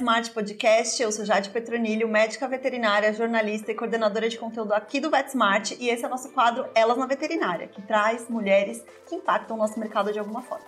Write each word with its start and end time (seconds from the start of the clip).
VetSmart 0.00 0.30
Podcast. 0.32 1.02
Eu 1.02 1.12
sou 1.12 1.26
Jade 1.26 1.50
Petronilho, 1.50 2.08
médica 2.08 2.48
veterinária, 2.48 3.12
jornalista 3.12 3.70
e 3.70 3.74
coordenadora 3.74 4.30
de 4.30 4.38
conteúdo 4.38 4.72
aqui 4.72 4.98
do 4.98 5.10
VetSmart. 5.10 5.72
E 5.78 5.90
esse 5.90 6.04
é 6.04 6.06
o 6.06 6.10
nosso 6.10 6.30
quadro 6.30 6.66
Elas 6.74 6.96
na 6.96 7.06
Veterinária, 7.06 7.68
que 7.68 7.82
traz 7.82 8.26
mulheres 8.28 8.82
que 9.06 9.14
impactam 9.14 9.56
o 9.56 9.60
nosso 9.60 9.78
mercado 9.78 10.10
de 10.10 10.18
alguma 10.18 10.40
forma. 10.40 10.64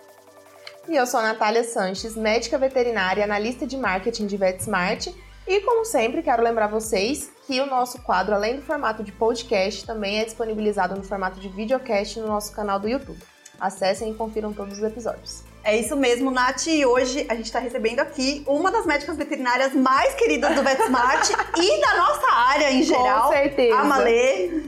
E 0.87 0.95
eu 0.95 1.07
sou 1.07 1.19
a 1.19 1.23
Natália 1.23 1.63
Sanches, 1.63 2.15
médica 2.15 2.59
veterinária, 2.59 3.23
analista 3.23 3.65
de 3.65 3.75
marketing 3.75 4.27
de 4.27 4.37
VetSmart. 4.37 5.07
E 5.47 5.61
como 5.61 5.83
sempre, 5.83 6.21
quero 6.21 6.43
lembrar 6.43 6.67
vocês 6.67 7.31
que 7.47 7.59
o 7.59 7.65
nosso 7.65 8.03
quadro, 8.03 8.35
além 8.35 8.57
do 8.57 8.61
formato 8.61 9.03
de 9.03 9.11
podcast, 9.11 9.85
também 9.85 10.19
é 10.19 10.25
disponibilizado 10.25 10.95
no 10.95 11.03
formato 11.03 11.39
de 11.39 11.49
videocast 11.49 12.19
no 12.19 12.27
nosso 12.27 12.53
canal 12.53 12.79
do 12.79 12.87
YouTube. 12.87 13.19
Acessem 13.59 14.11
e 14.11 14.15
confiram 14.15 14.53
todos 14.53 14.77
os 14.77 14.83
episódios. 14.83 15.52
É 15.63 15.77
isso 15.77 15.95
mesmo, 15.95 16.29
Nath. 16.29 16.67
E 16.67 16.85
hoje 16.85 17.25
a 17.29 17.35
gente 17.35 17.45
está 17.45 17.59
recebendo 17.59 18.01
aqui 18.01 18.43
uma 18.45 18.69
das 18.69 18.85
médicas 18.85 19.15
veterinárias 19.15 19.73
mais 19.73 20.13
queridas 20.15 20.53
do 20.55 20.61
VetSmart 20.61 21.29
e 21.57 21.81
da 21.81 21.97
nossa 21.97 22.31
área 22.31 22.71
em 22.71 22.83
geral. 22.83 23.27
Com 23.27 23.33
certeza. 23.33 23.77
A 23.77 23.83
Malê. 23.85 24.63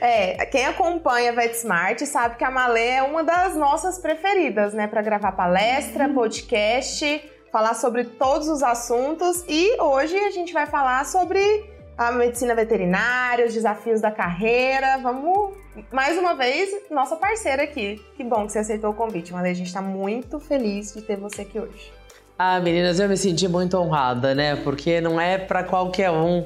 É, 0.00 0.44
quem 0.46 0.66
acompanha 0.66 1.32
VetSmart 1.32 2.00
sabe 2.04 2.34
que 2.34 2.42
a 2.42 2.50
Malê 2.50 2.88
é 2.88 3.02
uma 3.02 3.22
das 3.22 3.54
nossas 3.54 3.96
preferidas, 3.98 4.74
né? 4.74 4.88
Para 4.88 5.02
gravar 5.02 5.32
palestra, 5.32 6.08
uhum. 6.08 6.14
podcast, 6.14 7.30
falar 7.52 7.74
sobre 7.74 8.02
todos 8.04 8.48
os 8.48 8.60
assuntos. 8.60 9.44
E 9.46 9.80
hoje 9.80 10.18
a 10.18 10.30
gente 10.32 10.52
vai 10.52 10.66
falar 10.66 11.06
sobre 11.06 11.70
a 11.96 12.12
medicina 12.12 12.54
veterinária, 12.54 13.46
os 13.46 13.54
desafios 13.54 14.00
da 14.00 14.10
carreira. 14.10 14.98
Vamos, 14.98 15.54
mais 15.92 16.18
uma 16.18 16.34
vez, 16.34 16.70
nossa 16.90 17.16
parceira 17.16 17.62
aqui. 17.62 18.00
Que 18.16 18.24
bom 18.24 18.46
que 18.46 18.52
você 18.52 18.60
aceitou 18.60 18.90
o 18.90 18.94
convite, 18.94 19.32
mas 19.32 19.44
a 19.44 19.52
gente 19.52 19.66
está 19.66 19.82
muito 19.82 20.38
feliz 20.40 20.92
de 20.94 21.02
ter 21.02 21.16
você 21.16 21.42
aqui 21.42 21.58
hoje. 21.58 21.92
Ah, 22.38 22.58
meninas, 22.60 22.98
eu 22.98 23.08
me 23.08 23.16
senti 23.16 23.46
muito 23.46 23.76
honrada, 23.76 24.34
né? 24.34 24.56
Porque 24.56 25.00
não 25.00 25.20
é 25.20 25.38
para 25.38 25.62
qualquer 25.62 26.10
um 26.10 26.44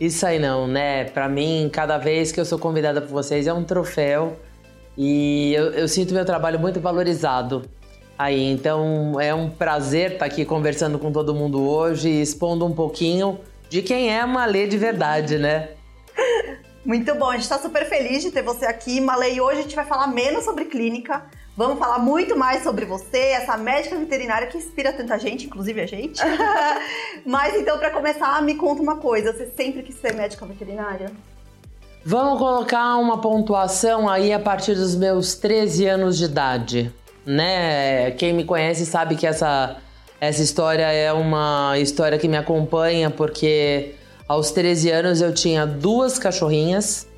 isso 0.00 0.24
aí 0.24 0.38
não, 0.38 0.66
né? 0.66 1.04
Para 1.04 1.28
mim, 1.28 1.68
cada 1.70 1.98
vez 1.98 2.32
que 2.32 2.40
eu 2.40 2.44
sou 2.46 2.58
convidada 2.58 3.02
por 3.02 3.10
vocês 3.10 3.46
é 3.46 3.52
um 3.52 3.62
troféu 3.62 4.38
e 4.96 5.52
eu, 5.54 5.72
eu 5.72 5.86
sinto 5.86 6.14
meu 6.14 6.24
trabalho 6.24 6.58
muito 6.58 6.80
valorizado 6.80 7.62
aí. 8.18 8.50
Então 8.50 9.20
é 9.20 9.34
um 9.34 9.50
prazer 9.50 10.12
estar 10.12 10.24
aqui 10.24 10.46
conversando 10.46 10.98
com 10.98 11.12
todo 11.12 11.34
mundo 11.34 11.68
hoje, 11.68 12.08
expondo 12.08 12.64
um 12.64 12.72
pouquinho 12.72 13.38
de 13.70 13.80
quem 13.82 14.12
é 14.12 14.20
a 14.20 14.26
Malê 14.26 14.66
de 14.66 14.76
verdade, 14.76 15.38
né? 15.38 15.68
Muito 16.84 17.14
bom, 17.14 17.30
a 17.30 17.34
gente 17.34 17.42
está 17.42 17.58
super 17.58 17.88
feliz 17.88 18.20
de 18.20 18.32
ter 18.32 18.42
você 18.42 18.66
aqui, 18.66 19.00
Malê. 19.00 19.34
E 19.34 19.40
hoje 19.40 19.60
a 19.60 19.62
gente 19.62 19.76
vai 19.76 19.84
falar 19.84 20.08
menos 20.08 20.44
sobre 20.44 20.64
clínica, 20.64 21.22
vamos 21.56 21.78
falar 21.78 22.00
muito 22.00 22.36
mais 22.36 22.64
sobre 22.64 22.84
você, 22.84 23.18
essa 23.18 23.56
médica 23.56 23.96
veterinária 23.96 24.48
que 24.48 24.58
inspira 24.58 24.92
tanta 24.92 25.16
gente, 25.18 25.46
inclusive 25.46 25.80
a 25.80 25.86
gente. 25.86 26.20
Mas 27.24 27.54
então, 27.54 27.78
para 27.78 27.90
começar, 27.90 28.42
me 28.42 28.56
conta 28.56 28.82
uma 28.82 28.96
coisa: 28.96 29.32
você 29.32 29.46
sempre 29.56 29.84
quis 29.84 29.94
ser 29.94 30.14
médica 30.14 30.44
veterinária? 30.44 31.12
Vamos 32.04 32.38
colocar 32.38 32.96
uma 32.96 33.20
pontuação 33.20 34.08
aí 34.08 34.32
a 34.32 34.40
partir 34.40 34.74
dos 34.74 34.96
meus 34.96 35.34
13 35.34 35.86
anos 35.86 36.18
de 36.18 36.24
idade, 36.24 36.92
né? 37.24 38.10
Quem 38.12 38.32
me 38.32 38.44
conhece 38.44 38.84
sabe 38.84 39.14
que 39.14 39.26
essa 39.26 39.76
essa 40.20 40.42
história 40.42 40.84
é 40.92 41.10
uma 41.12 41.78
história 41.78 42.18
que 42.18 42.28
me 42.28 42.36
acompanha 42.36 43.08
porque 43.08 43.94
aos 44.28 44.50
13 44.50 44.90
anos 44.90 45.22
eu 45.22 45.32
tinha 45.32 45.66
duas 45.66 46.18
cachorrinhas. 46.18 47.08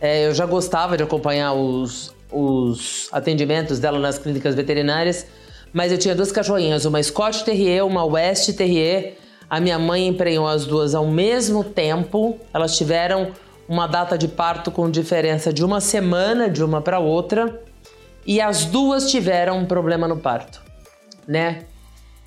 É, 0.00 0.26
eu 0.26 0.34
já 0.34 0.46
gostava 0.46 0.96
de 0.96 1.02
acompanhar 1.02 1.52
os, 1.52 2.14
os 2.32 3.08
atendimentos 3.12 3.78
dela 3.78 3.98
nas 3.98 4.18
clínicas 4.18 4.54
veterinárias, 4.54 5.26
mas 5.72 5.92
eu 5.92 5.98
tinha 5.98 6.14
duas 6.14 6.32
cachorrinhas, 6.32 6.86
uma 6.86 7.02
Scott 7.02 7.44
Terrier, 7.44 7.84
uma 7.84 8.04
West 8.04 8.50
Terrier. 8.56 9.18
A 9.50 9.60
minha 9.60 9.78
mãe 9.78 10.08
emprenhou 10.08 10.46
as 10.46 10.64
duas 10.64 10.94
ao 10.94 11.06
mesmo 11.06 11.62
tempo. 11.62 12.38
Elas 12.54 12.76
tiveram 12.76 13.32
uma 13.68 13.86
data 13.86 14.16
de 14.16 14.26
parto 14.26 14.70
com 14.70 14.90
diferença 14.90 15.52
de 15.52 15.62
uma 15.62 15.80
semana 15.80 16.48
de 16.48 16.64
uma 16.64 16.80
para 16.80 16.98
outra, 16.98 17.62
e 18.26 18.40
as 18.40 18.64
duas 18.64 19.10
tiveram 19.10 19.58
um 19.58 19.66
problema 19.66 20.08
no 20.08 20.16
parto, 20.16 20.62
né? 21.26 21.66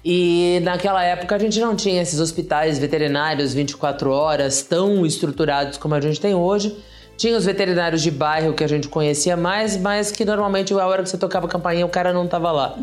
E 0.03 0.59
naquela 0.63 1.03
época 1.03 1.35
a 1.35 1.39
gente 1.39 1.59
não 1.59 1.75
tinha 1.75 2.01
esses 2.01 2.19
hospitais 2.19 2.79
veterinários 2.79 3.53
24 3.53 4.11
horas 4.11 4.63
tão 4.63 5.05
estruturados 5.05 5.77
como 5.77 5.93
a 5.93 6.01
gente 6.01 6.19
tem 6.19 6.33
hoje. 6.33 6.75
Tinha 7.15 7.37
os 7.37 7.45
veterinários 7.45 8.01
de 8.01 8.09
bairro 8.09 8.53
que 8.53 8.63
a 8.63 8.67
gente 8.67 8.87
conhecia 8.87 9.37
mais, 9.37 9.77
mas 9.77 10.11
que 10.11 10.25
normalmente 10.25 10.73
a 10.73 10.87
hora 10.87 11.03
que 11.03 11.09
você 11.09 11.17
tocava 11.17 11.45
a 11.45 11.49
campainha 11.49 11.85
o 11.85 11.89
cara 11.89 12.11
não 12.11 12.25
estava 12.25 12.51
lá. 12.51 12.79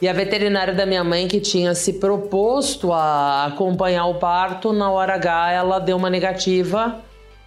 E 0.00 0.08
a 0.08 0.12
veterinária 0.12 0.74
da 0.74 0.84
minha 0.84 1.04
mãe 1.04 1.28
que 1.28 1.38
tinha 1.38 1.76
se 1.76 1.92
proposto 1.92 2.92
a 2.92 3.44
acompanhar 3.44 4.06
o 4.06 4.14
parto, 4.14 4.72
na 4.72 4.90
hora 4.90 5.14
H 5.14 5.52
ela 5.52 5.78
deu 5.78 5.96
uma 5.96 6.10
negativa. 6.10 7.00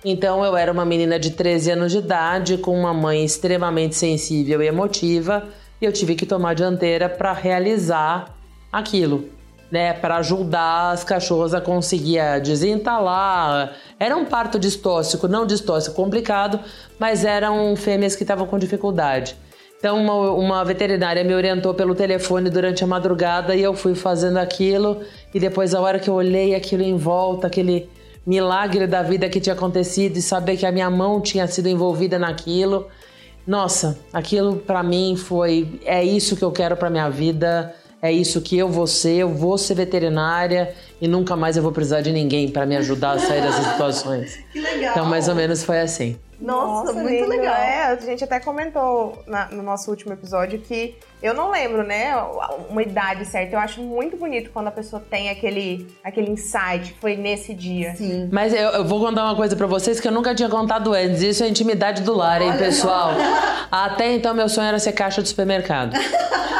Então 0.05 0.45
eu 0.45 0.55
era 0.55 0.71
uma 0.71 0.85
menina 0.85 1.19
de 1.19 1.31
13 1.31 1.71
anos 1.71 1.91
de 1.91 1.97
idade 1.97 2.57
com 2.57 2.79
uma 2.79 2.93
mãe 2.93 3.25
extremamente 3.25 3.95
sensível 3.95 4.61
e 4.63 4.67
emotiva, 4.67 5.43
e 5.81 5.85
eu 5.85 5.91
tive 5.91 6.15
que 6.15 6.25
tomar 6.25 6.53
dianteira 6.53 7.09
para 7.09 7.33
realizar 7.33 8.34
aquilo, 8.77 9.29
né, 9.71 9.93
para 9.93 10.17
ajudar 10.17 10.91
as 10.91 11.03
cachorras 11.03 11.53
a 11.53 11.61
conseguir 11.61 12.19
desentalar. 12.41 13.73
Era 13.99 14.15
um 14.15 14.25
parto 14.25 14.59
distóxico, 14.59 15.27
não 15.27 15.45
distóxico 15.45 15.95
complicado, 15.95 16.59
mas 16.99 17.23
eram 17.23 17.75
fêmeas 17.75 18.15
que 18.15 18.23
estavam 18.23 18.45
com 18.45 18.59
dificuldade. 18.59 19.35
Então, 19.79 20.01
uma, 20.01 20.31
uma, 20.31 20.65
veterinária 20.65 21.23
me 21.23 21.33
orientou 21.33 21.73
pelo 21.73 21.93
telefone 21.93 22.49
durante 22.49 22.83
a 22.83 22.87
madrugada 22.87 23.55
e 23.55 23.61
eu 23.61 23.73
fui 23.73 23.93
fazendo 23.93 24.37
aquilo. 24.37 25.01
E 25.33 25.39
depois, 25.39 25.75
a 25.75 25.81
hora 25.81 25.99
que 25.99 26.09
eu 26.09 26.15
olhei 26.15 26.55
aquilo 26.55 26.81
em 26.81 26.97
volta, 26.97 27.47
aquele 27.47 27.89
milagre 28.25 28.87
da 28.87 29.03
vida 29.03 29.29
que 29.29 29.39
tinha 29.39 29.53
acontecido 29.53 30.17
e 30.17 30.21
saber 30.21 30.57
que 30.57 30.65
a 30.65 30.71
minha 30.71 30.89
mão 30.89 31.21
tinha 31.21 31.45
sido 31.45 31.69
envolvida 31.69 32.17
naquilo, 32.17 32.87
nossa, 33.45 33.99
aquilo 34.11 34.55
para 34.55 34.81
mim 34.81 35.15
foi: 35.15 35.79
é 35.85 36.03
isso 36.03 36.35
que 36.35 36.43
eu 36.43 36.51
quero 36.51 36.75
para 36.75 36.89
minha 36.89 37.09
vida 37.09 37.75
é 38.05 38.11
isso 38.11 38.39
que 38.41 38.57
eu 38.57 38.69
vou 38.69 38.85
ser, 38.85 39.15
eu 39.15 39.29
vou 39.29 39.57
ser 39.57 39.73
veterinária 39.73 40.75
e 41.01 41.07
nunca 41.07 41.35
mais 41.35 41.57
eu 41.57 41.63
vou 41.63 41.71
precisar 41.71 42.01
de 42.01 42.11
ninguém 42.11 42.49
para 42.49 42.65
me 42.65 42.77
ajudar 42.77 43.13
a 43.13 43.19
sair 43.19 43.41
dessas 43.41 43.65
situações. 43.65 44.39
que 44.53 44.59
legal. 44.59 44.91
Então, 44.91 45.05
mais 45.05 45.27
ou 45.27 45.35
menos 45.35 45.63
foi 45.63 45.79
assim. 45.79 46.17
Nossa, 46.39 46.91
Nossa 46.91 46.93
muito 46.93 47.15
lindo. 47.15 47.29
legal. 47.29 47.55
É, 47.55 47.83
a 47.85 47.95
gente 47.95 48.23
até 48.23 48.39
comentou 48.39 49.23
na, 49.25 49.47
no 49.47 49.63
nosso 49.63 49.89
último 49.89 50.13
episódio 50.13 50.59
que 50.59 50.95
eu 51.23 51.33
não 51.33 51.49
lembro, 51.49 51.83
né, 51.83 52.15
uma 52.69 52.83
idade 52.83 53.25
certa. 53.25 53.55
Eu 53.55 53.59
acho 53.59 53.81
muito 53.81 54.17
bonito 54.17 54.51
quando 54.51 54.67
a 54.67 54.71
pessoa 54.71 55.01
tem 55.09 55.29
aquele, 55.29 55.87
aquele 56.03 56.29
insight, 56.29 56.95
foi 57.01 57.15
nesse 57.15 57.53
dia. 57.53 57.95
Sim. 57.95 58.29
Mas 58.31 58.53
eu, 58.53 58.69
eu 58.69 58.85
vou 58.85 58.99
contar 58.99 59.23
uma 59.23 59.35
coisa 59.35 59.55
para 59.55 59.65
vocês 59.65 59.99
que 59.99 60.07
eu 60.07 60.11
nunca 60.11 60.35
tinha 60.35 60.49
contado 60.49 60.93
antes. 60.93 61.21
Isso 61.21 61.43
é 61.43 61.47
intimidade 61.47 62.03
do 62.03 62.13
lar, 62.13 62.41
hein, 62.41 62.53
pessoal? 62.57 63.11
Até 63.71 64.13
então, 64.13 64.33
meu 64.33 64.47
sonho 64.47 64.67
era 64.67 64.77
ser 64.77 64.91
caixa 64.91 65.23
de 65.23 65.29
supermercado. 65.29 65.95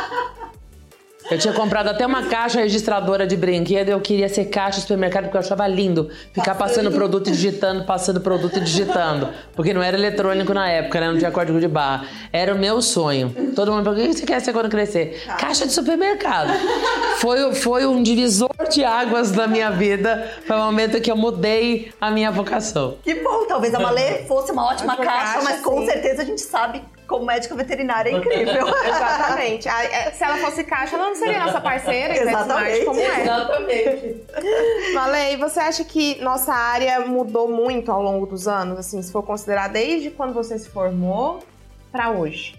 Eu 1.30 1.40
tinha 1.40 1.54
comprado 1.54 1.88
até 1.88 2.06
uma 2.06 2.24
caixa 2.24 2.60
registradora 2.60 3.26
de 3.26 3.36
brinquedo. 3.36 3.90
Eu 3.90 4.00
queria 4.00 4.30
ser 4.30 4.46
caixa 4.46 4.78
de 4.78 4.82
supermercado 4.82 5.24
porque 5.24 5.38
eu 5.38 5.42
achava 5.42 5.68
lindo 5.68 6.10
ficar 6.32 6.54
passando 6.54 6.92
produto 6.92 7.30
e 7.30 7.32
digitando, 7.32 7.84
passando 7.84 8.22
produto 8.22 8.58
e 8.58 8.62
digitando. 8.62 9.30
Porque 9.56 9.74
não 9.74 9.82
era 9.82 9.98
eletrônico 9.98 10.54
na 10.54 10.70
época, 10.70 11.00
né? 11.00 11.12
Não 11.12 11.18
tinha 11.18 11.32
código 11.32 11.60
de 11.60 11.68
barra. 11.68 12.06
Era 12.32 12.54
o 12.54 12.58
meu 12.58 12.80
sonho. 12.82 13.34
Todo 13.56 13.72
mundo 13.72 13.84
perguntou: 13.84 14.06
o 14.06 14.10
que 14.10 14.20
você 14.20 14.26
quer 14.26 14.40
ser 14.40 14.54
quando 14.54 14.70
crescer? 14.70 15.24
Caixa 15.40 15.66
de 15.66 15.74
supermercado. 15.74 16.54
Foi, 17.18 17.56
foi 17.56 17.86
um 17.88 18.04
divisor 18.04 18.50
de 18.70 18.84
águas 18.84 19.32
da 19.32 19.48
minha 19.48 19.72
vida. 19.72 20.32
Foi 20.46 20.56
o 20.56 20.60
momento 20.60 21.02
que 21.02 21.12
eu 21.12 21.18
mudei 21.18 21.92
a 22.00 22.12
minha 22.12 22.30
vocação. 22.30 22.98
Que 23.04 23.16
bom, 23.16 23.46
talvez 23.48 23.74
a 23.74 23.80
Malê 23.80 24.26
fosse 24.26 24.52
uma 24.52 24.66
ótima 24.66 24.96
caixa, 24.96 25.10
caixa, 25.10 25.42
mas 25.44 25.62
com 25.62 25.80
sim. 25.80 25.86
certeza 25.88 26.22
a 26.22 26.26
gente 26.26 26.42
sabe 26.42 26.84
como 27.08 27.26
médica 27.26 27.56
veterinária 27.56 28.10
é 28.10 28.14
incrível. 28.18 28.68
Exatamente. 28.68 29.68
É, 29.68 30.12
se 30.12 30.24
ela 30.24 30.38
fosse 30.38 30.64
caixa, 30.64 30.96
ela 30.96 31.08
não 31.10 31.16
seria 31.16 31.46
nossa 31.46 31.62
parceira, 31.62 32.18
Exatamente. 32.18 32.86
como 32.86 33.00
é. 33.00 33.22
Exatamente. 33.22 34.24
Malei, 34.94 35.38
você 35.38 35.60
acha 35.60 35.84
que 35.84 36.22
nossa 36.22 36.54
área 36.54 37.02
mudou 37.02 37.48
muito 37.50 37.92
ao 37.92 38.02
longo 38.02 38.26
dos 38.26 38.48
anos? 38.48 38.80
Assim, 38.80 39.02
se 39.02 39.12
for 39.12 39.24
considerar 39.24 39.70
desde 39.70 40.12
quando 40.12 40.34
você 40.34 40.58
se 40.58 40.70
formou 40.70 41.40
para 41.92 42.12
hoje? 42.12 42.56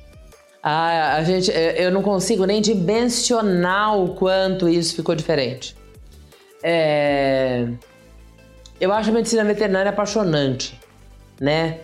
Ah, 0.62 1.14
a 1.14 1.22
gente, 1.22 1.50
é, 1.52 1.84
eu 1.84 1.92
não 1.92 2.02
consigo 2.02 2.44
nem 2.44 2.60
dimensionar 2.60 3.96
o 3.96 4.16
quanto 4.16 4.68
isso 4.68 4.96
ficou 4.96 5.14
diferente. 5.14 5.76
É... 6.60 7.68
Eu 8.80 8.92
acho 8.92 9.10
a 9.10 9.12
medicina 9.12 9.44
veterinária 9.44 9.90
apaixonante, 9.90 10.76
né? 11.40 11.78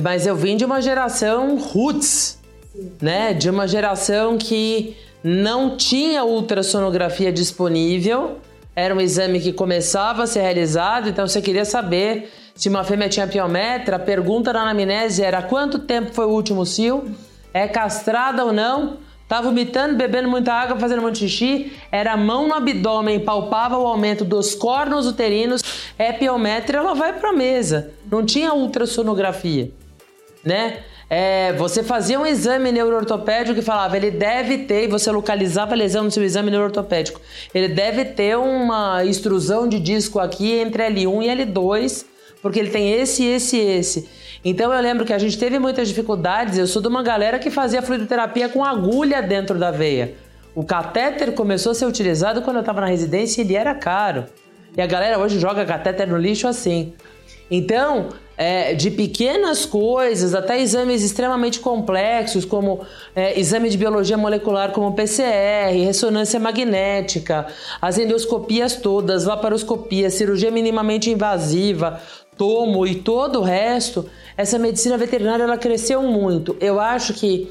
Mas 0.00 0.26
eu 0.26 0.34
vim 0.34 0.56
de 0.56 0.64
uma 0.64 0.80
geração 0.80 1.56
roots, 1.56 2.38
Sim. 2.72 2.92
né? 3.00 3.32
De 3.32 3.48
uma 3.50 3.66
geração 3.68 4.38
que 4.38 4.96
não 5.22 5.76
tinha 5.76 6.24
ultrassonografia 6.24 7.32
disponível. 7.32 8.38
Era 8.76 8.94
um 8.94 9.00
exame 9.00 9.40
que 9.40 9.52
começava 9.52 10.24
a 10.24 10.26
ser 10.26 10.40
realizado, 10.40 11.08
então 11.08 11.26
você 11.26 11.40
queria 11.40 11.64
saber 11.64 12.30
se 12.54 12.68
uma 12.68 12.84
fêmea 12.84 13.08
tinha 13.08 13.26
piometra, 13.26 13.96
a 13.96 13.98
pergunta 13.98 14.52
na 14.52 14.62
anamnese 14.62 15.22
era 15.22 15.42
quanto 15.42 15.78
tempo 15.78 16.12
foi 16.12 16.24
o 16.24 16.30
último 16.30 16.66
cio? 16.66 17.04
É 17.52 17.68
castrada 17.68 18.44
ou 18.44 18.52
não? 18.52 18.98
Tá 19.34 19.40
vomitando, 19.40 19.96
bebendo 19.96 20.28
muita 20.28 20.52
água, 20.52 20.78
fazendo 20.78 21.02
muito 21.02 21.18
xixi, 21.18 21.72
era 21.90 22.12
a 22.12 22.16
mão 22.16 22.46
no 22.46 22.54
abdômen, 22.54 23.18
palpava 23.18 23.76
o 23.76 23.84
aumento 23.84 24.24
dos 24.24 24.54
cornos 24.54 25.08
uterinos, 25.08 25.60
epiometria, 25.98 26.78
ela 26.78 26.94
vai 26.94 27.14
para 27.14 27.30
a 27.30 27.32
mesa. 27.32 27.90
Não 28.08 28.24
tinha 28.24 28.54
ultrassonografia, 28.54 29.72
né? 30.44 30.84
É, 31.10 31.52
você 31.54 31.82
fazia 31.82 32.16
um 32.20 32.24
exame 32.24 32.70
neuroortopédico 32.70 33.56
que 33.56 33.62
falava, 33.62 33.96
ele 33.96 34.12
deve 34.12 34.58
ter, 34.58 34.84
e 34.84 34.86
você 34.86 35.10
localizava 35.10 35.72
a 35.72 35.76
lesão 35.76 36.04
no 36.04 36.12
seu 36.12 36.22
exame 36.22 36.52
neuroortopédico, 36.52 37.20
ele 37.52 37.66
deve 37.66 38.04
ter 38.04 38.38
uma 38.38 39.04
extrusão 39.04 39.68
de 39.68 39.80
disco 39.80 40.20
aqui 40.20 40.52
entre 40.60 40.88
L1 40.90 41.24
e 41.24 41.44
L2, 41.44 42.04
porque 42.40 42.60
ele 42.60 42.70
tem 42.70 42.92
esse, 42.92 43.24
esse 43.24 43.56
e 43.56 43.60
esse. 43.60 44.08
Então 44.44 44.72
eu 44.72 44.80
lembro 44.82 45.04
que 45.06 45.12
a 45.12 45.18
gente 45.18 45.38
teve 45.38 45.58
muitas 45.58 45.88
dificuldades. 45.88 46.58
Eu 46.58 46.66
sou 46.66 46.82
de 46.82 46.88
uma 46.88 47.02
galera 47.02 47.38
que 47.38 47.50
fazia 47.50 47.80
fluidoterapia 47.80 48.48
com 48.48 48.64
agulha 48.64 49.22
dentro 49.22 49.58
da 49.58 49.70
veia. 49.70 50.14
O 50.54 50.62
catéter 50.62 51.32
começou 51.32 51.72
a 51.72 51.74
ser 51.74 51.86
utilizado 51.86 52.42
quando 52.42 52.56
eu 52.56 52.60
estava 52.60 52.80
na 52.80 52.86
residência 52.86 53.40
e 53.40 53.44
ele 53.44 53.56
era 53.56 53.74
caro. 53.74 54.26
E 54.76 54.82
a 54.82 54.86
galera 54.86 55.18
hoje 55.18 55.40
joga 55.40 55.64
catéter 55.64 56.06
no 56.06 56.18
lixo 56.18 56.46
assim. 56.46 56.92
Então, 57.50 58.08
é, 58.36 58.74
de 58.74 58.90
pequenas 58.90 59.64
coisas 59.64 60.34
até 60.34 60.60
exames 60.60 61.02
extremamente 61.02 61.60
complexos, 61.60 62.44
como 62.44 62.80
é, 63.14 63.38
exame 63.38 63.68
de 63.68 63.78
biologia 63.78 64.16
molecular, 64.16 64.72
como 64.72 64.92
PCR, 64.94 65.72
ressonância 65.84 66.40
magnética, 66.40 67.46
as 67.80 67.98
endoscopias 67.98 68.76
todas, 68.76 69.24
laparoscopia, 69.24 70.10
cirurgia 70.10 70.50
minimamente 70.50 71.10
invasiva, 71.10 72.00
tomo 72.36 72.86
e 72.86 72.96
todo 72.96 73.40
o 73.40 73.42
resto, 73.42 74.08
essa 74.36 74.58
medicina 74.58 74.96
veterinária 74.96 75.44
ela 75.44 75.56
cresceu 75.56 76.02
muito. 76.02 76.56
Eu 76.60 76.80
acho 76.80 77.14
que 77.14 77.50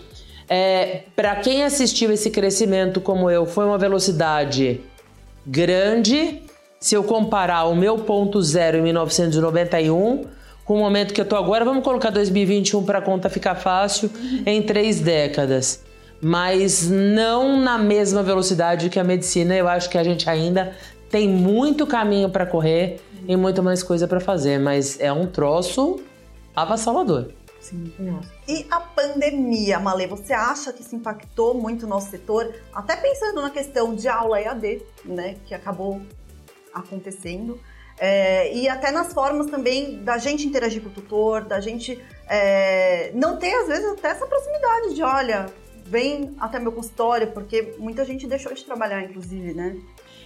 é, 0.50 1.04
para 1.16 1.36
quem 1.38 1.64
assistiu 1.64 2.12
esse 2.12 2.30
crescimento 2.30 3.00
como 3.00 3.30
eu, 3.30 3.46
foi 3.46 3.66
uma 3.66 3.78
velocidade 3.78 4.82
grande. 5.46 6.42
Se 6.80 6.96
eu 6.96 7.04
comparar 7.04 7.66
o 7.66 7.76
meu 7.76 7.98
ponto 8.00 8.42
zero 8.42 8.78
em 8.78 8.82
1991 8.82 10.26
com 10.66 10.76
o 10.76 10.78
momento 10.78 11.14
que 11.14 11.20
eu 11.20 11.26
tô 11.26 11.36
agora, 11.36 11.66
vamos 11.66 11.84
colocar 11.84 12.10
2021 12.10 12.84
para 12.84 13.00
a 13.00 13.02
conta 13.02 13.30
ficar 13.30 13.56
fácil, 13.56 14.10
em 14.46 14.62
três 14.62 15.02
décadas. 15.02 15.84
Mas 16.22 16.90
não 16.90 17.60
na 17.60 17.78
mesma 17.78 18.24
velocidade 18.24 18.90
que 18.90 18.98
a 18.98 19.04
medicina. 19.04 19.56
Eu 19.56 19.68
acho 19.68 19.90
que 19.90 19.98
a 19.98 20.04
gente 20.04 20.30
ainda 20.30 20.74
tem 21.10 21.28
muito 21.28 21.86
caminho 21.86 22.30
para 22.30 22.46
correr 22.46 23.02
e 23.28 23.36
muito 23.36 23.62
mais 23.64 23.84
coisa 23.84 24.08
para 24.08 24.20
fazer, 24.20 24.60
mas 24.60 25.00
é 25.00 25.12
um 25.12 25.28
troço 25.28 26.00
avassalador. 26.56 27.32
Sim, 27.60 27.94
nossa. 27.98 28.30
E 28.46 28.68
a 28.70 28.82
pandemia, 28.82 29.80
Malê, 29.80 30.06
você 30.06 30.34
acha 30.34 30.74
que 30.74 30.82
isso 30.82 30.96
impactou 30.96 31.54
muito 31.54 31.86
o 31.86 31.90
nosso 31.90 32.12
setor? 32.12 32.54
Até 32.74 32.98
pensando 32.98 33.42
na 33.42 33.50
questão 33.50 33.96
de 33.96 34.08
aula 34.10 34.42
EAD, 34.42 34.82
né, 35.06 35.38
que 35.46 35.54
acabou 35.54 36.02
acontecendo. 36.74 37.60
É, 37.98 38.54
e 38.54 38.68
até 38.68 38.92
nas 38.92 39.14
formas 39.14 39.48
também 39.48 40.04
da 40.04 40.18
gente 40.18 40.46
interagir 40.46 40.82
com 40.82 40.90
o 40.90 40.92
tutor, 40.92 41.46
da 41.46 41.62
gente 41.62 42.04
é, 42.28 43.12
não 43.14 43.38
ter, 43.38 43.54
às 43.54 43.68
vezes, 43.68 43.86
até 43.94 44.10
essa 44.10 44.26
proximidade 44.26 44.96
de, 44.96 45.04
olha, 45.04 45.46
vem 45.86 46.36
até 46.40 46.60
meu 46.60 46.72
consultório, 46.72 47.32
porque 47.32 47.76
muita 47.78 48.04
gente 48.04 48.28
deixou 48.28 48.54
de 48.54 48.66
trabalhar, 48.66 49.04
inclusive, 49.04 49.54
né? 49.54 49.78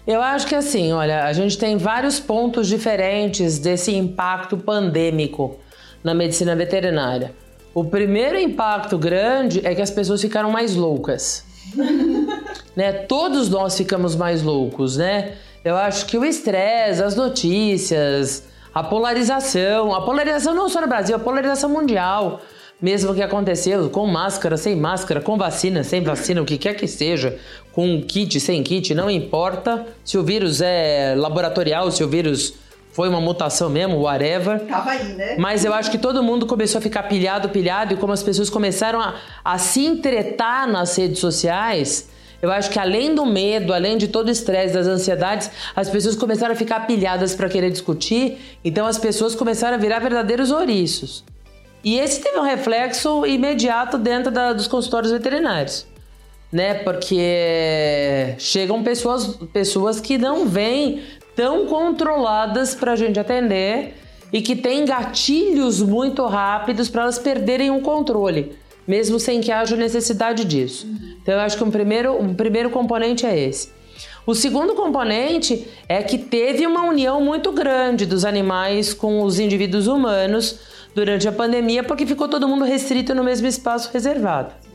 Eu 0.07 0.21
acho 0.21 0.47
que 0.47 0.55
assim, 0.55 0.93
olha, 0.93 1.25
a 1.25 1.33
gente 1.33 1.57
tem 1.57 1.75
vários 1.75 2.17
pontos 2.17 2.65
diferentes 2.67 3.59
desse 3.59 3.93
impacto 3.93 4.55
pandêmico 4.57 5.59
na 6.01 6.13
medicina 6.13 6.55
veterinária. 6.55 7.35
O 7.73 7.83
primeiro 7.83 8.39
impacto 8.39 8.97
grande 8.97 9.59
é 9.67 9.75
que 9.75 9.81
as 9.81 9.91
pessoas 9.91 10.21
ficaram 10.21 10.49
mais 10.49 10.75
loucas. 10.75 11.43
né? 12.73 12.93
Todos 12.93 13.49
nós 13.49 13.75
ficamos 13.75 14.15
mais 14.15 14.41
loucos, 14.41 14.95
né? 14.95 15.33
Eu 15.61 15.75
acho 15.75 16.05
que 16.05 16.17
o 16.17 16.23
estresse, 16.23 17.03
as 17.03 17.13
notícias, 17.13 18.45
a 18.73 18.81
polarização, 18.81 19.93
a 19.93 20.01
polarização 20.05 20.55
não 20.55 20.69
só 20.69 20.79
no 20.79 20.87
Brasil, 20.87 21.17
a 21.17 21.19
polarização 21.19 21.69
mundial 21.69 22.39
mesmo 22.81 23.13
que 23.13 23.23
aconteceu, 23.23 23.89
com 23.89 24.05
máscara, 24.05 24.55
sem 24.55 24.75
máscara, 24.75 25.19
com 25.19 25.37
vacina, 25.37 25.83
sem 25.83 26.01
vacina, 26.01 26.41
o 26.41 26.45
que 26.45 26.57
quer 26.57 26.75
que 26.75 26.87
seja, 26.87 27.37
com 27.77 28.01
kit, 28.01 28.39
sem 28.39 28.63
kit, 28.63 28.95
não 28.95 29.07
importa 29.07 29.85
se 30.03 30.17
o 30.17 30.23
vírus 30.23 30.61
é 30.61 31.13
laboratorial, 31.15 31.91
se 31.91 32.03
o 32.03 32.07
vírus 32.07 32.55
foi 32.91 33.07
uma 33.07 33.21
mutação 33.21 33.69
mesmo, 33.69 34.01
whatever. 34.01 34.61
Tava 34.61 34.89
aí, 34.89 35.13
né? 35.13 35.35
Mas 35.37 35.63
eu 35.63 35.71
acho 35.71 35.91
que 35.91 35.99
todo 35.99 36.23
mundo 36.23 36.47
começou 36.47 36.79
a 36.79 36.81
ficar 36.81 37.03
pilhado, 37.03 37.49
pilhado, 37.49 37.93
e 37.93 37.97
como 37.97 38.11
as 38.11 38.23
pessoas 38.23 38.49
começaram 38.49 38.99
a, 38.99 39.13
a 39.45 39.59
se 39.59 39.85
entretar 39.85 40.67
nas 40.67 40.97
redes 40.97 41.19
sociais, 41.19 42.09
eu 42.41 42.51
acho 42.51 42.71
que 42.71 42.79
além 42.79 43.13
do 43.13 43.27
medo, 43.27 43.71
além 43.71 43.95
de 43.95 44.07
todo 44.07 44.29
o 44.29 44.31
estresse, 44.31 44.73
das 44.73 44.87
ansiedades, 44.87 45.51
as 45.75 45.87
pessoas 45.87 46.15
começaram 46.15 46.53
a 46.53 46.57
ficar 46.57 46.87
pilhadas 46.87 47.35
para 47.35 47.47
querer 47.47 47.69
discutir, 47.69 48.39
então 48.65 48.87
as 48.87 48.97
pessoas 48.97 49.35
começaram 49.35 49.75
a 49.75 49.79
virar 49.79 49.99
verdadeiros 49.99 50.49
ouriços. 50.49 51.23
E 51.83 51.99
esse 51.99 52.21
teve 52.21 52.39
um 52.39 52.43
reflexo 52.43 53.23
imediato 53.23 53.99
dentro 53.99 54.31
da, 54.31 54.51
dos 54.51 54.65
consultórios 54.65 55.11
veterinários, 55.11 55.85
né? 56.57 56.73
Porque 56.73 58.33
chegam 58.39 58.81
pessoas, 58.81 59.37
pessoas 59.53 60.01
que 60.01 60.17
não 60.17 60.47
vêm 60.47 61.03
tão 61.35 61.67
controladas 61.67 62.73
para 62.73 62.93
a 62.93 62.95
gente 62.95 63.19
atender 63.19 63.93
e 64.33 64.41
que 64.41 64.55
têm 64.55 64.83
gatilhos 64.83 65.83
muito 65.83 66.25
rápidos 66.25 66.89
para 66.89 67.03
elas 67.03 67.19
perderem 67.19 67.69
o 67.69 67.81
controle, 67.81 68.53
mesmo 68.87 69.19
sem 69.19 69.39
que 69.39 69.51
haja 69.51 69.75
necessidade 69.75 70.43
disso. 70.45 70.87
Então, 71.21 71.35
eu 71.35 71.41
acho 71.41 71.55
que 71.55 71.63
um 71.63 71.69
primeiro, 71.69 72.19
um 72.19 72.33
primeiro 72.33 72.71
componente 72.71 73.23
é 73.23 73.37
esse. 73.37 73.69
O 74.25 74.33
segundo 74.33 74.73
componente 74.73 75.67
é 75.87 76.01
que 76.01 76.17
teve 76.17 76.65
uma 76.65 76.85
união 76.87 77.21
muito 77.21 77.51
grande 77.51 78.07
dos 78.07 78.25
animais 78.25 78.95
com 78.95 79.21
os 79.21 79.39
indivíduos 79.39 79.85
humanos 79.85 80.59
durante 80.95 81.27
a 81.27 81.31
pandemia, 81.31 81.83
porque 81.83 82.03
ficou 82.03 82.27
todo 82.27 82.47
mundo 82.47 82.65
restrito 82.65 83.13
no 83.13 83.23
mesmo 83.23 83.45
espaço 83.45 83.91
reservado. 83.93 84.66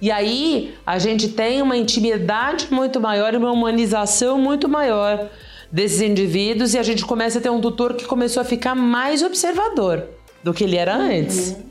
E 0.00 0.10
aí 0.10 0.74
a 0.84 0.98
gente 0.98 1.28
tem 1.28 1.62
uma 1.62 1.76
intimidade 1.76 2.68
muito 2.70 3.00
maior 3.00 3.34
e 3.34 3.36
uma 3.36 3.52
humanização 3.52 4.38
muito 4.38 4.68
maior 4.68 5.28
desses 5.70 6.00
indivíduos 6.00 6.74
e 6.74 6.78
a 6.78 6.82
gente 6.82 7.04
começa 7.04 7.38
a 7.38 7.42
ter 7.42 7.50
um 7.50 7.60
tutor 7.60 7.94
que 7.94 8.04
começou 8.04 8.40
a 8.40 8.44
ficar 8.44 8.74
mais 8.74 9.22
observador 9.22 10.04
do 10.42 10.52
que 10.52 10.64
ele 10.64 10.76
era 10.76 10.94
antes. 10.94 11.50
Uhum. 11.50 11.62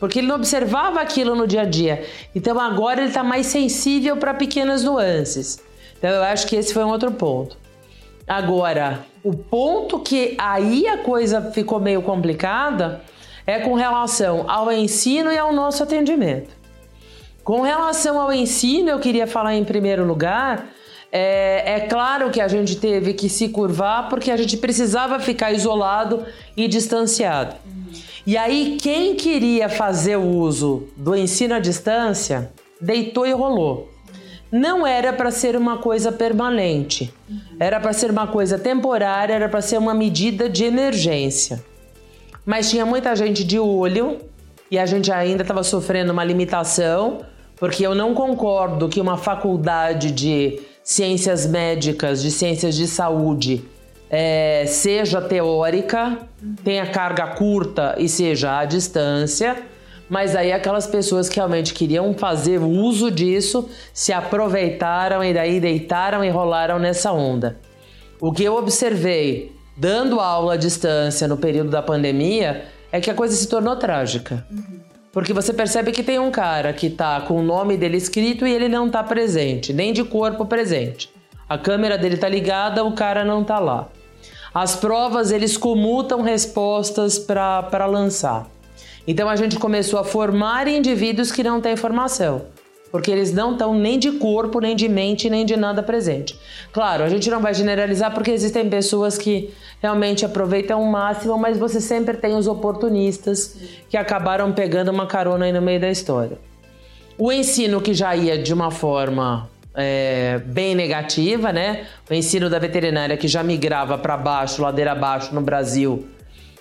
Porque 0.00 0.18
ele 0.18 0.26
não 0.26 0.36
observava 0.36 1.00
aquilo 1.00 1.36
no 1.36 1.46
dia 1.46 1.62
a 1.62 1.64
dia. 1.64 2.04
Então 2.34 2.58
agora 2.58 3.00
ele 3.00 3.08
está 3.08 3.22
mais 3.22 3.46
sensível 3.46 4.16
para 4.16 4.34
pequenas 4.34 4.82
nuances. 4.82 5.62
Então 5.98 6.10
eu 6.10 6.22
acho 6.22 6.46
que 6.46 6.56
esse 6.56 6.74
foi 6.74 6.84
um 6.84 6.88
outro 6.88 7.12
ponto. 7.12 7.56
Agora, 8.26 9.04
o 9.22 9.34
ponto 9.34 10.00
que 10.00 10.34
aí 10.38 10.88
a 10.88 10.98
coisa 10.98 11.52
ficou 11.52 11.78
meio 11.78 12.02
complicada 12.02 13.02
é 13.46 13.58
com 13.58 13.74
relação 13.74 14.44
ao 14.48 14.72
ensino 14.72 15.30
e 15.30 15.38
ao 15.38 15.52
nosso 15.52 15.82
atendimento. 15.82 16.63
Com 17.44 17.60
relação 17.60 18.18
ao 18.18 18.32
ensino, 18.32 18.88
eu 18.88 18.98
queria 18.98 19.26
falar 19.26 19.54
em 19.54 19.64
primeiro 19.64 20.02
lugar. 20.02 20.66
É, 21.12 21.74
é, 21.74 21.80
claro 21.80 22.30
que 22.30 22.40
a 22.40 22.48
gente 22.48 22.76
teve 22.76 23.12
que 23.12 23.28
se 23.28 23.50
curvar 23.50 24.08
porque 24.08 24.30
a 24.30 24.36
gente 24.36 24.56
precisava 24.56 25.20
ficar 25.20 25.52
isolado 25.52 26.24
e 26.56 26.66
distanciado. 26.66 27.54
E 28.26 28.38
aí, 28.38 28.78
quem 28.80 29.14
queria 29.14 29.68
fazer 29.68 30.16
o 30.16 30.26
uso 30.26 30.88
do 30.96 31.14
ensino 31.14 31.54
à 31.54 31.58
distância, 31.58 32.50
deitou 32.80 33.26
e 33.26 33.32
rolou. 33.32 33.92
Não 34.50 34.86
era 34.86 35.12
para 35.12 35.30
ser 35.30 35.54
uma 35.54 35.76
coisa 35.76 36.10
permanente, 36.10 37.12
era 37.60 37.78
para 37.78 37.92
ser 37.92 38.10
uma 38.10 38.26
coisa 38.26 38.58
temporária, 38.58 39.34
era 39.34 39.48
para 39.50 39.60
ser 39.60 39.76
uma 39.76 39.92
medida 39.92 40.48
de 40.48 40.64
emergência. 40.64 41.62
Mas 42.46 42.70
tinha 42.70 42.86
muita 42.86 43.14
gente 43.14 43.44
de 43.44 43.58
olho 43.58 44.18
e 44.70 44.78
a 44.78 44.86
gente 44.86 45.12
ainda 45.12 45.42
estava 45.42 45.62
sofrendo 45.62 46.12
uma 46.12 46.24
limitação, 46.24 47.20
porque 47.64 47.86
eu 47.86 47.94
não 47.94 48.12
concordo 48.12 48.90
que 48.90 49.00
uma 49.00 49.16
faculdade 49.16 50.10
de 50.10 50.60
ciências 50.82 51.46
médicas, 51.46 52.20
de 52.20 52.30
ciências 52.30 52.74
de 52.74 52.86
saúde, 52.86 53.64
é, 54.10 54.66
seja 54.66 55.18
teórica, 55.22 56.18
tenha 56.62 56.84
carga 56.84 57.28
curta 57.28 57.94
e 57.96 58.06
seja 58.06 58.58
à 58.58 58.66
distância. 58.66 59.56
Mas 60.10 60.36
aí 60.36 60.52
aquelas 60.52 60.86
pessoas 60.86 61.26
que 61.30 61.36
realmente 61.36 61.72
queriam 61.72 62.12
fazer 62.12 62.58
uso 62.58 63.10
disso 63.10 63.66
se 63.94 64.12
aproveitaram 64.12 65.24
e 65.24 65.32
daí 65.32 65.58
deitaram 65.58 66.22
e 66.22 66.28
rolaram 66.28 66.78
nessa 66.78 67.12
onda. 67.12 67.56
O 68.20 68.30
que 68.30 68.44
eu 68.44 68.56
observei 68.56 69.56
dando 69.74 70.20
aula 70.20 70.52
à 70.52 70.56
distância 70.58 71.26
no 71.26 71.38
período 71.38 71.70
da 71.70 71.80
pandemia, 71.80 72.66
é 72.92 73.00
que 73.00 73.10
a 73.10 73.14
coisa 73.14 73.34
se 73.34 73.48
tornou 73.48 73.74
trágica. 73.76 74.46
Uhum. 74.50 74.83
Porque 75.14 75.32
você 75.32 75.52
percebe 75.52 75.92
que 75.92 76.02
tem 76.02 76.18
um 76.18 76.32
cara 76.32 76.72
que 76.72 76.90
tá 76.90 77.20
com 77.20 77.38
o 77.38 77.42
nome 77.42 77.76
dele 77.76 77.96
escrito 77.96 78.44
e 78.44 78.52
ele 78.52 78.68
não 78.68 78.90
tá 78.90 79.00
presente, 79.00 79.72
nem 79.72 79.92
de 79.92 80.02
corpo 80.02 80.44
presente. 80.44 81.08
A 81.48 81.56
câmera 81.56 81.96
dele 81.96 82.16
tá 82.16 82.28
ligada, 82.28 82.82
o 82.82 82.92
cara 82.94 83.24
não 83.24 83.44
tá 83.44 83.60
lá. 83.60 83.86
As 84.52 84.74
provas, 84.74 85.30
eles 85.30 85.56
comutam 85.56 86.20
respostas 86.20 87.16
para 87.16 87.86
lançar. 87.86 88.48
Então 89.06 89.28
a 89.28 89.36
gente 89.36 89.56
começou 89.56 90.00
a 90.00 90.04
formar 90.04 90.66
indivíduos 90.66 91.30
que 91.30 91.44
não 91.44 91.60
têm 91.60 91.76
formação. 91.76 92.46
Porque 92.94 93.10
eles 93.10 93.32
não 93.32 93.54
estão 93.54 93.74
nem 93.74 93.98
de 93.98 94.12
corpo, 94.12 94.60
nem 94.60 94.76
de 94.76 94.88
mente, 94.88 95.28
nem 95.28 95.44
de 95.44 95.56
nada 95.56 95.82
presente. 95.82 96.38
Claro, 96.72 97.02
a 97.02 97.08
gente 97.08 97.28
não 97.28 97.40
vai 97.40 97.52
generalizar 97.52 98.14
porque 98.14 98.30
existem 98.30 98.70
pessoas 98.70 99.18
que 99.18 99.52
realmente 99.82 100.24
aproveitam 100.24 100.80
o 100.80 100.92
máximo, 100.92 101.36
mas 101.36 101.58
você 101.58 101.80
sempre 101.80 102.16
tem 102.16 102.36
os 102.36 102.46
oportunistas 102.46 103.56
que 103.90 103.96
acabaram 103.96 104.52
pegando 104.52 104.92
uma 104.92 105.08
carona 105.08 105.44
aí 105.44 105.52
no 105.52 105.60
meio 105.60 105.80
da 105.80 105.90
história. 105.90 106.38
O 107.18 107.32
ensino 107.32 107.80
que 107.80 107.92
já 107.92 108.14
ia 108.14 108.38
de 108.38 108.54
uma 108.54 108.70
forma 108.70 109.50
é, 109.74 110.40
bem 110.46 110.76
negativa, 110.76 111.52
né? 111.52 111.88
O 112.08 112.14
ensino 112.14 112.48
da 112.48 112.60
veterinária 112.60 113.16
que 113.16 113.26
já 113.26 113.42
migrava 113.42 113.98
para 113.98 114.16
baixo, 114.16 114.62
ladeira 114.62 114.92
abaixo 114.92 115.34
no 115.34 115.40
Brasil, 115.40 116.06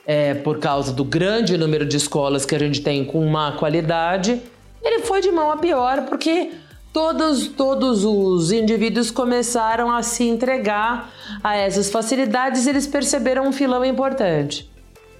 é, 0.03 0.33
por 0.33 0.57
causa 0.57 0.91
do 0.91 1.03
grande 1.03 1.59
número 1.59 1.85
de 1.85 1.95
escolas 1.95 2.43
que 2.43 2.55
a 2.55 2.59
gente 2.59 2.81
tem 2.81 3.05
com 3.05 3.23
má 3.27 3.51
qualidade 3.51 4.41
ele 4.83 4.99
foi 4.99 5.21
de 5.21 5.31
mão 5.31 5.51
a 5.51 5.57
pior 5.57 6.05
porque 6.05 6.51
todos, 6.91 7.47
todos 7.47 8.05
os 8.05 8.51
indivíduos 8.51 9.09
começaram 9.09 9.91
a 9.91 10.03
se 10.03 10.23
entregar 10.25 11.11
a 11.43 11.55
essas 11.55 11.89
facilidades 11.89 12.65
e 12.65 12.69
eles 12.69 12.85
perceberam 12.85 13.47
um 13.47 13.51
filão 13.51 13.83
importante. 13.83 14.69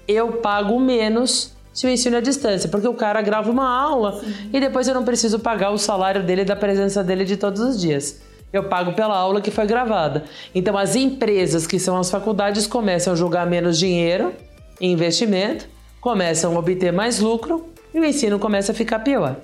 Eu 0.06 0.32
pago 0.34 0.78
menos 0.78 1.52
se 1.72 1.86
eu 1.86 1.90
ensino 1.90 2.16
à 2.16 2.20
distância, 2.20 2.68
porque 2.68 2.86
o 2.86 2.94
cara 2.94 3.20
grava 3.20 3.50
uma 3.50 3.68
aula 3.68 4.22
e 4.52 4.60
depois 4.60 4.86
eu 4.86 4.94
não 4.94 5.04
preciso 5.04 5.40
pagar 5.40 5.70
o 5.70 5.78
salário 5.78 6.22
dele 6.22 6.44
da 6.44 6.54
presença 6.54 7.02
dele 7.02 7.24
de 7.24 7.36
todos 7.36 7.60
os 7.60 7.80
dias. 7.80 8.22
Eu 8.52 8.68
pago 8.68 8.92
pela 8.92 9.16
aula 9.16 9.40
que 9.40 9.50
foi 9.50 9.66
gravada. 9.66 10.24
Então 10.54 10.78
as 10.78 10.94
empresas, 10.94 11.66
que 11.66 11.80
são 11.80 11.98
as 11.98 12.08
faculdades, 12.08 12.68
começam 12.68 13.12
a 13.12 13.16
jogar 13.16 13.44
menos 13.46 13.76
dinheiro 13.76 14.32
em 14.80 14.92
investimento, 14.92 15.66
começam 16.00 16.54
a 16.54 16.58
obter 16.60 16.92
mais 16.92 17.18
lucro 17.18 17.73
e 17.94 18.00
o 18.00 18.04
ensino 18.04 18.38
começa 18.38 18.72
a 18.72 18.74
ficar 18.74 18.98
pior. 18.98 19.36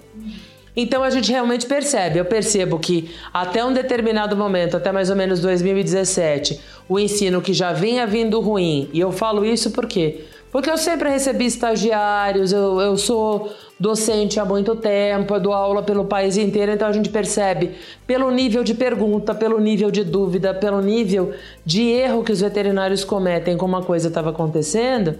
Então 0.76 1.02
a 1.02 1.10
gente 1.10 1.30
realmente 1.30 1.66
percebe, 1.66 2.18
eu 2.18 2.24
percebo 2.24 2.78
que 2.78 3.10
até 3.32 3.64
um 3.64 3.72
determinado 3.72 4.36
momento, 4.36 4.76
até 4.76 4.92
mais 4.92 5.10
ou 5.10 5.16
menos 5.16 5.40
2017, 5.40 6.60
o 6.88 6.98
ensino 6.98 7.40
que 7.40 7.52
já 7.52 7.72
vinha 7.72 8.06
vindo 8.06 8.40
ruim, 8.40 8.88
e 8.92 9.00
eu 9.00 9.10
falo 9.10 9.44
isso 9.44 9.70
porque 9.72 10.24
porque 10.50 10.68
eu 10.68 10.76
sempre 10.76 11.08
recebi 11.08 11.46
estagiários, 11.46 12.52
eu, 12.52 12.80
eu 12.80 12.96
sou 12.96 13.52
docente 13.78 14.40
há 14.40 14.44
muito 14.44 14.74
tempo, 14.74 15.34
eu 15.34 15.40
dou 15.40 15.52
aula 15.52 15.80
pelo 15.80 16.04
país 16.04 16.36
inteiro, 16.36 16.72
então 16.72 16.88
a 16.88 16.92
gente 16.92 17.08
percebe 17.08 17.70
pelo 18.04 18.30
nível 18.32 18.64
de 18.64 18.74
pergunta, 18.74 19.32
pelo 19.32 19.60
nível 19.60 19.92
de 19.92 20.02
dúvida, 20.02 20.52
pelo 20.52 20.80
nível 20.80 21.32
de 21.64 21.82
erro 21.82 22.24
que 22.24 22.32
os 22.32 22.40
veterinários 22.40 23.04
cometem 23.04 23.56
como 23.56 23.76
uma 23.76 23.84
coisa 23.84 24.08
estava 24.08 24.30
acontecendo, 24.30 25.16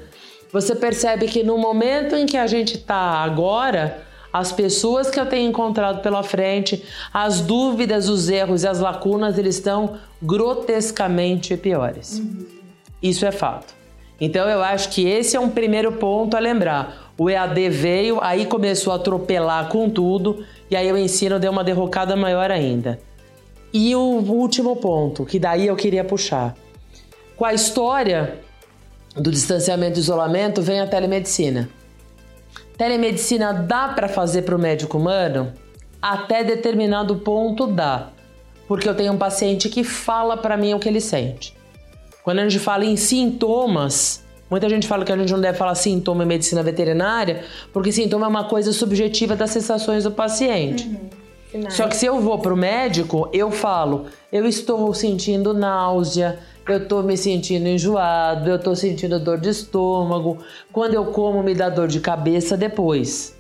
você 0.53 0.75
percebe 0.75 1.27
que 1.27 1.43
no 1.43 1.57
momento 1.57 2.17
em 2.17 2.27
que 2.27 2.37
a 2.37 2.47
gente 2.47 2.77
está 2.77 2.97
agora, 2.97 4.03
as 4.33 4.53
pessoas 4.53 5.11
que 5.11 5.19
eu 5.19 5.27
tenho 5.27 5.49
encontrado 5.49 6.03
pela 6.03 6.23
frente, 6.23 6.85
as 7.13 7.41
dúvidas, 7.41 8.09
os 8.09 8.29
erros 8.29 8.63
e 8.63 8.69
as 8.69 8.81
lacunas, 8.81 9.39
eles 9.39 9.57
estão 9.57 9.99
grotescamente 10.23 11.57
piores. 11.57 12.19
Uhum. 12.19 12.47
Isso 13.03 13.25
é 13.25 13.33
fato. 13.33 13.75
Então 14.21 14.49
eu 14.49 14.63
acho 14.63 14.91
que 14.91 15.07
esse 15.07 15.37
é 15.37 15.41
um 15.41 15.49
primeiro 15.49 15.93
ponto 15.93 16.37
a 16.37 16.41
lembrar. 16.41 17.13
O 17.17 17.31
EAD 17.31 17.71
veio, 17.71 18.19
aí 18.21 18.47
começou 18.47 18.93
a 18.93 18.97
atropelar 18.97 19.69
com 19.69 19.89
tudo, 19.89 20.45
e 20.71 20.77
aí 20.77 20.91
o 20.93 20.97
ensino 20.97 21.39
deu 21.39 21.51
uma 21.51 21.65
derrocada 21.65 22.15
maior 22.17 22.51
ainda. 22.51 23.01
E 23.73 23.95
o 23.95 24.01
último 24.01 24.77
ponto, 24.77 25.25
que 25.25 25.39
daí 25.39 25.67
eu 25.67 25.77
queria 25.77 26.05
puxar. 26.05 26.55
Com 27.37 27.45
a 27.45 27.55
história 27.55 28.41
do 29.17 29.31
distanciamento 29.31 29.99
e 29.99 30.03
isolamento 30.03 30.63
vem 30.63 30.81
a 30.81 30.87
telemedicina. 30.87 31.69
Telemedicina 32.77 33.53
dá 33.53 33.89
para 33.89 34.09
fazer 34.09 34.43
para 34.43 34.57
o 34.57 34.59
médico 34.59 34.99
humano? 34.99 35.53
Até 36.01 36.43
determinado 36.43 37.17
ponto 37.17 37.67
dá, 37.67 38.09
porque 38.67 38.89
eu 38.89 38.95
tenho 38.95 39.13
um 39.13 39.19
paciente 39.19 39.69
que 39.69 39.85
fala 39.85 40.37
para 40.37 40.57
mim 40.57 40.73
o 40.73 40.79
que 40.79 40.89
ele 40.89 41.01
sente. 41.01 41.55
Quando 42.23 42.39
a 42.39 42.49
gente 42.49 42.59
fala 42.59 42.85
em 42.85 42.97
sintomas, 42.97 44.25
muita 44.49 44.69
gente 44.69 44.87
fala 44.87 45.05
que 45.05 45.13
a 45.13 45.17
gente 45.17 45.33
não 45.33 45.41
deve 45.41 45.59
falar 45.59 45.75
sintoma 45.75 46.25
em 46.25 46.27
medicina 46.27 46.63
veterinária, 46.63 47.45
porque 47.73 47.93
sintoma 47.93 48.27
é 48.27 48.29
uma 48.29 48.45
coisa 48.45 48.73
subjetiva 48.73 49.37
das 49.37 49.51
sensações 49.51 50.05
do 50.05 50.11
paciente. 50.11 50.89
Uhum. 51.53 51.69
Só 51.69 51.89
que 51.89 51.97
se 51.97 52.07
eu 52.07 52.21
vou 52.21 52.39
para 52.39 52.55
o 52.55 52.57
médico, 52.57 53.29
eu 53.33 53.51
falo, 53.51 54.07
eu 54.33 54.47
estou 54.47 54.95
sentindo 54.95 55.53
náusea, 55.53 56.39
eu 56.71 56.87
tô 56.87 57.03
me 57.03 57.17
sentindo 57.17 57.67
enjoado, 57.67 58.51
eu 58.51 58.59
tô 58.59 58.75
sentindo 58.75 59.19
dor 59.19 59.39
de 59.39 59.49
estômago, 59.49 60.39
quando 60.73 60.95
eu 60.95 61.07
como 61.07 61.43
me 61.43 61.55
dá 61.55 61.69
dor 61.69 61.89
de 61.89 62.01
cabeça 62.01 62.57
depois. 62.57 63.37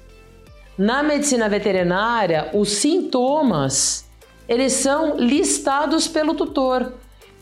Na 0.76 1.02
medicina 1.02 1.48
veterinária, 1.48 2.50
os 2.54 2.70
sintomas, 2.70 4.08
eles 4.48 4.72
são 4.72 5.16
listados 5.18 6.08
pelo 6.08 6.34
tutor, 6.34 6.94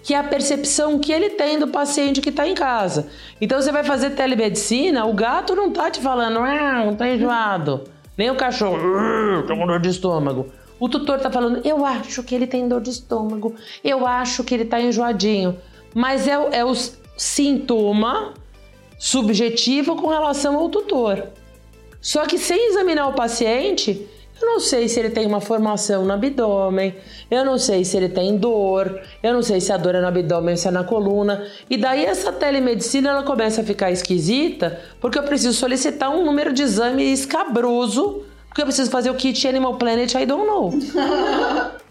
que 0.02 0.14
é 0.14 0.18
a 0.18 0.24
percepção 0.24 0.98
que 0.98 1.12
ele 1.12 1.30
tem 1.30 1.58
do 1.58 1.68
paciente 1.68 2.20
que 2.20 2.30
está 2.30 2.48
em 2.48 2.54
casa. 2.54 3.08
Então 3.40 3.60
você 3.60 3.70
vai 3.70 3.84
fazer 3.84 4.10
telemedicina, 4.10 5.06
o 5.06 5.12
gato 5.12 5.54
não 5.54 5.70
tá 5.70 5.90
te 5.90 6.00
falando, 6.00 6.38
ah, 6.38 6.84
não 6.84 6.96
tá 6.96 7.08
enjoado. 7.08 7.84
Nem 8.16 8.30
o 8.30 8.36
cachorro, 8.36 8.78
tô 9.46 9.56
com 9.56 9.66
dor 9.66 9.80
de 9.80 9.90
estômago. 9.90 10.46
O 10.80 10.88
tutor 10.88 11.18
tá 11.18 11.30
falando, 11.30 11.60
eu 11.64 11.84
acho 11.84 12.22
que 12.22 12.34
ele 12.34 12.46
tem 12.46 12.68
dor 12.68 12.80
de 12.80 12.90
estômago, 12.90 13.54
eu 13.82 14.06
acho 14.06 14.44
que 14.44 14.54
ele 14.54 14.64
tá 14.64 14.80
enjoadinho 14.80 15.56
mas 15.94 16.26
é, 16.28 16.32
é 16.52 16.64
o 16.64 16.72
sintoma 17.16 18.34
subjetivo 18.98 19.96
com 19.96 20.08
relação 20.08 20.56
ao 20.56 20.68
tutor. 20.68 21.28
Só 22.00 22.26
que 22.26 22.38
sem 22.38 22.70
examinar 22.70 23.08
o 23.08 23.12
paciente, 23.12 24.08
eu 24.40 24.46
não 24.46 24.60
sei 24.60 24.88
se 24.88 25.00
ele 25.00 25.10
tem 25.10 25.26
uma 25.26 25.40
formação 25.40 26.04
no 26.04 26.12
abdômen, 26.12 26.94
eu 27.28 27.44
não 27.44 27.58
sei 27.58 27.84
se 27.84 27.96
ele 27.96 28.08
tem 28.08 28.36
dor, 28.36 29.00
eu 29.20 29.32
não 29.32 29.42
sei 29.42 29.60
se 29.60 29.72
a 29.72 29.76
dor 29.76 29.96
é 29.96 30.00
no 30.00 30.06
abdômen 30.06 30.52
ou 30.52 30.56
se 30.56 30.68
é 30.68 30.70
na 30.70 30.84
coluna. 30.84 31.44
E 31.68 31.76
daí 31.76 32.04
essa 32.04 32.32
telemedicina 32.32 33.10
ela 33.10 33.22
começa 33.24 33.62
a 33.62 33.64
ficar 33.64 33.90
esquisita, 33.90 34.80
porque 35.00 35.18
eu 35.18 35.24
preciso 35.24 35.58
solicitar 35.58 36.10
um 36.10 36.24
número 36.24 36.52
de 36.52 36.62
exame 36.62 37.12
escabroso, 37.12 38.22
porque 38.46 38.62
eu 38.62 38.66
preciso 38.66 38.90
fazer 38.90 39.10
o 39.10 39.14
kit 39.14 39.46
Animal 39.46 39.76
Planet 39.76 40.14
I 40.14 40.24
don't 40.24 40.46
know. 40.46 40.72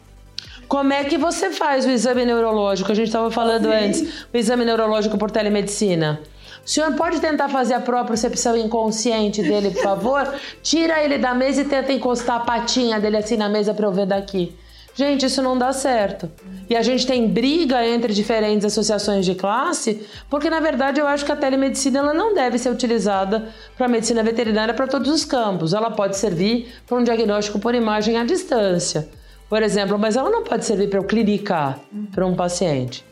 Como 0.68 0.92
é 0.92 1.06
que 1.06 1.18
você 1.18 1.50
faz 1.50 1.86
o 1.86 1.90
exame 1.90 2.26
neurológico? 2.26 2.92
A 2.92 2.96
gente 2.96 3.08
estava 3.08 3.32
falando 3.32 3.70
Sim. 3.70 3.74
antes, 3.74 4.26
o 4.34 4.38
exame 4.38 4.66
neurológico 4.66 5.18
por 5.18 5.32
telemedicina. 5.32 6.20
O 6.66 6.70
senhor 6.70 6.92
pode 6.96 7.22
tentar 7.22 7.48
fazer 7.48 7.74
a 7.74 7.80
própria 7.80 8.10
percepção 8.10 8.58
inconsciente 8.58 9.42
dele, 9.42 9.72
por 9.72 9.82
favor? 9.82 10.34
Tira 10.62 11.02
ele 11.02 11.18
da 11.18 11.34
mesa 11.34 11.62
e 11.62 11.66
tenta 11.66 11.94
encostar 11.94 12.38
a 12.38 12.40
patinha 12.42 13.00
dele 13.00 13.16
assim 13.16 13.38
na 13.38 13.48
mesa 13.48 13.74
para 13.74 13.88
eu 13.88 13.94
ver 13.94 14.06
daqui. 14.06 14.54
Gente, 14.94 15.26
isso 15.28 15.42
não 15.42 15.58
dá 15.58 15.72
certo. 15.72 16.30
E 16.70 16.76
a 16.76 16.82
gente 16.82 17.08
tem 17.08 17.30
briga 17.30 17.88
entre 17.88 18.14
diferentes 18.14 18.66
associações 18.66 19.26
de 19.26 19.36
classe, 19.36 20.06
porque 20.30 20.50
na 20.50 20.60
verdade 20.60 21.00
eu 21.00 21.08
acho 21.08 21.24
que 21.24 21.32
a 21.32 21.36
telemedicina 21.36 22.00
ela 22.00 22.14
não 22.14 22.34
deve 22.34 22.58
ser 22.58 22.72
utilizada 22.72 23.48
para 23.78 23.88
medicina 23.88 24.22
veterinária 24.22 24.74
para 24.74 24.88
todos 24.88 25.10
os 25.10 25.24
campos. 25.24 25.74
Ela 25.74 25.92
pode 25.92 26.18
servir 26.18 26.74
para 26.86 26.98
um 26.98 27.04
diagnóstico 27.04 27.58
por 27.58 27.74
imagem 27.74 28.18
à 28.18 28.26
distância 28.26 29.08
por 29.50 29.64
exemplo, 29.64 29.98
mas 29.98 30.16
ela 30.16 30.30
não 30.30 30.44
pode 30.44 30.66
servir 30.66 30.90
para 30.90 31.00
eu 31.00 31.04
clinicar 31.04 31.80
uhum. 31.92 32.06
para 32.08 32.26
um 32.26 32.36
paciente. 32.36 33.06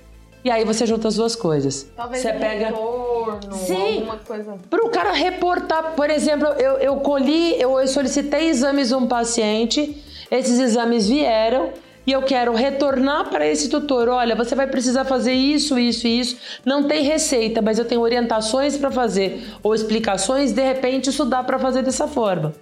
E 0.43 0.51
aí 0.51 0.63
você 0.63 0.85
junta 0.85 1.07
as 1.07 1.15
duas 1.15 1.35
coisas. 1.35 1.89
Talvez 1.95 2.21
você 2.21 2.31
um 2.31 2.39
pega 2.39 2.67
retorno, 2.67 3.53
Sim, 3.55 3.95
alguma 3.95 4.17
coisa. 4.17 4.55
Para 4.69 4.85
o 4.85 4.89
cara 4.89 5.11
reportar, 5.11 5.93
por 5.95 6.07
exemplo, 6.09 6.47
eu, 6.49 6.73
eu 6.73 6.97
colhi, 6.97 7.59
eu 7.59 7.87
solicitei 7.87 8.49
exames 8.49 8.89
de 8.89 8.95
um 8.95 9.07
paciente, 9.07 10.03
esses 10.29 10.59
exames 10.59 11.07
vieram 11.09 11.71
e 12.05 12.11
eu 12.11 12.21
quero 12.21 12.53
retornar 12.53 13.29
para 13.29 13.47
esse 13.47 13.69
tutor. 13.69 14.07
Olha, 14.07 14.35
você 14.35 14.53
vai 14.53 14.67
precisar 14.67 15.03
fazer 15.05 15.33
isso, 15.33 15.79
isso 15.79 16.05
e 16.05 16.19
isso. 16.19 16.37
Não 16.63 16.83
tem 16.83 17.03
receita, 17.03 17.59
mas 17.59 17.79
eu 17.79 17.85
tenho 17.85 18.01
orientações 18.01 18.77
para 18.77 18.91
fazer 18.91 19.43
ou 19.63 19.73
explicações. 19.73 20.51
De 20.51 20.61
repente, 20.61 21.09
isso 21.09 21.25
dá 21.25 21.41
para 21.41 21.57
fazer 21.57 21.81
dessa 21.81 22.07
forma. 22.07 22.53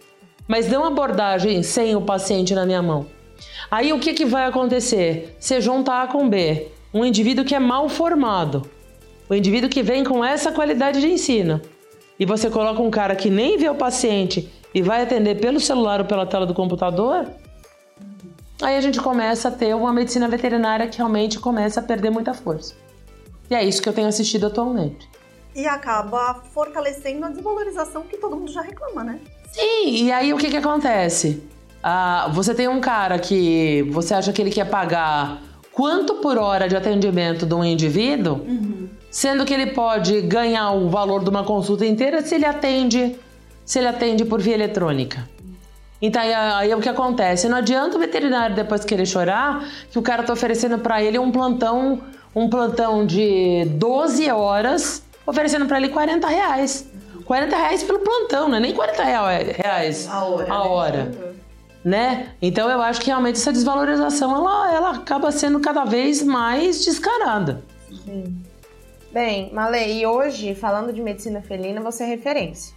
Mas 0.47 0.69
não 0.69 0.85
abordagem 0.85 1.61
sem 1.63 1.97
o 1.97 2.01
paciente 2.01 2.55
na 2.55 2.65
minha 2.65 2.81
mão. 2.81 3.05
Aí 3.73 3.91
o 3.91 3.97
que, 3.97 4.13
que 4.13 4.23
vai 4.23 4.45
acontecer? 4.45 5.35
Você 5.39 5.59
junta 5.59 6.03
A 6.03 6.05
com 6.05 6.29
B, 6.29 6.67
um 6.93 7.03
indivíduo 7.03 7.43
que 7.43 7.55
é 7.55 7.59
mal 7.59 7.89
formado, 7.89 8.69
o 9.27 9.33
indivíduo 9.33 9.67
que 9.67 9.81
vem 9.81 10.03
com 10.03 10.23
essa 10.23 10.51
qualidade 10.51 11.01
de 11.01 11.07
ensino, 11.07 11.59
e 12.19 12.23
você 12.23 12.51
coloca 12.51 12.83
um 12.83 12.91
cara 12.91 13.15
que 13.15 13.31
nem 13.31 13.57
vê 13.57 13.67
o 13.67 13.73
paciente 13.73 14.47
e 14.75 14.83
vai 14.83 15.01
atender 15.01 15.41
pelo 15.41 15.59
celular 15.59 16.01
ou 16.01 16.05
pela 16.05 16.23
tela 16.23 16.45
do 16.45 16.53
computador, 16.53 17.25
aí 18.61 18.77
a 18.77 18.81
gente 18.81 19.01
começa 19.01 19.47
a 19.47 19.51
ter 19.51 19.75
uma 19.75 19.91
medicina 19.91 20.27
veterinária 20.27 20.87
que 20.87 20.97
realmente 20.97 21.39
começa 21.39 21.79
a 21.79 21.83
perder 21.83 22.11
muita 22.11 22.35
força. 22.35 22.75
E 23.49 23.55
é 23.55 23.63
isso 23.63 23.81
que 23.81 23.89
eu 23.89 23.93
tenho 23.93 24.07
assistido 24.07 24.45
atualmente. 24.45 25.09
E 25.55 25.65
acaba 25.65 26.43
fortalecendo 26.53 27.25
a 27.25 27.29
desvalorização 27.29 28.03
que 28.03 28.17
todo 28.17 28.35
mundo 28.35 28.51
já 28.51 28.61
reclama, 28.61 29.03
né? 29.03 29.19
Sim, 29.51 30.05
e 30.05 30.11
aí 30.11 30.31
o 30.31 30.37
que, 30.37 30.51
que 30.51 30.57
acontece? 30.57 31.51
Ah, 31.83 32.29
você 32.31 32.55
tem 32.55 32.69
um 32.69 32.79
cara 32.79 33.19
que 33.19 33.85
você 33.91 34.13
acha 34.13 34.31
que 34.31 34.41
ele 34.41 34.51
quer 34.51 34.69
pagar 34.69 35.41
quanto 35.73 36.15
por 36.15 36.37
hora 36.37 36.69
de 36.69 36.77
atendimento 36.77 37.45
de 37.45 37.53
um 37.53 37.63
indivíduo, 37.63 38.35
uhum. 38.35 38.87
sendo 39.11 39.43
que 39.43 39.53
ele 39.53 39.67
pode 39.71 40.21
ganhar 40.21 40.71
o 40.71 40.87
valor 40.89 41.23
de 41.23 41.29
uma 41.29 41.43
consulta 41.43 41.85
inteira 41.85 42.21
se 42.21 42.35
ele 42.35 42.45
atende, 42.45 43.19
se 43.65 43.79
ele 43.79 43.87
atende 43.87 44.23
por 44.23 44.39
via 44.39 44.53
eletrônica. 44.53 45.27
Então 46.01 46.21
aí, 46.21 46.33
aí 46.33 46.73
o 46.73 46.79
que 46.79 46.87
acontece? 46.87 47.49
Não 47.49 47.57
adianta 47.57 47.97
o 47.97 47.99
veterinário 47.99 48.55
depois 48.55 48.85
querer 48.85 49.05
chorar 49.05 49.67
que 49.91 49.99
o 49.99 50.01
cara 50.01 50.23
tá 50.23 50.31
oferecendo 50.31 50.77
para 50.77 51.03
ele 51.03 51.19
um 51.19 51.31
plantão, 51.31 52.01
um 52.33 52.49
plantão 52.49 53.05
de 53.05 53.65
12 53.71 54.29
horas, 54.31 55.03
oferecendo 55.25 55.65
para 55.65 55.77
ele 55.77 55.89
40 55.89 56.27
reais. 56.27 56.87
40 57.25 57.55
reais 57.55 57.83
pelo 57.83 57.99
plantão, 57.99 58.49
não 58.49 58.57
é 58.57 58.59
nem 58.59 58.73
40 58.73 59.03
reais 59.03 60.07
a 60.09 60.23
hora. 60.25 60.53
A 60.53 60.63
hora. 60.63 61.03
Né? 61.05 61.33
Então 62.41 62.69
eu 62.69 62.81
acho 62.81 63.01
que 63.01 63.07
realmente 63.07 63.35
essa 63.35 63.51
desvalorização 63.51 64.35
ela, 64.35 64.73
ela 64.73 64.91
acaba 64.91 65.31
sendo 65.31 65.59
cada 65.59 65.83
vez 65.83 66.23
mais 66.23 66.83
descarada. 66.83 67.63
Sim. 68.05 68.41
Bem, 69.11 69.51
Malê, 69.53 69.99
e 69.99 70.05
hoje, 70.07 70.55
falando 70.55 70.91
de 70.91 71.01
medicina 71.01 71.41
felina, 71.41 71.79
você 71.81 72.03
é 72.03 72.07
referência. 72.07 72.73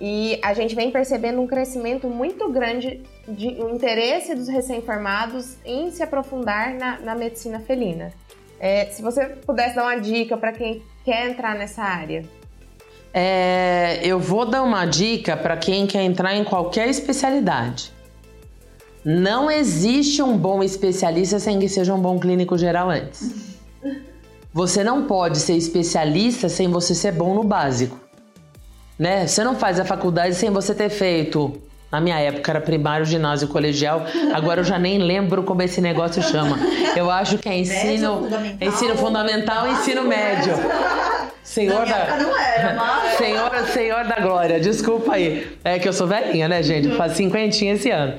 E 0.00 0.40
a 0.42 0.54
gente 0.54 0.74
vem 0.74 0.90
percebendo 0.90 1.40
um 1.40 1.46
crescimento 1.46 2.08
muito 2.08 2.50
grande 2.50 3.02
de 3.28 3.48
um 3.62 3.74
interesse 3.74 4.34
dos 4.34 4.48
recém-formados 4.48 5.58
em 5.64 5.90
se 5.90 6.02
aprofundar 6.02 6.74
na, 6.74 6.98
na 7.00 7.14
medicina 7.14 7.60
felina. 7.60 8.12
É, 8.58 8.86
se 8.86 9.02
você 9.02 9.26
pudesse 9.26 9.76
dar 9.76 9.84
uma 9.84 10.00
dica 10.00 10.36
para 10.36 10.52
quem 10.52 10.82
quer 11.04 11.28
entrar 11.30 11.54
nessa 11.54 11.82
área. 11.82 12.24
É, 13.12 14.00
eu 14.02 14.18
vou 14.18 14.46
dar 14.46 14.62
uma 14.62 14.84
dica 14.86 15.36
para 15.36 15.56
quem 15.56 15.86
quer 15.86 16.02
entrar 16.02 16.34
em 16.34 16.44
qualquer 16.44 16.88
especialidade. 16.88 17.92
Não 19.04 19.50
existe 19.50 20.22
um 20.22 20.36
bom 20.36 20.62
especialista 20.62 21.38
sem 21.38 21.58
que 21.58 21.68
seja 21.68 21.94
um 21.94 22.00
bom 22.00 22.18
clínico 22.18 22.56
geral 22.56 22.90
antes. 22.90 23.58
Você 24.52 24.84
não 24.84 25.04
pode 25.04 25.38
ser 25.38 25.54
especialista 25.54 26.48
sem 26.48 26.68
você 26.68 26.94
ser 26.94 27.12
bom 27.12 27.34
no 27.34 27.44
básico 27.44 28.10
né? 29.00 29.26
Você 29.26 29.42
não 29.42 29.56
faz 29.56 29.80
a 29.80 29.84
faculdade 29.84 30.34
sem 30.34 30.50
você 30.50 30.74
ter 30.74 30.90
feito. 30.90 31.58
Na 31.90 32.02
minha 32.02 32.18
época 32.18 32.52
era 32.52 32.60
primário, 32.60 33.06
ginásio, 33.06 33.48
colegial. 33.48 34.04
Agora 34.34 34.60
eu 34.60 34.64
já 34.64 34.78
nem 34.78 34.98
lembro 34.98 35.42
como 35.42 35.62
esse 35.62 35.80
negócio 35.80 36.22
chama. 36.22 36.58
Eu 36.94 37.10
acho 37.10 37.38
que 37.38 37.48
é 37.48 37.58
ensino 37.58 38.18
fundamental, 38.18 38.68
ensino 38.68 38.96
fundamental 38.96 39.66
e 39.66 39.72
ensino 39.72 40.02
médio. 40.04 40.52
Senhor 41.42 41.86
da 41.86 42.16
não 42.16 42.38
era, 42.38 42.74
mas... 42.78 43.16
Senhor, 43.16 43.50
Senhor 43.66 44.04
da 44.04 44.20
Glória, 44.20 44.60
desculpa 44.60 45.14
aí. 45.14 45.56
É 45.64 45.78
que 45.78 45.88
eu 45.88 45.92
sou 45.92 46.06
velhinha, 46.06 46.48
né, 46.48 46.62
gente? 46.62 46.90
Faz 46.96 47.12
cinquentinha 47.12 47.74
esse 47.74 47.90
ano. 47.90 48.14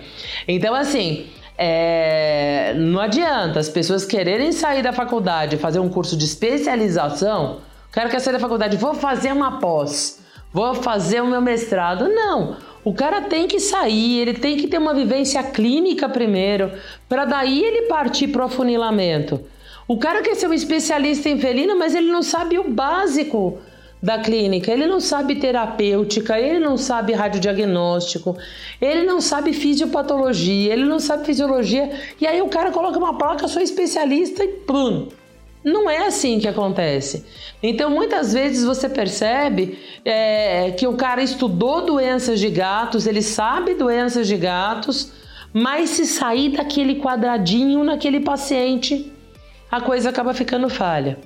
Então, 0.47 0.73
assim, 0.73 1.27
é... 1.57 2.73
não 2.75 2.99
adianta 2.99 3.59
as 3.59 3.69
pessoas 3.69 4.05
quererem 4.05 4.51
sair 4.51 4.81
da 4.81 4.91
faculdade, 4.91 5.57
fazer 5.57 5.79
um 5.79 5.89
curso 5.89 6.17
de 6.17 6.25
especialização. 6.25 7.59
O 7.89 7.91
cara 7.91 8.09
quer 8.09 8.19
sair 8.19 8.33
da 8.33 8.39
faculdade, 8.39 8.77
vou 8.77 8.93
fazer 8.93 9.31
uma 9.31 9.59
pós 9.59 10.21
vou 10.53 10.75
fazer 10.75 11.21
o 11.21 11.27
meu 11.27 11.41
mestrado. 11.41 12.07
Não. 12.09 12.57
O 12.83 12.93
cara 12.93 13.21
tem 13.21 13.47
que 13.47 13.59
sair, 13.59 14.19
ele 14.19 14.33
tem 14.33 14.57
que 14.57 14.67
ter 14.67 14.77
uma 14.77 14.93
vivência 14.93 15.41
clínica 15.43 16.09
primeiro, 16.09 16.71
para 17.07 17.25
daí 17.25 17.63
ele 17.63 17.83
partir 17.83 18.27
para 18.27 18.41
o 18.41 18.45
afunilamento. 18.45 19.39
O 19.91 19.97
cara 19.97 20.21
quer 20.21 20.35
ser 20.35 20.47
um 20.47 20.53
especialista 20.53 21.27
em 21.27 21.37
felina, 21.37 21.75
mas 21.75 21.93
ele 21.93 22.09
não 22.09 22.23
sabe 22.23 22.57
o 22.57 22.63
básico 22.63 23.59
da 24.01 24.17
clínica, 24.19 24.71
ele 24.71 24.87
não 24.87 25.01
sabe 25.01 25.35
terapêutica, 25.35 26.39
ele 26.39 26.59
não 26.59 26.77
sabe 26.77 27.11
radiodiagnóstico, 27.11 28.37
ele 28.79 29.03
não 29.03 29.19
sabe 29.19 29.51
fisiopatologia, 29.51 30.71
ele 30.71 30.85
não 30.85 30.97
sabe 30.97 31.25
fisiologia, 31.25 31.91
e 32.21 32.25
aí 32.25 32.41
o 32.41 32.47
cara 32.47 32.71
coloca 32.71 32.97
uma 32.97 33.17
placa, 33.17 33.49
sou 33.49 33.61
especialista 33.61 34.45
e 34.45 34.47
pum, 34.47 35.09
não 35.61 35.89
é 35.89 36.07
assim 36.07 36.39
que 36.39 36.47
acontece. 36.47 37.25
Então, 37.61 37.89
muitas 37.89 38.31
vezes 38.31 38.63
você 38.63 38.87
percebe 38.87 39.77
é, 40.05 40.71
que 40.71 40.87
o 40.87 40.93
cara 40.93 41.21
estudou 41.21 41.81
doenças 41.81 42.39
de 42.39 42.49
gatos, 42.49 43.05
ele 43.05 43.21
sabe 43.21 43.73
doenças 43.73 44.25
de 44.25 44.37
gatos, 44.37 45.11
mas 45.51 45.89
se 45.89 46.05
sair 46.05 46.47
daquele 46.55 46.95
quadradinho 46.95 47.83
naquele 47.83 48.21
paciente, 48.21 49.11
a 49.71 49.79
coisa 49.81 50.09
acaba 50.09 50.33
ficando 50.33 50.69
falha. 50.69 51.17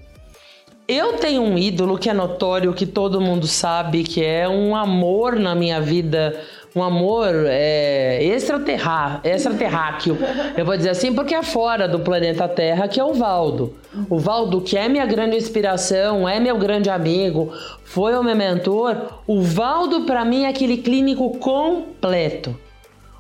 Eu 0.88 1.14
tenho 1.14 1.42
um 1.42 1.58
ídolo 1.58 1.98
que 1.98 2.10
é 2.10 2.14
notório, 2.14 2.72
que 2.74 2.86
todo 2.86 3.20
mundo 3.20 3.48
sabe, 3.48 4.04
que 4.04 4.24
é 4.24 4.48
um 4.48 4.76
amor 4.76 5.40
na 5.40 5.56
minha 5.56 5.82
vida 5.82 6.40
um 6.76 6.84
amor 6.84 7.30
é, 7.48 8.22
extraterrá, 8.22 9.22
extraterráqueo, 9.24 10.18
eu 10.58 10.66
vou 10.66 10.76
dizer 10.76 10.90
assim, 10.90 11.14
porque 11.14 11.34
é 11.34 11.42
fora 11.42 11.88
do 11.88 12.02
planeta 12.02 12.50
Terra, 12.50 12.86
que 12.90 13.00
é 13.00 13.04
o 13.04 13.14
Valdo. 13.14 13.74
O 14.10 14.20
Valdo, 14.20 14.60
que 14.60 14.78
é 14.78 14.90
minha 14.90 15.06
grande 15.06 15.38
inspiração, 15.38 16.28
é 16.28 16.38
meu 16.38 16.58
grande 16.58 16.90
amigo, 16.90 17.54
foi 17.86 18.14
o 18.14 18.22
meu 18.22 18.36
mentor. 18.36 19.22
O 19.26 19.42
Valdo, 19.42 20.02
para 20.02 20.26
mim, 20.26 20.44
é 20.44 20.50
aquele 20.50 20.78
clínico 20.78 21.38
completo. 21.38 22.54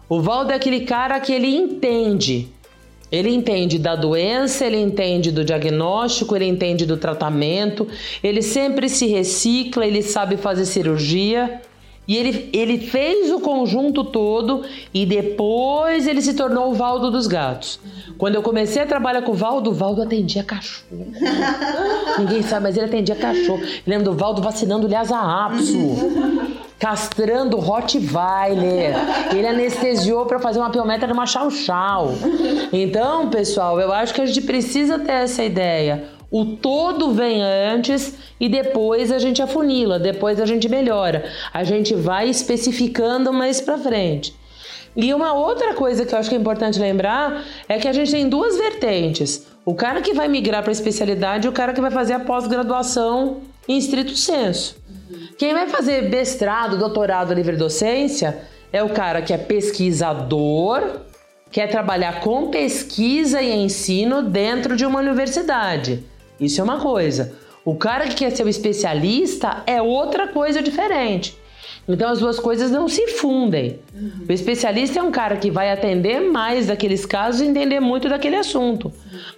O 0.09 0.19
Valdo 0.19 0.51
é 0.51 0.55
aquele 0.55 0.81
cara 0.81 1.17
que 1.21 1.31
ele 1.31 1.55
entende. 1.55 2.53
Ele 3.15 3.33
entende 3.33 3.79
da 3.79 3.95
doença, 3.95 4.65
ele 4.65 4.77
entende 4.77 5.31
do 5.31 5.43
diagnóstico, 5.43 6.35
ele 6.35 6.45
entende 6.45 6.85
do 6.85 6.97
tratamento, 6.97 7.87
ele 8.23 8.41
sempre 8.41 8.89
se 8.89 9.07
recicla, 9.07 9.85
ele 9.85 10.01
sabe 10.01 10.37
fazer 10.37 10.65
cirurgia. 10.65 11.61
E 12.07 12.15
ele, 12.15 12.49
ele 12.53 12.77
fez 12.77 13.31
o 13.31 13.39
conjunto 13.39 14.03
todo 14.03 14.63
e 14.93 15.05
depois 15.05 16.07
ele 16.07 16.21
se 16.21 16.35
tornou 16.35 16.69
o 16.69 16.73
Valdo 16.73 17.09
dos 17.09 17.25
Gatos. 17.25 17.79
Quando 18.17 18.35
eu 18.35 18.43
comecei 18.43 18.81
a 18.81 18.85
trabalhar 18.85 19.23
com 19.23 19.31
o 19.31 19.35
Valdo, 19.35 19.71
o 19.71 19.73
Valdo 19.73 20.03
atendia 20.03 20.43
cachorro. 20.43 21.07
Ninguém 22.19 22.43
sabe, 22.43 22.63
mas 22.63 22.77
ele 22.77 22.85
atendia 22.85 23.15
cachorro. 23.15 23.61
Lembro 23.87 24.11
do 24.11 24.13
Valdo 24.13 24.41
vacinando 24.41 24.87
Lhasa 24.87 25.17
Apso, 25.17 25.75
castrando 26.79 27.57
Rottweiler. 27.57 28.95
Ele 29.31 29.47
anestesiou 29.47 30.25
para 30.25 30.39
fazer 30.39 30.59
uma 30.59 30.69
piometra 30.69 31.07
numa 31.07 31.25
chau-chau. 31.25 32.13
Então, 32.71 33.29
pessoal, 33.29 33.79
eu 33.79 33.91
acho 33.91 34.13
que 34.13 34.21
a 34.21 34.25
gente 34.25 34.41
precisa 34.41 34.99
ter 34.99 35.11
essa 35.11 35.43
ideia. 35.43 36.05
O 36.29 36.45
todo 36.45 37.11
vem 37.11 37.41
antes 37.41 38.15
e 38.39 38.49
depois 38.49 39.11
a 39.11 39.19
gente 39.19 39.41
afunila, 39.41 39.97
depois 39.97 40.39
a 40.39 40.45
gente 40.45 40.67
melhora. 40.67 41.25
A 41.53 41.63
gente 41.63 41.95
vai 41.95 42.29
especificando 42.29 43.31
mais 43.31 43.61
para 43.61 43.77
frente. 43.77 44.35
E 44.95 45.13
uma 45.13 45.33
outra 45.33 45.73
coisa 45.73 46.05
que 46.05 46.13
eu 46.13 46.19
acho 46.19 46.29
que 46.29 46.35
é 46.35 46.39
importante 46.39 46.79
lembrar 46.79 47.43
é 47.67 47.77
que 47.77 47.87
a 47.87 47.93
gente 47.93 48.11
tem 48.11 48.29
duas 48.29 48.57
vertentes. 48.57 49.45
O 49.65 49.73
cara 49.73 50.01
que 50.01 50.13
vai 50.13 50.27
migrar 50.27 50.63
para 50.63 50.71
especialidade 50.71 51.47
e 51.47 51.49
o 51.49 51.53
cara 51.53 51.73
que 51.73 51.81
vai 51.81 51.91
fazer 51.91 52.13
a 52.13 52.19
pós-graduação 52.19 53.41
em 53.67 53.77
estrito 53.77 54.15
senso. 54.15 54.77
Quem 55.37 55.53
vai 55.53 55.67
fazer 55.67 56.09
mestrado, 56.09 56.77
doutorado, 56.77 57.33
livre 57.33 57.55
docência 57.55 58.43
é 58.71 58.83
o 58.83 58.89
cara 58.89 59.21
que 59.21 59.33
é 59.33 59.37
pesquisador, 59.37 61.01
quer 61.51 61.67
trabalhar 61.67 62.19
com 62.21 62.49
pesquisa 62.49 63.41
e 63.41 63.51
ensino 63.51 64.21
dentro 64.21 64.75
de 64.75 64.85
uma 64.85 64.99
universidade. 64.99 66.03
Isso 66.39 66.59
é 66.59 66.63
uma 66.63 66.79
coisa. 66.79 67.33
O 67.63 67.75
cara 67.75 68.07
que 68.07 68.15
quer 68.15 68.31
ser 68.31 68.45
o 68.45 68.49
especialista 68.49 69.63
é 69.65 69.81
outra 69.81 70.27
coisa 70.27 70.61
diferente. 70.61 71.37
Então 71.87 72.09
as 72.09 72.19
duas 72.19 72.39
coisas 72.39 72.71
não 72.71 72.87
se 72.87 73.07
fundem. 73.07 73.79
Uhum. 73.93 74.25
O 74.27 74.31
especialista 74.31 74.99
é 74.99 75.03
um 75.03 75.11
cara 75.11 75.37
que 75.37 75.51
vai 75.51 75.71
atender 75.71 76.19
mais 76.19 76.67
daqueles 76.67 77.05
casos 77.05 77.41
e 77.41 77.45
entender 77.45 77.79
muito 77.79 78.09
daquele 78.09 78.35
assunto. 78.35 78.91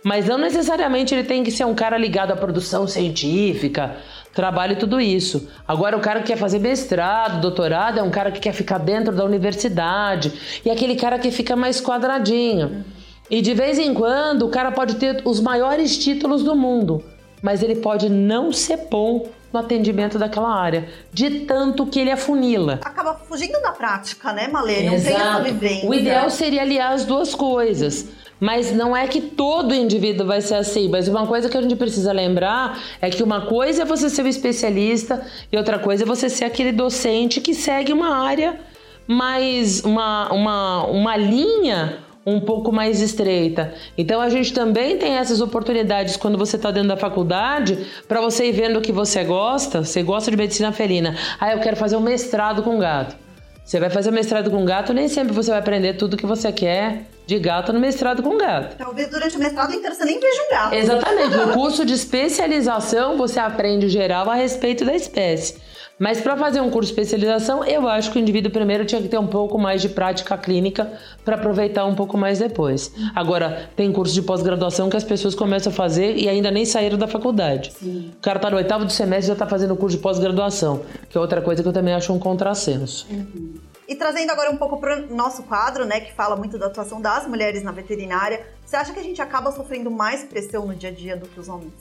Mas 0.04 0.28
não 0.28 0.38
necessariamente 0.38 1.14
ele 1.14 1.24
tem 1.24 1.44
que 1.44 1.52
ser 1.52 1.66
um 1.66 1.76
cara 1.76 1.98
ligado 1.98 2.32
à 2.32 2.36
produção 2.36 2.88
científica, 2.88 3.98
trabalho 4.38 4.74
e 4.74 4.76
tudo 4.76 5.02
isso. 5.02 5.50
Agora 5.68 5.98
o 5.98 6.00
cara 6.00 6.22
que 6.22 6.28
quer 6.28 6.38
fazer 6.38 6.60
mestrado, 6.60 7.42
doutorado, 7.42 7.98
é 7.98 8.04
um 8.04 8.12
cara 8.12 8.32
que 8.32 8.40
quer 8.40 8.54
ficar 8.54 8.78
dentro 8.78 9.12
da 9.12 9.26
universidade. 9.26 10.32
E 10.64 10.70
aquele 10.70 10.96
cara 10.96 11.18
que 11.18 11.32
fica 11.32 11.56
mais 11.56 11.82
quadradinho. 11.82 12.86
E 13.32 13.42
de 13.42 13.54
vez 13.56 13.80
em 13.80 13.96
quando 13.96 14.44
o 14.44 14.50
cara 14.50 14.72
pode 14.72 14.96
ter 14.96 15.24
os 15.26 15.42
maiores 15.42 15.98
títulos 15.98 16.44
do 16.44 16.56
mundo, 16.56 17.04
mas 17.42 17.64
ele 17.64 17.78
pode 17.78 18.10
não 18.10 18.54
ser 18.54 18.88
bom 18.90 19.28
no 19.52 19.60
atendimento 19.60 20.20
daquela 20.20 20.54
área, 20.54 20.88
de 21.12 21.42
tanto 21.42 21.88
que 21.88 22.00
ele 22.00 22.12
afunila. 22.12 22.80
Acaba 22.84 23.16
fugindo 23.16 23.60
da 23.62 23.72
prática, 23.72 24.34
né, 24.34 24.48
Malê? 24.48 24.84
Não 24.84 25.02
tem 25.02 25.16
essa 25.16 25.42
vivência. 25.42 25.90
O 25.90 25.94
ideal 25.94 26.30
seria 26.30 26.62
aliar 26.62 26.94
as 26.94 27.06
duas 27.06 27.34
coisas. 27.34 28.08
Mas 28.40 28.72
não 28.72 28.96
é 28.96 29.08
que 29.08 29.22
todo 29.22 29.74
indivíduo 29.74 30.26
vai 30.26 30.42
ser 30.42 30.56
assim. 30.56 30.90
Mas 30.90 31.08
uma 31.08 31.26
coisa 31.26 31.50
que 31.50 31.58
a 31.58 31.62
gente 31.62 31.76
precisa 31.76 32.12
lembrar 32.12 32.80
é 33.02 33.10
que 33.10 33.24
uma 33.24 33.42
coisa 33.42 33.82
é 33.82 33.86
você 33.86 34.10
ser 34.10 34.24
um 34.24 34.28
especialista 34.28 35.26
e 35.52 35.58
outra 35.58 35.80
coisa 35.80 36.04
é 36.04 36.06
você 36.06 36.30
ser 36.30 36.46
aquele 36.46 36.72
docente 36.72 37.42
que 37.42 37.54
segue 37.54 37.92
uma 37.94 38.16
área 38.16 38.60
mais 39.08 39.84
uma, 39.84 40.32
uma, 40.34 40.86
uma 40.86 41.18
linha 41.18 42.00
um 42.26 42.42
pouco 42.42 42.74
mais 42.74 43.00
estreita. 43.00 43.74
Então 43.98 44.20
a 44.20 44.28
gente 44.28 44.52
também 44.52 44.98
tem 44.98 45.14
essas 45.14 45.40
oportunidades 45.40 46.18
quando 46.18 46.38
você 46.38 46.58
está 46.58 46.72
dentro 46.72 46.90
da 46.90 46.98
faculdade 46.98 47.88
para 48.06 48.20
você 48.20 48.50
ir 48.50 48.52
vendo 48.52 48.80
o 48.80 48.82
que 48.82 48.92
você 48.92 49.24
gosta. 49.24 49.84
Você 49.84 50.04
gosta 50.04 50.30
de 50.30 50.36
medicina 50.36 50.74
felina. 50.74 51.16
Ah, 51.40 51.54
eu 51.54 51.60
quero 51.60 51.78
fazer 51.78 51.96
um 51.96 52.02
mestrado 52.02 52.62
com 52.64 52.78
gato. 52.78 53.16
Você 53.64 53.80
vai 53.80 53.90
fazer 53.90 54.12
mestrado 54.12 54.52
com 54.52 54.64
gato, 54.66 54.94
nem 54.94 55.08
sempre 55.08 55.34
você 55.34 55.52
vai 55.52 55.60
aprender 55.60 55.94
tudo 55.94 56.18
que 56.18 56.26
você 56.26 56.52
quer 56.52 57.06
de 57.28 57.38
gato 57.38 57.74
no 57.74 57.80
mestrado 57.80 58.24
com 58.24 58.38
gato. 58.38 58.78
Talvez 58.78 59.10
durante 59.10 59.36
o 59.36 59.40
mestrado 59.40 59.74
inteiro 59.74 59.94
você 59.94 60.06
nem 60.06 60.18
veja 60.18 60.42
um 60.44 60.50
gato. 60.50 60.74
Exatamente. 60.74 61.36
No 61.36 61.52
curso 61.54 61.86
de 61.86 61.94
especialização, 61.94 63.18
você 63.18 63.38
aprende 63.38 63.90
geral 63.90 64.30
a 64.30 64.34
respeito 64.34 64.86
da 64.86 64.96
espécie. 64.96 65.56
Mas 66.00 66.22
para 66.22 66.38
fazer 66.38 66.62
um 66.62 66.70
curso 66.70 66.94
de 66.94 67.00
especialização, 67.00 67.66
eu 67.66 67.88
acho 67.88 68.12
que 68.12 68.20
o 68.20 68.22
indivíduo 68.22 68.52
primeiro 68.52 68.86
tinha 68.86 69.02
que 69.02 69.08
ter 69.08 69.18
um 69.18 69.28
pouco 69.28 69.58
mais 69.58 69.82
de 69.82 69.90
prática 69.90 70.38
clínica 70.38 70.90
para 71.26 71.36
aproveitar 71.36 71.86
um 71.86 71.96
pouco 71.96 72.18
mais 72.18 72.40
depois. 72.40 72.94
Agora, 73.16 73.68
tem 73.76 73.92
curso 73.92 74.14
de 74.14 74.22
pós-graduação 74.22 74.90
que 74.90 74.96
as 74.96 75.04
pessoas 75.04 75.34
começam 75.34 75.72
a 75.72 75.76
fazer 75.76 76.16
e 76.16 76.30
ainda 76.30 76.52
nem 76.52 76.66
saíram 76.66 76.98
da 76.98 77.08
faculdade. 77.08 77.74
Sim. 77.74 78.12
O 78.16 78.22
cara 78.22 78.40
tá 78.40 78.50
no 78.50 78.58
oitavo 78.58 78.86
do 78.86 78.92
semestre 78.92 79.32
e 79.32 79.34
já 79.34 79.36
tá 79.36 79.48
fazendo 79.48 79.76
curso 79.76 79.98
de 79.98 80.04
pós-graduação, 80.04 80.82
que 81.10 81.18
é 81.18 81.22
outra 81.22 81.42
coisa 81.42 81.64
que 81.64 81.68
eu 81.68 81.74
também 81.74 81.94
acho 81.96 82.14
um 82.14 82.20
contrassenso. 82.20 83.08
Uhum. 83.10 83.56
E 83.88 83.96
trazendo 83.96 84.32
agora 84.32 84.52
um 84.52 84.58
pouco 84.58 84.80
para 84.80 85.04
o 85.04 85.16
nosso 85.16 85.44
quadro, 85.44 85.86
né, 85.86 86.02
que 86.02 86.14
fala 86.14 86.36
muito 86.36 86.58
da 86.58 86.66
atuação 86.66 87.02
das 87.02 87.26
mulheres 87.26 87.64
na 87.64 87.72
veterinária, 87.72 88.46
você 88.66 88.76
acha 88.76 88.94
que 88.94 89.00
a 89.00 89.04
gente 89.04 89.22
acaba 89.22 89.52
sofrendo 89.52 89.90
mais 89.90 90.24
pressão 90.24 90.68
no 90.68 90.76
dia 90.76 90.90
a 90.90 90.92
dia 90.92 91.16
do 91.16 91.28
que 91.28 91.40
os 91.40 91.48
homens? 91.48 91.74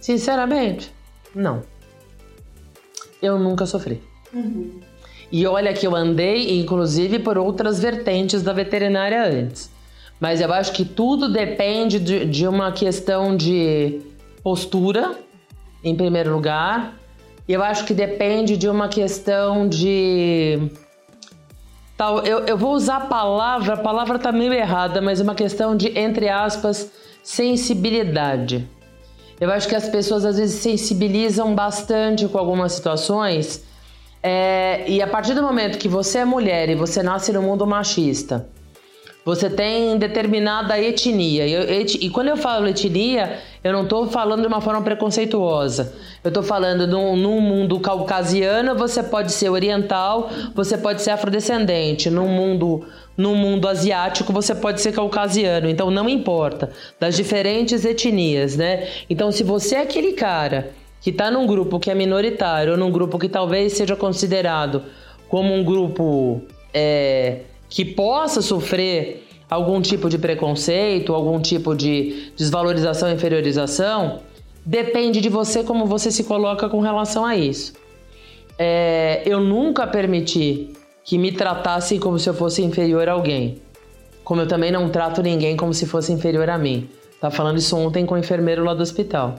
Sinceramente, 0.00 0.94
não 1.34 1.62
eu 3.20 3.38
nunca 3.38 3.66
sofri. 3.66 4.02
Uhum. 4.32 4.80
E 5.30 5.46
olha 5.46 5.74
que 5.74 5.86
eu 5.86 5.94
andei, 5.94 6.58
inclusive, 6.58 7.18
por 7.18 7.36
outras 7.36 7.78
vertentes 7.78 8.42
da 8.42 8.52
veterinária 8.52 9.24
antes. 9.24 9.70
Mas 10.18 10.40
eu 10.40 10.52
acho 10.52 10.72
que 10.72 10.84
tudo 10.84 11.30
depende 11.30 12.00
de, 12.00 12.24
de 12.24 12.46
uma 12.46 12.72
questão 12.72 13.36
de 13.36 14.00
postura, 14.42 15.16
em 15.84 15.94
primeiro 15.94 16.32
lugar. 16.32 16.96
Eu 17.48 17.62
acho 17.62 17.86
que 17.86 17.94
depende 17.94 18.58
de 18.58 18.68
uma 18.68 18.88
questão 18.88 19.66
de. 19.66 20.70
Tal, 21.96 22.24
eu, 22.24 22.40
eu 22.40 22.58
vou 22.58 22.74
usar 22.74 22.96
a 22.96 23.06
palavra, 23.06 23.74
a 23.74 23.76
palavra 23.78 24.18
tá 24.18 24.30
meio 24.30 24.52
errada, 24.52 25.00
mas 25.00 25.18
uma 25.18 25.34
questão 25.34 25.74
de, 25.74 25.98
entre 25.98 26.28
aspas, 26.28 26.92
sensibilidade. 27.22 28.68
Eu 29.40 29.50
acho 29.50 29.66
que 29.66 29.74
as 29.74 29.88
pessoas 29.88 30.24
às 30.26 30.36
vezes 30.36 30.60
sensibilizam 30.60 31.54
bastante 31.54 32.28
com 32.28 32.36
algumas 32.36 32.72
situações. 32.72 33.64
É, 34.22 34.84
e 34.86 35.00
a 35.00 35.06
partir 35.06 35.34
do 35.34 35.42
momento 35.42 35.78
que 35.78 35.88
você 35.88 36.18
é 36.18 36.24
mulher 36.24 36.68
e 36.68 36.74
você 36.74 37.02
nasce 37.02 37.32
no 37.32 37.40
mundo 37.40 37.66
machista, 37.66 38.48
você 39.24 39.48
tem 39.48 39.96
determinada 39.96 40.78
etnia. 40.78 41.46
E, 41.46 42.06
e 42.06 42.10
quando 42.10 42.28
eu 42.28 42.36
falo 42.36 42.68
etnia, 42.68 43.38
eu 43.62 43.72
não 43.72 43.82
estou 43.82 44.06
falando 44.06 44.42
de 44.42 44.46
uma 44.46 44.60
forma 44.60 44.82
preconceituosa. 44.82 45.92
Eu 46.22 46.28
estou 46.28 46.42
falando 46.42 46.86
num, 46.86 47.16
num 47.16 47.40
mundo 47.40 47.78
caucasiano, 47.80 48.74
você 48.74 49.02
pode 49.02 49.32
ser 49.32 49.48
oriental, 49.50 50.30
você 50.54 50.78
pode 50.78 51.02
ser 51.02 51.10
afrodescendente. 51.10 52.10
Num 52.10 52.28
mundo 52.28 52.84
no 53.16 53.34
mundo 53.34 53.66
asiático 53.66 54.32
você 54.32 54.54
pode 54.54 54.80
ser 54.80 54.92
caucasiano, 54.92 55.68
então 55.68 55.90
não 55.90 56.08
importa, 56.08 56.70
das 57.00 57.16
diferentes 57.16 57.84
etnias, 57.84 58.56
né? 58.56 58.86
Então 59.10 59.32
se 59.32 59.42
você 59.42 59.74
é 59.74 59.82
aquele 59.82 60.12
cara 60.12 60.70
que 61.00 61.10
está 61.10 61.28
num 61.28 61.44
grupo 61.44 61.80
que 61.80 61.90
é 61.90 61.94
minoritário 61.96 62.72
ou 62.72 62.78
num 62.78 62.92
grupo 62.92 63.18
que 63.18 63.28
talvez 63.28 63.72
seja 63.72 63.96
considerado 63.96 64.84
como 65.28 65.52
um 65.52 65.64
grupo 65.64 66.42
é, 66.72 67.40
que 67.68 67.84
possa 67.84 68.40
sofrer 68.40 69.27
algum 69.48 69.80
tipo 69.80 70.08
de 70.08 70.18
preconceito, 70.18 71.14
algum 71.14 71.40
tipo 71.40 71.74
de 71.74 72.32
desvalorização, 72.36 73.10
inferiorização, 73.10 74.20
depende 74.64 75.20
de 75.20 75.28
você 75.28 75.64
como 75.64 75.86
você 75.86 76.10
se 76.10 76.24
coloca 76.24 76.68
com 76.68 76.80
relação 76.80 77.24
a 77.24 77.36
isso. 77.36 77.72
É, 78.58 79.22
eu 79.24 79.40
nunca 79.40 79.86
permiti 79.86 80.72
que 81.04 81.16
me 81.16 81.32
tratassem 81.32 81.98
como 81.98 82.18
se 82.18 82.28
eu 82.28 82.34
fosse 82.34 82.62
inferior 82.62 83.08
a 83.08 83.12
alguém. 83.12 83.62
Como 84.22 84.42
eu 84.42 84.46
também 84.46 84.70
não 84.70 84.90
trato 84.90 85.22
ninguém 85.22 85.56
como 85.56 85.72
se 85.72 85.86
fosse 85.86 86.12
inferior 86.12 86.50
a 86.50 86.58
mim. 86.58 86.86
Tá 87.18 87.30
falando 87.30 87.56
isso 87.56 87.74
ontem 87.76 88.04
com 88.04 88.14
o 88.14 88.18
enfermeiro 88.18 88.62
lá 88.62 88.74
do 88.74 88.82
hospital. 88.82 89.36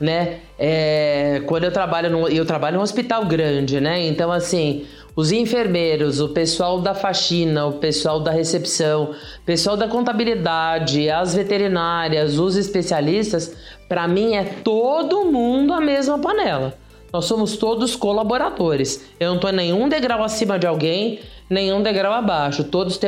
Né? 0.00 0.38
É, 0.58 1.42
quando 1.46 1.64
eu 1.64 1.70
trabalho 1.70 2.08
no, 2.08 2.28
eu 2.28 2.46
trabalho 2.46 2.78
num 2.78 2.82
hospital 2.82 3.26
grande, 3.26 3.78
né? 3.78 4.06
Então 4.06 4.32
assim, 4.32 4.86
os 5.20 5.30
enfermeiros, 5.32 6.18
o 6.18 6.30
pessoal 6.30 6.80
da 6.80 6.94
faxina, 6.94 7.66
o 7.66 7.74
pessoal 7.74 8.20
da 8.20 8.30
recepção, 8.30 9.10
pessoal 9.44 9.76
da 9.76 9.86
contabilidade, 9.86 11.10
as 11.10 11.34
veterinárias, 11.34 12.38
os 12.38 12.56
especialistas, 12.56 13.54
para 13.86 14.08
mim 14.08 14.34
é 14.34 14.44
todo 14.44 15.26
mundo 15.26 15.74
a 15.74 15.80
mesma 15.80 16.18
panela. 16.18 16.72
Nós 17.12 17.26
somos 17.26 17.58
todos 17.58 17.94
colaboradores. 17.94 19.04
Eu 19.20 19.28
não 19.28 19.36
estou 19.36 19.52
nenhum 19.52 19.90
degrau 19.90 20.22
acima 20.22 20.58
de 20.58 20.66
alguém, 20.66 21.20
nenhum 21.50 21.82
degrau 21.82 22.14
abaixo. 22.14 22.64
Todos 22.64 22.98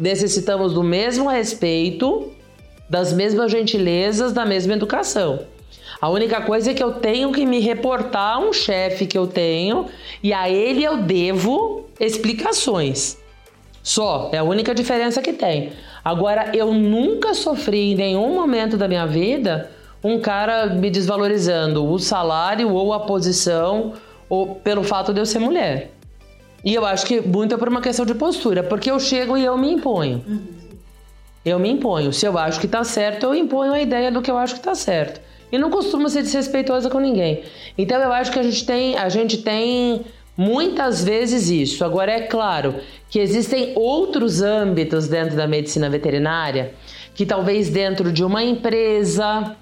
necessitamos 0.00 0.74
do 0.74 0.82
mesmo 0.82 1.28
respeito, 1.28 2.32
das 2.88 3.12
mesmas 3.12 3.52
gentilezas, 3.52 4.32
da 4.32 4.44
mesma 4.44 4.72
educação. 4.72 5.38
A 6.00 6.08
única 6.08 6.40
coisa 6.40 6.70
é 6.70 6.74
que 6.74 6.82
eu 6.82 6.92
tenho 6.92 7.30
que 7.30 7.44
me 7.44 7.60
reportar 7.60 8.36
a 8.36 8.38
um 8.38 8.52
chefe 8.52 9.06
que 9.06 9.18
eu 9.18 9.26
tenho 9.26 9.86
e 10.22 10.32
a 10.32 10.48
ele 10.48 10.82
eu 10.82 10.98
devo 10.98 11.86
explicações. 11.98 13.18
Só, 13.82 14.30
é 14.32 14.38
a 14.38 14.42
única 14.42 14.74
diferença 14.74 15.20
que 15.20 15.32
tem. 15.32 15.72
Agora, 16.02 16.56
eu 16.56 16.72
nunca 16.72 17.34
sofri 17.34 17.92
em 17.92 17.94
nenhum 17.94 18.34
momento 18.34 18.76
da 18.76 18.88
minha 18.88 19.06
vida 19.06 19.70
um 20.02 20.18
cara 20.18 20.66
me 20.66 20.90
desvalorizando 20.90 21.86
o 21.86 21.98
salário 21.98 22.72
ou 22.72 22.94
a 22.94 23.00
posição 23.00 23.92
ou 24.28 24.54
pelo 24.54 24.82
fato 24.82 25.12
de 25.12 25.20
eu 25.20 25.26
ser 25.26 25.38
mulher. 25.38 25.90
E 26.64 26.74
eu 26.74 26.84
acho 26.86 27.04
que 27.04 27.20
muito 27.20 27.54
é 27.54 27.58
por 27.58 27.68
uma 27.68 27.80
questão 27.80 28.06
de 28.06 28.14
postura, 28.14 28.62
porque 28.62 28.90
eu 28.90 28.98
chego 28.98 29.36
e 29.36 29.44
eu 29.44 29.56
me 29.58 29.70
imponho. 29.70 30.24
Eu 31.44 31.58
me 31.58 31.70
imponho. 31.70 32.12
Se 32.12 32.26
eu 32.26 32.38
acho 32.38 32.60
que 32.60 32.68
tá 32.68 32.84
certo, 32.84 33.24
eu 33.24 33.34
imponho 33.34 33.72
a 33.72 33.80
ideia 33.80 34.10
do 34.10 34.22
que 34.22 34.30
eu 34.30 34.38
acho 34.38 34.54
que 34.54 34.60
tá 34.60 34.74
certo. 34.74 35.20
E 35.50 35.58
não 35.58 35.70
costumo 35.70 36.08
ser 36.08 36.22
desrespeitosa 36.22 36.88
com 36.88 36.98
ninguém. 36.98 37.42
Então 37.76 38.00
eu 38.00 38.12
acho 38.12 38.30
que 38.30 38.38
a 38.38 38.42
gente 38.42 38.64
tem, 38.64 38.96
a 38.96 39.08
gente 39.08 39.38
tem 39.38 40.02
muitas 40.36 41.04
vezes 41.04 41.48
isso. 41.48 41.84
Agora 41.84 42.12
é 42.12 42.22
claro 42.22 42.76
que 43.08 43.18
existem 43.18 43.72
outros 43.74 44.40
âmbitos 44.42 45.08
dentro 45.08 45.36
da 45.36 45.46
medicina 45.46 45.90
veterinária 45.90 46.74
que 47.14 47.26
talvez 47.26 47.68
dentro 47.68 48.12
de 48.12 48.24
uma 48.24 48.42
empresa, 48.42 49.56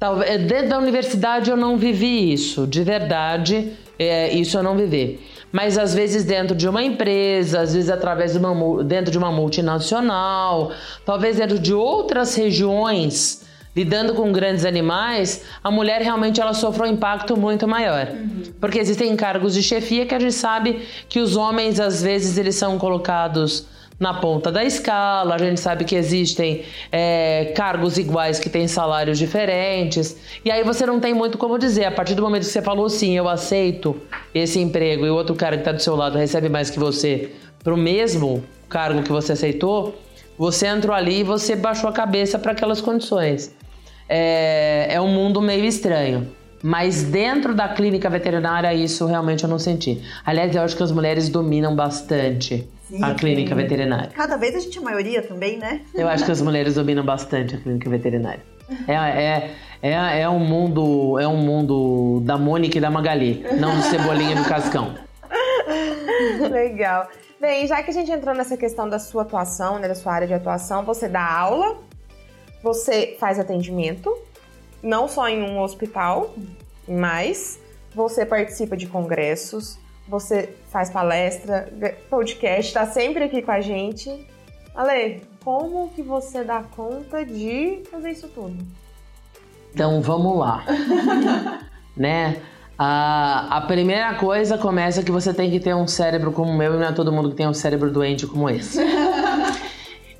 Talvez, 0.00 0.30
é, 0.30 0.38
dentro 0.38 0.70
da 0.70 0.78
universidade 0.78 1.50
eu 1.50 1.56
não 1.58 1.76
vivi 1.76 2.32
isso, 2.32 2.66
de 2.66 2.82
verdade, 2.82 3.74
é, 3.98 4.32
isso 4.32 4.56
eu 4.56 4.62
não 4.62 4.74
vivi. 4.74 5.20
Mas 5.52 5.76
às 5.76 5.94
vezes 5.94 6.24
dentro 6.24 6.56
de 6.56 6.66
uma 6.66 6.82
empresa, 6.82 7.60
às 7.60 7.74
vezes 7.74 7.90
através 7.90 8.32
de 8.32 8.38
uma, 8.38 8.82
dentro 8.82 9.10
de 9.10 9.18
uma 9.18 9.30
multinacional, 9.30 10.72
talvez 11.04 11.36
dentro 11.36 11.58
de 11.58 11.74
outras 11.74 12.34
regiões, 12.34 13.44
lidando 13.74 14.14
com 14.14 14.32
grandes 14.32 14.64
animais, 14.64 15.44
a 15.62 15.70
mulher 15.70 16.02
realmente 16.02 16.40
ela 16.40 16.54
sofre 16.54 16.82
um 16.82 16.92
impacto 16.92 17.36
muito 17.36 17.68
maior. 17.68 18.08
Uhum. 18.08 18.42
Porque 18.60 18.78
existem 18.78 19.14
cargos 19.16 19.54
de 19.54 19.62
chefia 19.62 20.06
que 20.06 20.14
a 20.14 20.18
gente 20.18 20.34
sabe 20.34 20.86
que 21.08 21.20
os 21.20 21.36
homens 21.36 21.78
às 21.78 22.02
vezes 22.02 22.36
eles 22.36 22.56
são 22.56 22.78
colocados 22.78 23.66
na 24.00 24.14
ponta 24.14 24.50
da 24.50 24.64
escala. 24.64 25.34
A 25.34 25.38
gente 25.38 25.60
sabe 25.60 25.84
que 25.84 25.94
existem 25.94 26.64
é, 26.90 27.52
cargos 27.54 27.98
iguais 27.98 28.40
que 28.40 28.48
têm 28.48 28.66
salários 28.66 29.18
diferentes. 29.18 30.16
E 30.44 30.50
aí 30.50 30.64
você 30.64 30.86
não 30.86 30.98
tem 30.98 31.12
muito 31.12 31.36
como 31.36 31.58
dizer. 31.58 31.84
A 31.84 31.92
partir 31.92 32.14
do 32.14 32.22
momento 32.22 32.42
que 32.42 32.50
você 32.50 32.62
falou 32.62 32.88
sim, 32.88 33.16
eu 33.16 33.28
aceito 33.28 34.00
esse 34.34 34.58
emprego 34.58 35.04
e 35.04 35.10
o 35.10 35.14
outro 35.14 35.34
cara 35.34 35.56
que 35.56 35.60
está 35.60 35.72
do 35.72 35.82
seu 35.82 35.94
lado 35.94 36.16
recebe 36.16 36.48
mais 36.48 36.70
que 36.70 36.78
você 36.78 37.30
para 37.62 37.74
o 37.74 37.76
mesmo 37.76 38.42
cargo 38.70 39.02
que 39.02 39.12
você 39.12 39.32
aceitou, 39.32 39.94
você 40.38 40.66
entrou 40.66 40.96
ali 40.96 41.20
e 41.20 41.22
você 41.22 41.54
baixou 41.54 41.90
a 41.90 41.92
cabeça 41.92 42.38
para 42.38 42.52
aquelas 42.52 42.80
condições. 42.80 43.54
É, 44.12 44.94
é 44.94 45.00
um 45.00 45.06
mundo 45.06 45.40
meio 45.40 45.64
estranho. 45.64 46.28
Mas 46.62 47.04
dentro 47.04 47.54
da 47.54 47.68
clínica 47.68 48.10
veterinária, 48.10 48.74
isso 48.74 49.06
realmente 49.06 49.44
eu 49.44 49.48
não 49.48 49.58
senti. 49.58 50.02
Aliás, 50.26 50.54
eu 50.54 50.62
acho 50.62 50.76
que 50.76 50.82
as 50.82 50.92
mulheres 50.92 51.28
dominam 51.28 51.74
bastante 51.74 52.68
Sim, 52.88 53.02
a 53.02 53.14
clínica 53.14 53.54
veterinária. 53.54 54.10
Cada 54.14 54.36
vez 54.36 54.56
a 54.56 54.58
gente 54.58 54.76
é 54.76 54.80
maioria 54.80 55.22
também, 55.22 55.56
né? 55.56 55.80
Eu 55.94 56.08
acho 56.08 56.24
que 56.24 56.30
as 56.32 56.42
mulheres 56.42 56.74
dominam 56.74 57.04
bastante 57.04 57.54
a 57.54 57.58
clínica 57.58 57.88
veterinária. 57.88 58.42
É, 58.86 58.94
é, 58.94 59.50
é, 59.82 60.20
é 60.22 60.28
um 60.28 60.38
mundo 60.38 61.18
é 61.18 61.26
um 61.26 61.36
mundo 61.36 62.20
da 62.24 62.36
Mônica 62.36 62.78
e 62.78 62.80
da 62.80 62.90
Magali, 62.90 63.44
não 63.58 63.76
do 63.76 63.82
Cebolinha 63.82 64.32
e 64.32 64.34
do 64.34 64.44
Cascão. 64.44 64.94
Legal. 66.50 67.08
Bem, 67.40 67.66
já 67.66 67.82
que 67.82 67.90
a 67.90 67.94
gente 67.94 68.10
entrou 68.10 68.34
nessa 68.34 68.56
questão 68.56 68.88
da 68.88 68.98
sua 68.98 69.22
atuação, 69.22 69.78
né, 69.78 69.88
da 69.88 69.94
sua 69.94 70.12
área 70.12 70.26
de 70.26 70.34
atuação, 70.34 70.84
você 70.84 71.08
dá 71.08 71.24
aula, 71.24 71.78
você 72.62 73.16
faz 73.18 73.38
atendimento, 73.38 74.16
não 74.82 75.08
só 75.08 75.28
em 75.28 75.42
um 75.42 75.60
hospital, 75.60 76.34
mas 76.88 77.58
você 77.94 78.24
participa 78.24 78.76
de 78.76 78.86
congressos, 78.86 79.78
você 80.08 80.54
faz 80.70 80.90
palestra, 80.90 81.72
podcast, 82.08 82.72
tá 82.72 82.86
sempre 82.86 83.24
aqui 83.24 83.42
com 83.42 83.52
a 83.52 83.60
gente. 83.60 84.26
Ale, 84.74 85.22
como 85.44 85.88
que 85.90 86.02
você 86.02 86.44
dá 86.44 86.62
conta 86.62 87.24
de 87.24 87.82
fazer 87.90 88.10
isso 88.10 88.28
tudo? 88.28 88.56
Então 89.72 90.00
vamos 90.02 90.38
lá. 90.38 90.64
né? 91.96 92.40
A, 92.78 93.58
a 93.58 93.60
primeira 93.62 94.14
coisa 94.14 94.56
começa 94.56 95.02
que 95.02 95.10
você 95.10 95.34
tem 95.34 95.50
que 95.50 95.60
ter 95.60 95.74
um 95.74 95.86
cérebro 95.86 96.32
como 96.32 96.50
o 96.50 96.56
meu 96.56 96.74
e 96.74 96.76
não 96.78 96.86
é 96.86 96.92
todo 96.92 97.12
mundo 97.12 97.30
que 97.30 97.36
tem 97.36 97.46
um 97.46 97.52
cérebro 97.52 97.90
doente 97.90 98.26
como 98.26 98.48
esse. 98.48 98.80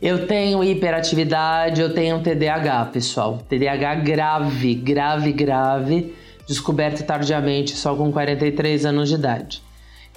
eu 0.00 0.26
tenho 0.26 0.64
hiperatividade, 0.64 1.80
eu 1.80 1.92
tenho 1.92 2.22
TDAH, 2.22 2.86
pessoal. 2.86 3.38
TDAH 3.48 3.94
grave, 3.96 4.74
grave, 4.74 5.32
grave 5.32 6.14
descoberto 6.50 7.04
tardiamente, 7.04 7.76
só 7.76 7.94
com 7.94 8.10
43 8.10 8.84
anos 8.84 9.08
de 9.08 9.14
idade. 9.14 9.62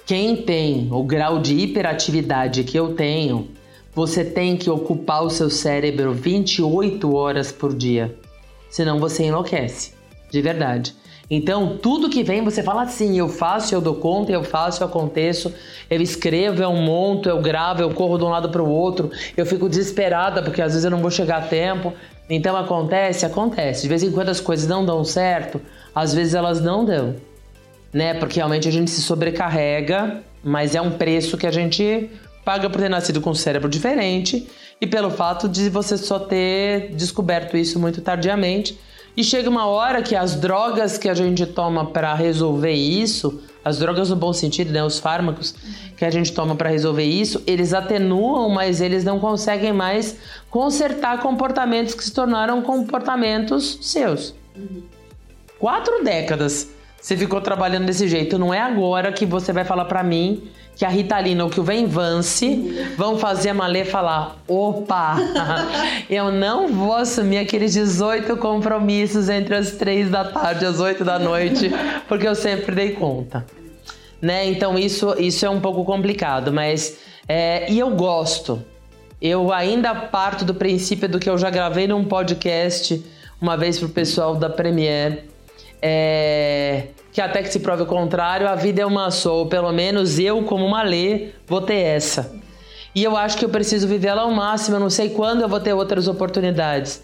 Quem 0.04 0.34
tem 0.34 0.88
o 0.90 1.04
grau 1.04 1.38
de 1.38 1.54
hiperatividade 1.54 2.64
que 2.64 2.76
eu 2.76 2.94
tenho, 2.94 3.50
você 3.94 4.24
tem 4.24 4.56
que 4.56 4.68
ocupar 4.68 5.22
o 5.22 5.30
seu 5.30 5.48
cérebro 5.48 6.12
28 6.12 7.14
horas 7.14 7.52
por 7.52 7.72
dia. 7.72 8.18
Senão 8.68 8.98
você 8.98 9.24
enlouquece. 9.24 9.94
De 10.28 10.42
verdade. 10.42 10.92
Então, 11.30 11.78
tudo 11.78 12.10
que 12.10 12.22
vem, 12.22 12.42
você 12.42 12.62
fala 12.62 12.82
assim: 12.82 13.18
eu 13.18 13.28
faço, 13.28 13.74
eu 13.74 13.80
dou 13.80 13.94
conta, 13.94 14.32
eu 14.32 14.44
faço, 14.44 14.82
eu 14.82 14.86
aconteço, 14.86 15.52
eu 15.90 16.00
escrevo, 16.00 16.62
eu 16.62 16.72
monto, 16.74 17.28
eu 17.28 17.40
gravo, 17.40 17.82
eu 17.82 17.90
corro 17.92 18.18
de 18.18 18.24
um 18.24 18.28
lado 18.28 18.50
para 18.50 18.62
o 18.62 18.68
outro, 18.68 19.10
eu 19.36 19.46
fico 19.46 19.68
desesperada 19.68 20.42
porque 20.42 20.60
às 20.60 20.72
vezes 20.72 20.84
eu 20.84 20.90
não 20.90 21.00
vou 21.00 21.10
chegar 21.10 21.38
a 21.38 21.42
tempo. 21.42 21.92
Então, 22.28 22.56
acontece, 22.56 23.26
acontece. 23.26 23.82
De 23.82 23.88
vez 23.88 24.02
em 24.02 24.10
quando 24.10 24.30
as 24.30 24.40
coisas 24.40 24.66
não 24.66 24.84
dão 24.84 25.04
certo, 25.04 25.60
às 25.94 26.14
vezes 26.14 26.34
elas 26.34 26.60
não 26.60 26.84
dão, 26.84 27.16
né? 27.92 28.14
Porque 28.14 28.36
realmente 28.36 28.66
a 28.66 28.72
gente 28.72 28.90
se 28.90 29.02
sobrecarrega, 29.02 30.22
mas 30.42 30.74
é 30.74 30.80
um 30.80 30.92
preço 30.92 31.36
que 31.36 31.46
a 31.46 31.50
gente 31.50 32.10
paga 32.44 32.68
por 32.68 32.80
ter 32.80 32.90
nascido 32.90 33.20
com 33.20 33.30
um 33.30 33.34
cérebro 33.34 33.68
diferente 33.68 34.46
e 34.80 34.86
pelo 34.86 35.10
fato 35.10 35.48
de 35.48 35.70
você 35.70 35.96
só 35.96 36.18
ter 36.18 36.94
descoberto 36.94 37.56
isso 37.56 37.78
muito 37.78 38.00
tardiamente. 38.02 38.78
E 39.16 39.22
chega 39.22 39.48
uma 39.48 39.66
hora 39.66 40.02
que 40.02 40.16
as 40.16 40.34
drogas 40.34 40.98
que 40.98 41.08
a 41.08 41.14
gente 41.14 41.46
toma 41.46 41.86
para 41.86 42.12
resolver 42.14 42.72
isso, 42.72 43.40
as 43.64 43.78
drogas 43.78 44.10
no 44.10 44.16
bom 44.16 44.32
sentido, 44.32 44.72
né, 44.72 44.82
os 44.84 44.98
fármacos 44.98 45.54
que 45.96 46.04
a 46.04 46.10
gente 46.10 46.32
toma 46.32 46.56
para 46.56 46.68
resolver 46.68 47.04
isso, 47.04 47.42
eles 47.46 47.72
atenuam, 47.72 48.48
mas 48.48 48.80
eles 48.80 49.04
não 49.04 49.20
conseguem 49.20 49.72
mais 49.72 50.16
consertar 50.50 51.20
comportamentos 51.20 51.94
que 51.94 52.04
se 52.04 52.12
tornaram 52.12 52.60
comportamentos 52.60 53.78
seus. 53.82 54.34
Quatro 55.58 56.02
décadas 56.02 56.68
você 57.04 57.18
ficou 57.18 57.38
trabalhando 57.38 57.84
desse 57.84 58.08
jeito. 58.08 58.38
Não 58.38 58.54
é 58.54 58.58
agora 58.58 59.12
que 59.12 59.26
você 59.26 59.52
vai 59.52 59.62
falar 59.62 59.84
para 59.84 60.02
mim 60.02 60.44
que 60.74 60.86
a 60.86 60.88
Ritalina 60.88 61.44
ou 61.44 61.50
que 61.50 61.60
o 61.60 61.62
Venvance 61.62 62.94
vão 62.96 63.18
fazer 63.18 63.50
a 63.50 63.54
Malê 63.54 63.84
falar: 63.84 64.38
opa, 64.48 65.16
eu 66.08 66.32
não 66.32 66.68
vou 66.68 66.94
assumir 66.94 67.36
aqueles 67.36 67.74
18 67.74 68.38
compromissos 68.38 69.28
entre 69.28 69.54
as 69.54 69.72
3 69.72 70.10
da 70.10 70.24
tarde 70.24 70.64
e 70.64 70.66
as 70.66 70.80
8 70.80 71.04
da 71.04 71.18
noite, 71.18 71.70
porque 72.08 72.26
eu 72.26 72.34
sempre 72.34 72.74
dei 72.74 72.92
conta. 72.92 73.44
Né? 74.22 74.46
Então 74.46 74.78
isso, 74.78 75.14
isso 75.18 75.44
é 75.44 75.50
um 75.50 75.60
pouco 75.60 75.84
complicado, 75.84 76.50
mas. 76.50 76.96
É, 77.28 77.70
e 77.70 77.78
eu 77.78 77.90
gosto. 77.90 78.64
Eu 79.20 79.52
ainda 79.52 79.94
parto 79.94 80.42
do 80.42 80.54
princípio 80.54 81.06
do 81.06 81.18
que 81.18 81.28
eu 81.28 81.36
já 81.36 81.50
gravei 81.50 81.86
num 81.86 82.02
podcast 82.06 83.04
uma 83.38 83.58
vez 83.58 83.78
pro 83.78 83.90
pessoal 83.90 84.36
da 84.36 84.48
Premiere. 84.48 85.33
É, 85.86 86.84
que 87.12 87.20
até 87.20 87.42
que 87.42 87.52
se 87.52 87.60
prove 87.60 87.82
o 87.82 87.86
contrário, 87.86 88.48
a 88.48 88.54
vida 88.54 88.80
é 88.80 88.86
uma 88.86 89.10
só, 89.10 89.40
ou 89.40 89.46
pelo 89.46 89.70
menos 89.70 90.18
eu, 90.18 90.42
como 90.44 90.64
uma 90.64 90.82
lê, 90.82 91.28
vou 91.46 91.60
ter 91.60 91.74
essa. 91.74 92.32
E 92.94 93.04
eu 93.04 93.14
acho 93.14 93.36
que 93.36 93.44
eu 93.44 93.50
preciso 93.50 93.86
viver 93.86 94.08
ela 94.08 94.22
ao 94.22 94.30
máximo, 94.30 94.76
eu 94.76 94.80
não 94.80 94.88
sei 94.88 95.10
quando 95.10 95.42
eu 95.42 95.48
vou 95.48 95.60
ter 95.60 95.74
outras 95.74 96.08
oportunidades. 96.08 97.02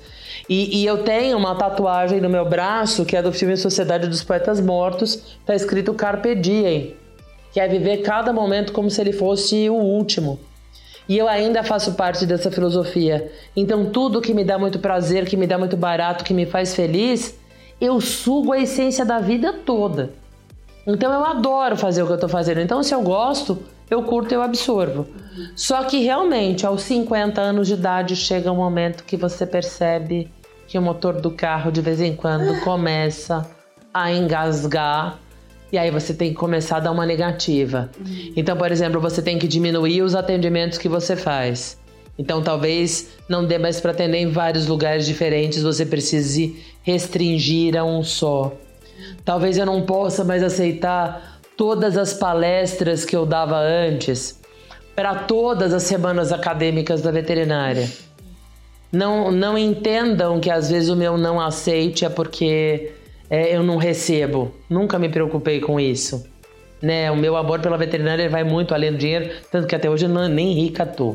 E, 0.49 0.81
e, 0.81 0.87
eu 0.87 1.05
tenho 1.05 1.37
uma 1.37 1.55
tatuagem 1.55 2.23
no 2.23 2.31
meu 2.31 2.49
braço, 2.49 3.05
que 3.05 3.15
é 3.15 3.21
do 3.21 3.31
filme 3.33 3.55
Sociedade 3.55 4.09
dos 4.09 4.25
Poetas 4.25 4.63
Mortos, 4.63 5.37
tá 5.45 5.55
escrito 5.55 5.93
Carpe 5.93 6.35
Diem, 6.35 6.95
que 7.53 7.61
é 7.61 7.69
viver 7.69 7.99
cada 7.99 8.33
momento 8.33 8.73
como 8.73 8.89
se 8.89 8.99
ele 8.99 9.13
fosse 9.13 9.69
o 9.69 9.75
último. 9.75 10.41
E 11.07 11.19
eu 11.19 11.29
ainda 11.29 11.63
faço 11.63 11.93
parte 11.93 12.25
dessa 12.25 12.51
filosofia. 12.51 13.31
Então 13.55 13.91
tudo 13.91 14.23
que 14.23 14.33
me 14.33 14.43
dá 14.43 14.59
muito 14.59 14.79
prazer, 14.79 15.27
que 15.27 15.37
me 15.37 15.47
dá 15.47 15.59
muito 15.59 15.77
barato, 15.77 16.25
que 16.25 16.33
me 16.33 16.47
faz 16.47 16.75
feliz, 16.75 17.39
eu 17.81 18.01
sugo 18.01 18.53
a 18.53 18.59
essência 18.59 19.05
da 19.05 19.19
vida 19.19 19.53
toda. 19.53 20.13
Então 20.87 21.13
eu 21.13 21.25
adoro 21.25 21.77
fazer 21.77 22.03
o 22.03 22.07
que 22.07 22.13
eu 22.13 22.19
tô 22.19 22.29
fazendo. 22.29 22.61
Então 22.61 22.83
se 22.83 22.95
eu 22.95 23.03
gosto, 23.03 23.59
eu 23.91 24.03
curto, 24.03 24.33
eu 24.33 24.43
absorvo. 24.43 25.07
Só 25.57 25.83
que 25.85 26.03
realmente 26.03 26.67
aos 26.67 26.83
50 26.83 27.41
anos 27.41 27.67
de 27.67 27.75
idade 27.75 28.17
chega 28.17 28.53
um 28.53 28.57
momento 28.57 29.05
que 29.05 29.17
você 29.17 29.47
percebe 29.47 30.31
que 30.67 30.79
o 30.79 30.83
motor 30.83 31.21
do 31.21 31.31
carro 31.31 31.73
de 31.73 31.81
vez 31.81 32.01
em 32.01 32.15
quando 32.15 32.61
começa 32.61 33.49
a 33.93 34.13
engasgar 34.13 35.19
e 35.73 35.79
aí 35.79 35.91
você 35.91 36.13
tem 36.13 36.31
que 36.31 36.37
começar 36.37 36.79
a 36.79 36.81
dar 36.81 36.91
uma 36.91 37.07
negativa. 37.07 37.91
Então, 38.37 38.57
por 38.57 38.73
exemplo, 38.73 39.01
você 39.01 39.23
tem 39.23 39.39
que 39.39 39.47
diminuir 39.47 40.03
os 40.03 40.15
atendimentos 40.15 40.79
que 40.79 40.89
você 40.89 41.15
faz. 41.15 41.79
Então, 42.21 42.43
talvez 42.43 43.13
não 43.27 43.47
dê 43.47 43.57
mais 43.57 43.81
para 43.81 43.93
atender 43.93 44.19
em 44.19 44.31
vários 44.31 44.67
lugares 44.67 45.07
diferentes, 45.07 45.63
você 45.63 45.87
precise 45.87 46.63
restringir 46.83 47.75
a 47.75 47.83
um 47.83 48.05
só. 48.05 48.53
Talvez 49.25 49.57
eu 49.57 49.65
não 49.65 49.87
possa 49.87 50.23
mais 50.23 50.43
aceitar 50.43 51.41
todas 51.57 51.97
as 51.97 52.13
palestras 52.13 53.07
que 53.07 53.17
eu 53.17 53.25
dava 53.25 53.57
antes 53.59 54.39
para 54.95 55.15
todas 55.15 55.73
as 55.73 55.85
semanas 55.85 56.31
acadêmicas 56.31 57.01
da 57.01 57.11
veterinária. 57.11 57.89
Não, 58.93 59.31
não 59.31 59.57
entendam 59.57 60.39
que 60.41 60.51
às 60.51 60.69
vezes 60.69 60.91
o 60.91 60.97
meu 60.97 61.17
não 61.17 61.41
aceite 61.41 62.05
é 62.05 62.11
porque 62.11 62.93
é, 63.31 63.57
eu 63.57 63.63
não 63.63 63.79
recebo. 63.79 64.55
Nunca 64.69 64.99
me 64.99 65.09
preocupei 65.09 65.59
com 65.59 65.81
isso 65.81 66.29
né? 66.83 67.11
O 67.11 67.17
meu 67.17 67.37
amor 67.37 67.61
pela 67.61 67.77
veterinária 67.77 68.29
vai 68.29 68.45
muito 68.45 68.75
além 68.75 68.93
do 68.93 68.99
dinheiro, 68.99 69.31
tanto 69.51 69.67
que 69.67 69.75
até 69.75 69.89
hoje 69.89 70.07
eu 70.07 70.09
não, 70.09 70.29
nem 70.29 70.53
rica 70.55 70.87
tô, 70.87 71.15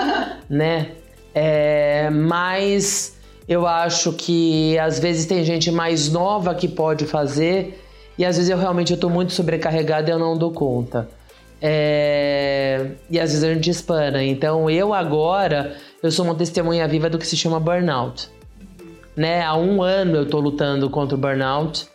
né? 0.48 0.88
É, 1.34 2.08
mas 2.10 3.16
eu 3.48 3.66
acho 3.66 4.12
que 4.12 4.78
às 4.78 4.98
vezes 4.98 5.26
tem 5.26 5.44
gente 5.44 5.70
mais 5.70 6.10
nova 6.10 6.54
que 6.54 6.66
pode 6.66 7.06
fazer 7.06 7.82
e 8.18 8.24
às 8.24 8.36
vezes 8.36 8.50
eu 8.50 8.58
realmente 8.58 8.94
estou 8.94 9.10
muito 9.10 9.32
sobrecarregada 9.32 10.10
e 10.10 10.12
eu 10.12 10.18
não 10.18 10.36
dou 10.36 10.50
conta. 10.50 11.08
É, 11.60 12.86
e 13.10 13.18
às 13.18 13.30
vezes 13.30 13.44
a 13.44 13.52
gente 13.52 13.70
espana. 13.70 14.22
Então 14.22 14.68
eu 14.68 14.92
agora 14.92 15.76
eu 16.02 16.10
sou 16.10 16.24
uma 16.24 16.34
testemunha 16.34 16.86
viva 16.88 17.08
do 17.08 17.18
que 17.18 17.26
se 17.26 17.36
chama 17.36 17.60
burnout. 17.60 18.28
Né? 19.14 19.42
Há 19.42 19.56
um 19.56 19.82
ano 19.82 20.16
eu 20.16 20.22
estou 20.24 20.40
lutando 20.40 20.90
contra 20.90 21.16
o 21.16 21.20
burnout 21.20 21.86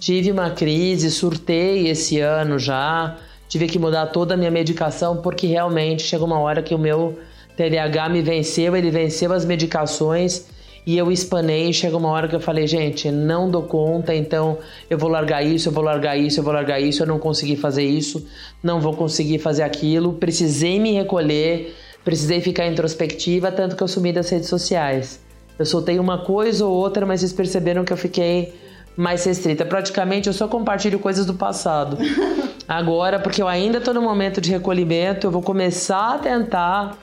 Tive 0.00 0.32
uma 0.32 0.48
crise, 0.48 1.10
surtei 1.10 1.88
esse 1.88 2.20
ano 2.20 2.58
já, 2.58 3.18
tive 3.46 3.66
que 3.66 3.78
mudar 3.78 4.06
toda 4.06 4.32
a 4.32 4.36
minha 4.36 4.50
medicação 4.50 5.18
porque 5.18 5.46
realmente 5.46 6.02
chegou 6.02 6.26
uma 6.26 6.38
hora 6.38 6.62
que 6.62 6.74
o 6.74 6.78
meu 6.78 7.18
TDAH 7.54 8.08
me 8.08 8.22
venceu, 8.22 8.74
ele 8.74 8.90
venceu 8.90 9.30
as 9.30 9.44
medicações 9.44 10.46
e 10.86 10.96
eu 10.96 11.12
espanei. 11.12 11.70
Chegou 11.74 12.00
uma 12.00 12.08
hora 12.08 12.28
que 12.28 12.34
eu 12.34 12.40
falei, 12.40 12.66
gente, 12.66 13.10
não 13.10 13.50
dou 13.50 13.64
conta, 13.64 14.14
então 14.14 14.56
eu 14.88 14.96
vou 14.96 15.10
largar 15.10 15.44
isso, 15.44 15.68
eu 15.68 15.72
vou 15.72 15.84
largar 15.84 16.16
isso, 16.16 16.40
eu 16.40 16.44
vou 16.44 16.54
largar 16.54 16.80
isso, 16.80 17.02
eu 17.02 17.06
não 17.06 17.18
consegui 17.18 17.54
fazer 17.54 17.84
isso, 17.84 18.26
não 18.62 18.80
vou 18.80 18.94
conseguir 18.94 19.38
fazer 19.38 19.64
aquilo. 19.64 20.14
Precisei 20.14 20.80
me 20.80 20.94
recolher, 20.94 21.76
precisei 22.02 22.40
ficar 22.40 22.66
introspectiva, 22.66 23.52
tanto 23.52 23.76
que 23.76 23.82
eu 23.82 23.88
sumi 23.88 24.14
das 24.14 24.30
redes 24.30 24.48
sociais. 24.48 25.20
Eu 25.58 25.66
soltei 25.66 25.98
uma 25.98 26.24
coisa 26.24 26.64
ou 26.64 26.72
outra, 26.72 27.04
mas 27.04 27.20
vocês 27.20 27.34
perceberam 27.34 27.84
que 27.84 27.92
eu 27.92 27.98
fiquei 27.98 28.54
mais 28.96 29.24
restrita. 29.24 29.64
Praticamente 29.64 30.28
eu 30.28 30.32
só 30.32 30.48
compartilho 30.48 30.98
coisas 30.98 31.26
do 31.26 31.34
passado. 31.34 31.96
Agora, 32.68 33.18
porque 33.18 33.42
eu 33.42 33.48
ainda 33.48 33.78
estou 33.78 33.92
no 33.92 34.02
momento 34.02 34.40
de 34.40 34.50
recolhimento, 34.50 35.26
eu 35.26 35.30
vou 35.30 35.42
começar 35.42 36.14
a 36.14 36.18
tentar 36.18 36.96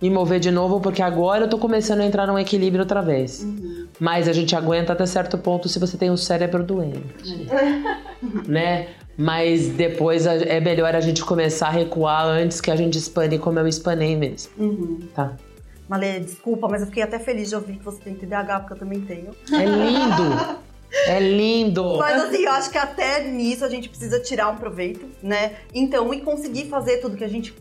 me 0.00 0.10
mover 0.10 0.40
de 0.40 0.50
novo, 0.50 0.80
porque 0.80 1.00
agora 1.00 1.42
eu 1.42 1.44
estou 1.44 1.60
começando 1.60 2.00
a 2.00 2.04
entrar 2.04 2.26
num 2.26 2.36
equilíbrio 2.36 2.80
outra 2.82 3.00
vez. 3.00 3.40
Uhum. 3.44 3.86
Mas 4.00 4.26
a 4.26 4.32
gente 4.32 4.56
aguenta 4.56 4.92
até 4.92 5.06
certo 5.06 5.38
ponto 5.38 5.68
se 5.68 5.78
você 5.78 5.96
tem 5.96 6.10
um 6.10 6.16
cérebro 6.16 6.64
doente. 6.64 7.48
Uhum. 8.20 8.42
né? 8.48 8.88
Mas 9.16 9.68
depois 9.68 10.26
é 10.26 10.58
melhor 10.58 10.96
a 10.96 11.00
gente 11.00 11.24
começar 11.24 11.68
a 11.68 11.70
recuar 11.70 12.26
antes 12.26 12.60
que 12.60 12.70
a 12.70 12.74
gente 12.74 12.98
espane 12.98 13.38
como 13.38 13.60
eu 13.60 13.68
espanei 13.68 14.16
mesmo. 14.16 14.50
Uhum. 14.58 15.08
Tá. 15.14 15.36
Malê, 15.88 16.18
desculpa, 16.18 16.66
mas 16.68 16.80
eu 16.80 16.88
fiquei 16.88 17.04
até 17.04 17.20
feliz 17.20 17.50
de 17.50 17.54
ouvir 17.54 17.76
que 17.76 17.84
você 17.84 18.00
tem 18.00 18.14
TDAH, 18.14 18.60
porque 18.60 18.72
eu 18.72 18.78
também 18.78 19.02
tenho. 19.02 19.30
É 19.52 19.64
lindo! 19.64 20.62
É 21.06 21.18
lindo! 21.18 21.96
Mas 21.96 22.22
assim, 22.22 22.44
eu 22.44 22.52
acho 22.52 22.70
que 22.70 22.78
até 22.78 23.24
nisso 23.24 23.64
a 23.64 23.68
gente 23.68 23.88
precisa 23.88 24.20
tirar 24.20 24.48
um 24.48 24.56
proveito, 24.56 25.08
né? 25.22 25.56
Então, 25.72 26.12
e 26.12 26.20
conseguir 26.20 26.68
fazer 26.68 26.98
tudo 26.98 27.16
que 27.16 27.24
a 27.24 27.28
gente 27.28 27.54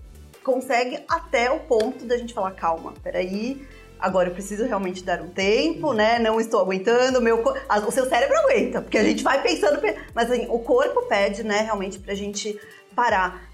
consegue 0.43 0.99
até 1.07 1.49
o 1.49 1.59
ponto 1.61 2.05
da 2.05 2.17
gente 2.17 2.33
falar, 2.33 2.51
calma, 2.51 2.93
peraí, 3.03 3.65
agora 3.99 4.29
eu 4.29 4.33
preciso 4.33 4.65
realmente 4.65 5.03
dar 5.03 5.21
um 5.21 5.29
tempo, 5.29 5.93
né? 5.93 6.19
Não 6.19 6.41
estou 6.41 6.59
aguentando, 6.59 7.21
meu 7.21 7.41
o 7.41 7.91
seu 7.91 8.07
cérebro 8.09 8.37
aguenta, 8.37 8.81
porque 8.81 8.97
a 8.97 9.03
gente 9.03 9.23
vai 9.23 9.41
pensando, 9.41 9.79
mas 10.13 10.29
assim, 10.29 10.47
o 10.49 10.59
corpo 10.59 11.03
pede, 11.03 11.43
né, 11.43 11.61
realmente 11.61 11.99
pra 11.99 12.13
gente 12.13 12.59
parar. 12.95 13.49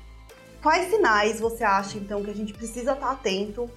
Quais 0.63 0.89
sinais 0.89 1.39
você 1.39 1.63
acha, 1.63 1.97
então, 1.97 2.23
que 2.23 2.31
a 2.31 2.35
gente 2.35 2.53
precisa 2.53 2.93
estar 2.93 3.11
atento 3.11 3.69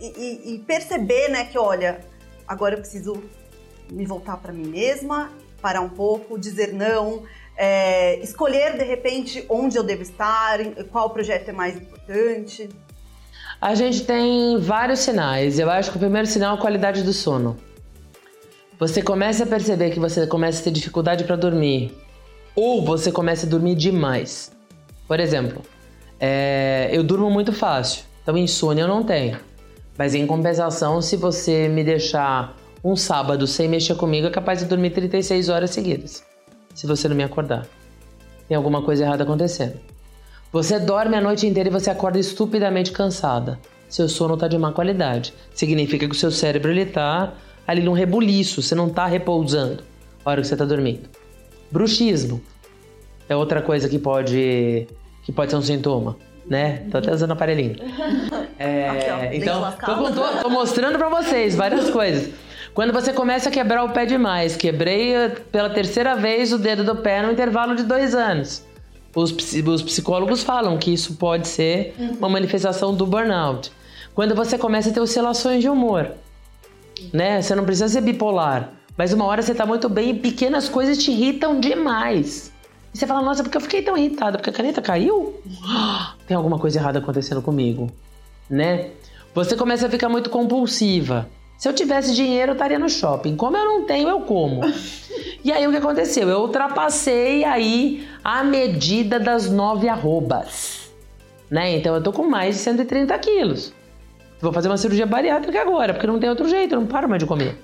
e, 0.00 0.06
e, 0.06 0.54
e 0.54 0.58
perceber, 0.60 1.28
né, 1.28 1.44
que 1.44 1.58
olha, 1.58 2.00
agora 2.46 2.76
eu 2.76 2.78
preciso 2.78 3.22
me 3.90 4.04
voltar 4.06 4.36
para 4.36 4.52
mim 4.52 4.66
mesma, 4.66 5.30
parar 5.60 5.80
um 5.80 5.88
pouco, 5.88 6.38
dizer 6.38 6.72
não, 6.72 7.22
é, 7.56 8.18
escolher 8.20 8.76
de 8.76 8.84
repente 8.84 9.44
onde 9.48 9.76
eu 9.76 9.82
devo 9.82 10.02
estar, 10.02 10.58
qual 10.90 11.10
projeto 11.10 11.48
é 11.48 11.52
mais 11.52 11.76
importante? 11.76 12.68
A 13.60 13.74
gente 13.76 14.04
tem 14.04 14.58
vários 14.58 15.00
sinais. 15.00 15.58
Eu 15.58 15.70
acho 15.70 15.90
que 15.90 15.96
o 15.96 16.00
primeiro 16.00 16.26
sinal 16.26 16.56
é 16.56 16.58
a 16.58 16.60
qualidade 16.60 17.02
do 17.02 17.12
sono. 17.12 17.56
você 18.78 19.00
começa 19.00 19.44
a 19.44 19.46
perceber 19.46 19.90
que 19.90 20.00
você 20.00 20.26
começa 20.26 20.60
a 20.60 20.64
ter 20.64 20.72
dificuldade 20.72 21.22
para 21.22 21.36
dormir, 21.36 21.96
ou 22.56 22.84
você 22.84 23.12
começa 23.12 23.46
a 23.46 23.48
dormir 23.48 23.76
demais. 23.76 24.50
Por 25.06 25.20
exemplo, 25.20 25.62
é, 26.18 26.88
eu 26.92 27.04
durmo 27.04 27.30
muito 27.30 27.52
fácil, 27.52 28.04
então 28.22 28.36
insônia 28.36 28.82
eu 28.82 28.88
não 28.88 29.04
tenho. 29.04 29.38
Mas 29.96 30.14
em 30.14 30.26
compensação, 30.26 31.00
se 31.00 31.16
você 31.16 31.68
me 31.68 31.84
deixar 31.84 32.56
um 32.84 32.96
sábado 32.96 33.46
sem 33.46 33.68
mexer 33.68 33.94
comigo, 33.94 34.26
é 34.26 34.30
capaz 34.30 34.58
de 34.60 34.64
dormir 34.66 34.90
36 34.90 35.48
horas 35.48 35.70
seguidas. 35.70 36.24
Se 36.74 36.86
você 36.86 37.08
não 37.08 37.16
me 37.16 37.22
acordar. 37.22 37.66
Tem 38.48 38.56
alguma 38.56 38.82
coisa 38.82 39.04
errada 39.04 39.22
acontecendo. 39.22 39.78
Você 40.50 40.78
dorme 40.78 41.16
a 41.16 41.20
noite 41.20 41.46
inteira 41.46 41.68
e 41.68 41.72
você 41.72 41.90
acorda 41.90 42.18
estupidamente 42.18 42.90
cansada. 42.92 43.58
Seu 43.88 44.08
sono 44.08 44.34
está 44.34 44.48
de 44.48 44.58
má 44.58 44.72
qualidade. 44.72 45.32
Significa 45.54 46.06
que 46.06 46.12
o 46.14 46.18
seu 46.18 46.30
cérebro 46.30 46.70
ele 46.70 46.86
tá 46.86 47.34
ali 47.66 47.82
num 47.82 47.92
rebuliço, 47.92 48.60
você 48.62 48.74
não 48.74 48.88
está 48.88 49.06
repousando 49.06 49.82
na 50.24 50.30
hora 50.32 50.40
que 50.40 50.46
você 50.48 50.54
está 50.54 50.64
dormindo. 50.64 51.08
Bruxismo 51.70 52.40
é 53.28 53.36
outra 53.36 53.62
coisa 53.62 53.88
que 53.88 53.98
pode 53.98 54.86
que 55.24 55.30
pode 55.30 55.50
ser 55.52 55.56
um 55.56 55.62
sintoma, 55.62 56.16
né? 56.46 56.84
Tô 56.90 56.98
até 56.98 57.12
usando 57.12 57.30
aparelhinho. 57.32 57.76
É, 58.58 59.30
então, 59.34 59.72
tô, 59.84 60.12
tô- 60.12 60.42
tô 60.42 60.48
mostrando 60.48 60.96
pra 60.96 61.08
vocês 61.08 61.56
várias 61.56 61.90
coisas. 61.90 62.32
Quando 62.74 62.92
você 62.92 63.12
começa 63.12 63.50
a 63.50 63.52
quebrar 63.52 63.84
o 63.84 63.90
pé 63.90 64.06
demais, 64.06 64.56
quebrei 64.56 65.14
eh, 65.14 65.28
pela 65.28 65.68
terceira 65.68 66.16
vez 66.16 66.52
o 66.52 66.58
dedo 66.58 66.82
do 66.82 66.96
pé 66.96 67.22
no 67.22 67.30
intervalo 67.30 67.76
de 67.76 67.82
dois 67.82 68.14
anos. 68.14 68.64
Os, 69.14 69.30
os 69.30 69.82
psicólogos 69.82 70.42
falam 70.42 70.78
que 70.78 70.90
isso 70.90 71.16
pode 71.16 71.46
ser 71.48 71.94
uma 72.18 72.30
manifestação 72.30 72.94
do 72.94 73.04
burnout. 73.04 73.70
Quando 74.14 74.34
você 74.34 74.56
começa 74.56 74.88
a 74.88 74.92
ter 74.92 75.00
oscilações 75.00 75.60
de 75.60 75.68
humor, 75.68 76.12
né? 77.12 77.42
Você 77.42 77.54
não 77.54 77.64
precisa 77.64 77.88
ser 77.88 78.00
bipolar, 78.00 78.70
mas 78.96 79.12
uma 79.12 79.26
hora 79.26 79.42
você 79.42 79.54
tá 79.54 79.66
muito 79.66 79.88
bem 79.90 80.10
e 80.10 80.14
pequenas 80.14 80.66
coisas 80.68 80.96
te 80.96 81.10
irritam 81.10 81.60
demais. 81.60 82.50
E 82.94 82.98
você 82.98 83.06
fala, 83.06 83.20
nossa, 83.20 83.42
porque 83.42 83.56
eu 83.56 83.60
fiquei 83.60 83.82
tão 83.82 83.96
irritada? 83.98 84.38
Porque 84.38 84.50
a 84.50 84.52
caneta 84.52 84.80
caiu? 84.80 85.40
Tem 86.26 86.36
alguma 86.36 86.58
coisa 86.58 86.78
errada 86.78 87.00
acontecendo 87.00 87.42
comigo, 87.42 87.90
né? 88.48 88.90
Você 89.34 89.56
começa 89.56 89.86
a 89.86 89.90
ficar 89.90 90.08
muito 90.08 90.30
compulsiva. 90.30 91.28
Se 91.62 91.68
eu 91.68 91.72
tivesse 91.72 92.12
dinheiro, 92.12 92.50
eu 92.50 92.54
estaria 92.54 92.76
no 92.76 92.88
shopping. 92.88 93.36
Como 93.36 93.56
eu 93.56 93.64
não 93.64 93.86
tenho, 93.86 94.08
eu 94.08 94.22
como. 94.22 94.62
E 95.44 95.52
aí 95.52 95.64
o 95.64 95.70
que 95.70 95.76
aconteceu? 95.76 96.28
Eu 96.28 96.40
ultrapassei 96.40 97.44
aí 97.44 98.08
a 98.24 98.42
medida 98.42 99.20
das 99.20 99.48
nove 99.48 99.88
arrobas. 99.88 100.90
Né? 101.48 101.76
Então 101.76 101.94
eu 101.94 102.02
tô 102.02 102.12
com 102.12 102.24
mais 102.24 102.56
de 102.56 102.62
130 102.62 103.16
quilos. 103.20 103.72
Vou 104.40 104.52
fazer 104.52 104.68
uma 104.68 104.76
cirurgia 104.76 105.06
bariátrica 105.06 105.60
agora, 105.60 105.92
porque 105.92 106.06
não 106.08 106.18
tem 106.18 106.28
outro 106.28 106.48
jeito, 106.48 106.74
eu 106.74 106.80
não 106.80 106.86
paro 106.88 107.08
mais 107.08 107.22
de 107.22 107.28
comer. 107.28 107.56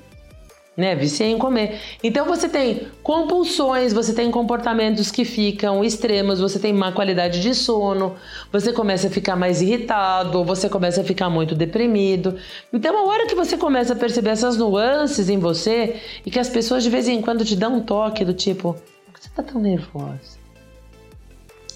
Né? 0.79 0.95
Viciei 0.95 1.33
em 1.33 1.38
comer. 1.38 1.81
Então 2.05 2.25
você 2.25 2.49
tem 2.49 2.87
compulsões, 3.03 3.93
você 3.93 4.14
tem 4.14 4.31
comportamentos 4.31 5.11
que 5.11 5.25
ficam 5.25 5.85
extremos, 5.85 6.38
você 6.38 6.57
tem 6.57 6.73
má 6.73 6.93
qualidade 6.93 7.43
de 7.43 7.53
sono, 7.53 8.14
você 8.53 8.73
começa 8.73 9.09
a 9.09 9.11
ficar 9.11 9.35
mais 9.35 9.61
irritado, 9.61 10.45
você 10.45 10.69
começa 10.69 11.01
a 11.01 11.05
ficar 11.05 11.29
muito 11.29 11.57
deprimido. 11.57 12.37
Então, 12.73 12.97
a 12.97 13.11
hora 13.11 13.27
que 13.27 13.35
você 13.35 13.57
começa 13.57 13.93
a 13.93 13.97
perceber 13.97 14.31
essas 14.31 14.57
nuances 14.57 15.29
em 15.29 15.41
você 15.41 15.97
e 16.25 16.31
que 16.31 16.38
as 16.38 16.49
pessoas 16.49 16.85
de 16.85 16.91
vez 16.91 17.09
em 17.09 17.21
quando 17.21 17.45
te 17.45 17.57
dão 17.57 17.79
um 17.79 17.83
toque 17.83 18.25
do 18.25 18.33
tipo: 18.33 18.77
por 19.07 19.14
que 19.14 19.25
você 19.25 19.31
tá 19.35 19.43
tão 19.43 19.61
nervosa? 19.61 20.38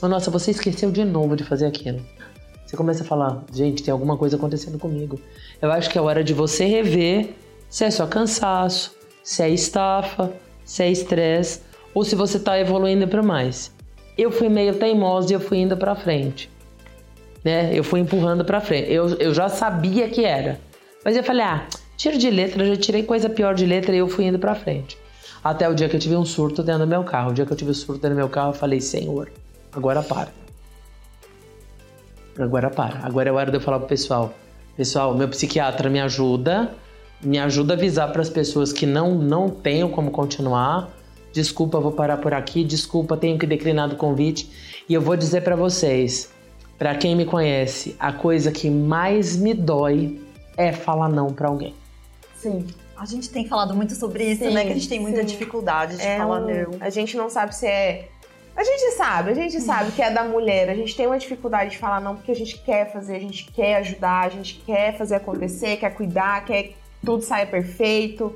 Ou, 0.01 0.09
nossa, 0.09 0.31
você 0.31 0.53
esqueceu 0.53 0.93
de 0.93 1.05
novo 1.05 1.35
de 1.35 1.43
fazer 1.43 1.67
aquilo. 1.67 2.01
Você 2.65 2.77
começa 2.77 3.03
a 3.03 3.07
falar, 3.07 3.43
gente, 3.53 3.83
tem 3.83 3.91
alguma 3.91 4.17
coisa 4.17 4.37
acontecendo 4.37 4.79
comigo. 4.79 5.21
Eu 5.61 5.73
acho 5.73 5.91
que 5.91 5.99
é 5.99 6.01
hora 6.01 6.23
de 6.23 6.33
você 6.33 6.65
rever 6.65 7.35
se 7.73 7.87
é 7.87 7.91
só 7.91 8.07
cansaço, 8.07 8.95
se 9.25 9.43
é 9.43 9.49
estafa, 9.49 10.31
se 10.63 10.83
é 10.83 10.91
estresse 10.91 11.63
ou 11.95 12.05
se 12.05 12.15
você 12.15 12.39
tá 12.39 12.61
evoluindo 12.61 13.09
para 13.09 13.23
mais. 13.23 13.73
Eu 14.17 14.31
fui 14.31 14.51
meio 14.51 14.75
teimosa 14.75 15.33
e 15.33 15.35
eu 15.35 15.41
fui 15.41 15.57
indo 15.57 15.75
para 15.75 15.95
frente. 15.95 16.51
Né? 17.43 17.71
Eu 17.73 17.83
fui 17.83 18.01
empurrando 18.01 18.45
para 18.45 18.61
frente. 18.61 18.93
Eu, 18.93 19.09
eu 19.15 19.33
já 19.33 19.49
sabia 19.49 20.07
que 20.11 20.23
era. 20.23 20.61
Mas 21.03 21.17
eu 21.17 21.25
falei, 21.25 21.47
ah, 21.47 21.67
tiro 21.97 22.19
de 22.19 22.29
letra, 22.29 22.67
já 22.67 22.77
tirei 22.77 23.05
coisa 23.05 23.31
pior 23.31 23.55
de 23.55 23.65
letra 23.65 23.95
e 23.95 23.99
eu 24.01 24.07
fui 24.07 24.27
indo 24.27 24.39
para 24.39 24.55
frente. 24.55 24.99
Até 25.43 25.67
o 25.67 25.75
dia 25.75 25.89
que 25.89 25.97
eu 25.97 26.01
tive 26.01 26.15
um 26.15 26.27
surto 26.27 26.63
dentro 26.63 26.83
do 26.83 26.87
meu 26.87 27.03
carro. 27.05 27.31
O 27.31 27.33
dia 27.33 27.47
que 27.47 27.55
eu 27.55 27.57
tive 27.57 27.71
um 27.71 27.75
surto 27.75 28.03
dentro 28.03 28.17
do 28.17 28.19
meu 28.19 28.29
carro, 28.29 28.51
eu 28.51 28.55
falei, 28.55 28.83
Senhor, 28.83 29.33
agora 29.73 30.03
para. 30.03 30.29
Agora 32.39 32.69
para. 32.69 33.01
Agora 33.03 33.31
é 33.31 33.33
hora 33.33 33.51
de 33.51 33.57
eu 33.57 33.63
falar 33.63 33.79
pro 33.79 33.89
pessoal. 33.89 34.35
Pessoal, 34.77 35.15
meu 35.15 35.29
psiquiatra 35.29 35.89
me 35.89 36.01
ajuda, 36.01 36.71
me 37.23 37.39
ajuda 37.39 37.75
a 37.75 37.77
avisar 37.77 38.11
para 38.13 38.23
as 38.23 38.29
pessoas 38.31 38.73
que 38.73 38.85
não 38.87 39.15
não 39.15 39.49
tenham 39.49 39.89
como 39.89 40.11
continuar. 40.11 40.91
Desculpa, 41.33 41.81
vou 41.81 41.93
parar 41.93 42.19
por 42.19 42.35
aqui. 42.35 42.63
Desculpa, 42.65 43.17
tenho 43.17 43.39
que 43.39 43.47
declinar 43.47 43.89
do 43.89 43.97
convite. 43.97 44.51
E 44.89 44.95
eu 44.95 45.01
vou 45.01 45.17
dizer 45.17 45.43
para 45.43 45.57
vocês, 45.57 46.31
para 46.79 46.95
quem 46.95 47.15
me 47.17 47.25
conhece, 47.25 47.97
a 47.99 48.13
coisa 48.13 48.51
que 48.51 48.69
mais 48.69 49.37
me 49.37 49.55
dói 49.55 50.21
é 50.57 50.73
falar 50.73 51.09
não 51.09 51.33
para 51.33 51.49
alguém. 51.49 51.75
Sim. 52.37 52.67
A 52.97 53.07
gente 53.07 53.31
tem 53.31 53.49
falado 53.49 53.75
muito 53.75 53.95
sobre 53.95 54.25
isso, 54.31 54.45
Sim, 54.45 54.53
né? 54.53 54.65
Que 54.65 54.71
a 54.71 54.75
gente 54.75 54.89
tem 54.89 55.01
muita 55.01 55.21
sim. 55.21 55.27
dificuldade 55.27 55.97
de 55.97 56.03
É 56.03 56.19
falar 56.19 56.41
um- 56.41 56.47
não. 56.47 56.71
A 56.81 56.91
gente 56.91 57.17
não 57.17 57.31
sabe 57.31 57.55
se 57.55 57.67
é. 57.67 58.09
A 58.55 58.63
gente 58.63 58.93
sabe, 58.97 59.31
a 59.31 59.35
gente 59.35 59.61
sabe 59.61 59.93
que 59.93 60.03
é 60.03 60.11
da 60.11 60.23
mulher. 60.25 60.69
A 60.69 60.75
gente 60.75 60.95
tem 60.95 61.07
uma 61.07 61.19
dificuldade 61.19 61.71
de 61.71 61.79
falar 61.79 62.01
não 62.01 62.15
porque 62.17 62.31
a 62.31 62.37
gente 62.37 62.59
quer 62.59 62.93
fazer, 62.93 63.17
a 63.17 63.21
gente 63.21 63.51
quer 63.51 63.77
ajudar, 63.77 64.27
a 64.27 64.29
gente 64.29 64.63
quer 64.67 64.97
fazer 64.99 65.15
acontecer, 65.15 65.79
quer 65.79 65.91
cuidar, 65.95 66.45
quer 66.45 66.65
que 66.65 66.75
tudo 67.05 67.23
saia 67.23 67.47
perfeito. 67.47 68.33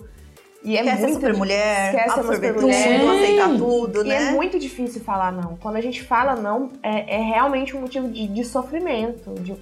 E 0.65 0.77
é 0.77 0.83
Quer 0.83 0.97
ser 0.97 1.03
muito 1.03 1.15
super 1.15 1.35
mulher, 1.37 1.93
quer 1.93 2.05
ser 2.05 2.07
uma 2.09 2.15
absorver 2.15 2.55
tudo, 2.55 2.67
aceitar 2.71 3.57
tudo, 3.57 4.05
E 4.05 4.09
né? 4.09 4.17
é 4.17 4.31
muito 4.33 4.59
difícil 4.59 5.01
falar 5.01 5.31
não. 5.31 5.57
Quando 5.57 5.77
a 5.77 5.81
gente 5.81 6.03
fala 6.03 6.35
não, 6.35 6.71
é, 6.83 7.17
é 7.17 7.21
realmente 7.21 7.77
um 7.77 7.81
motivo 7.83 8.09
de, 8.09 8.27
de 8.27 8.45
sofrimento. 8.45 9.33
de- 9.41 9.55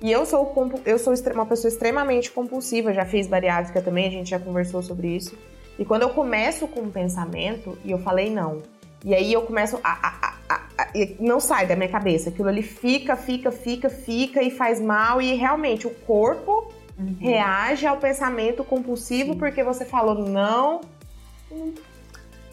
E 0.00 0.10
eu 0.10 0.24
sou, 0.24 0.46
compu- 0.46 0.80
eu 0.86 0.98
sou 0.98 1.12
uma 1.34 1.44
pessoa 1.44 1.68
extremamente 1.70 2.30
compulsiva, 2.30 2.94
já 2.94 3.04
fiz 3.04 3.26
bariátrica 3.26 3.82
também, 3.82 4.06
a 4.06 4.10
gente 4.10 4.30
já 4.30 4.38
conversou 4.38 4.82
sobre 4.82 5.08
isso. 5.08 5.36
E 5.78 5.84
quando 5.84 6.02
eu 6.02 6.10
começo 6.10 6.66
com 6.68 6.80
um 6.80 6.90
pensamento, 6.90 7.76
e 7.84 7.90
eu 7.90 7.98
falei 7.98 8.30
não, 8.30 8.62
e 9.04 9.14
aí 9.14 9.30
eu 9.34 9.42
começo 9.42 9.78
a. 9.84 9.90
a- 9.92 10.14
a- 10.22 10.34
a- 10.54 10.62
a- 10.84 10.88
e 10.94 11.16
não 11.20 11.38
sai 11.38 11.66
da 11.66 11.76
minha 11.76 11.88
cabeça. 11.90 12.30
Aquilo 12.30 12.48
ali 12.48 12.62
fica, 12.62 13.14
fica, 13.14 13.50
fica, 13.50 13.90
fica 13.90 14.42
e 14.42 14.50
faz 14.50 14.80
mal, 14.80 15.20
e 15.20 15.34
realmente 15.34 15.86
o 15.86 15.90
corpo 15.90 16.72
reage 17.20 17.86
ao 17.86 17.98
pensamento 17.98 18.64
compulsivo 18.64 19.36
porque 19.36 19.62
você 19.62 19.84
falou 19.84 20.14
não. 20.14 20.80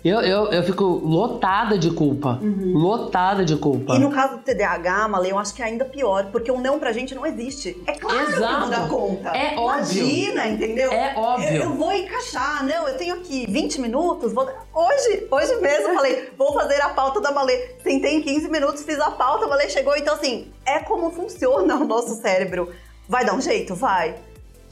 Eu, 0.03 0.19
eu, 0.19 0.51
eu 0.51 0.63
fico 0.63 0.83
lotada 0.83 1.77
de 1.77 1.89
culpa. 1.89 2.37
Lotada 2.41 3.45
de 3.45 3.55
culpa. 3.55 3.95
E 3.95 3.99
no 3.99 4.11
caso 4.11 4.35
do 4.35 4.43
TDAH, 4.43 5.07
Malê, 5.07 5.31
eu 5.31 5.39
acho 5.39 5.53
que 5.53 5.61
é 5.61 5.65
ainda 5.65 5.85
pior, 5.85 6.25
porque 6.29 6.51
o 6.51 6.59
não 6.59 6.77
pra 6.77 6.91
gente 6.91 7.15
não 7.15 7.25
existe. 7.25 7.81
É 7.87 7.93
claro 7.93 8.25
que 8.25 8.33
Exato. 8.33 8.59
não 8.59 8.69
dá 8.69 8.87
conta. 8.89 9.29
É 9.29 9.57
óbvio. 9.57 10.03
Imagina, 10.03 10.47
entendeu? 10.49 10.91
É 10.91 11.15
óbvio. 11.15 11.47
Eu, 11.47 11.63
eu 11.63 11.73
vou 11.75 11.93
encaixar, 11.93 12.65
não, 12.65 12.85
eu 12.85 12.97
tenho 12.97 13.15
aqui 13.15 13.45
20 13.49 13.79
minutos, 13.79 14.33
vou... 14.33 14.45
Hoje, 14.73 15.25
hoje 15.31 15.55
mesmo, 15.61 15.87
eu 15.87 15.95
falei, 15.95 16.29
vou 16.37 16.53
fazer 16.53 16.81
a 16.81 16.89
pauta 16.89 17.21
da 17.21 17.31
Malê. 17.31 17.75
Sentei 17.81 18.17
em 18.17 18.21
15 18.21 18.49
minutos, 18.49 18.83
fiz 18.83 18.99
a 18.99 19.11
pauta, 19.11 19.45
a 19.45 19.47
Malê 19.47 19.69
chegou. 19.69 19.95
Então, 19.95 20.15
assim, 20.15 20.51
é 20.65 20.79
como 20.79 21.11
funciona 21.11 21.77
o 21.77 21.85
nosso 21.85 22.15
cérebro. 22.15 22.73
Vai 23.07 23.23
dar 23.23 23.35
um 23.35 23.41
jeito? 23.41 23.73
Vai. 23.73 24.15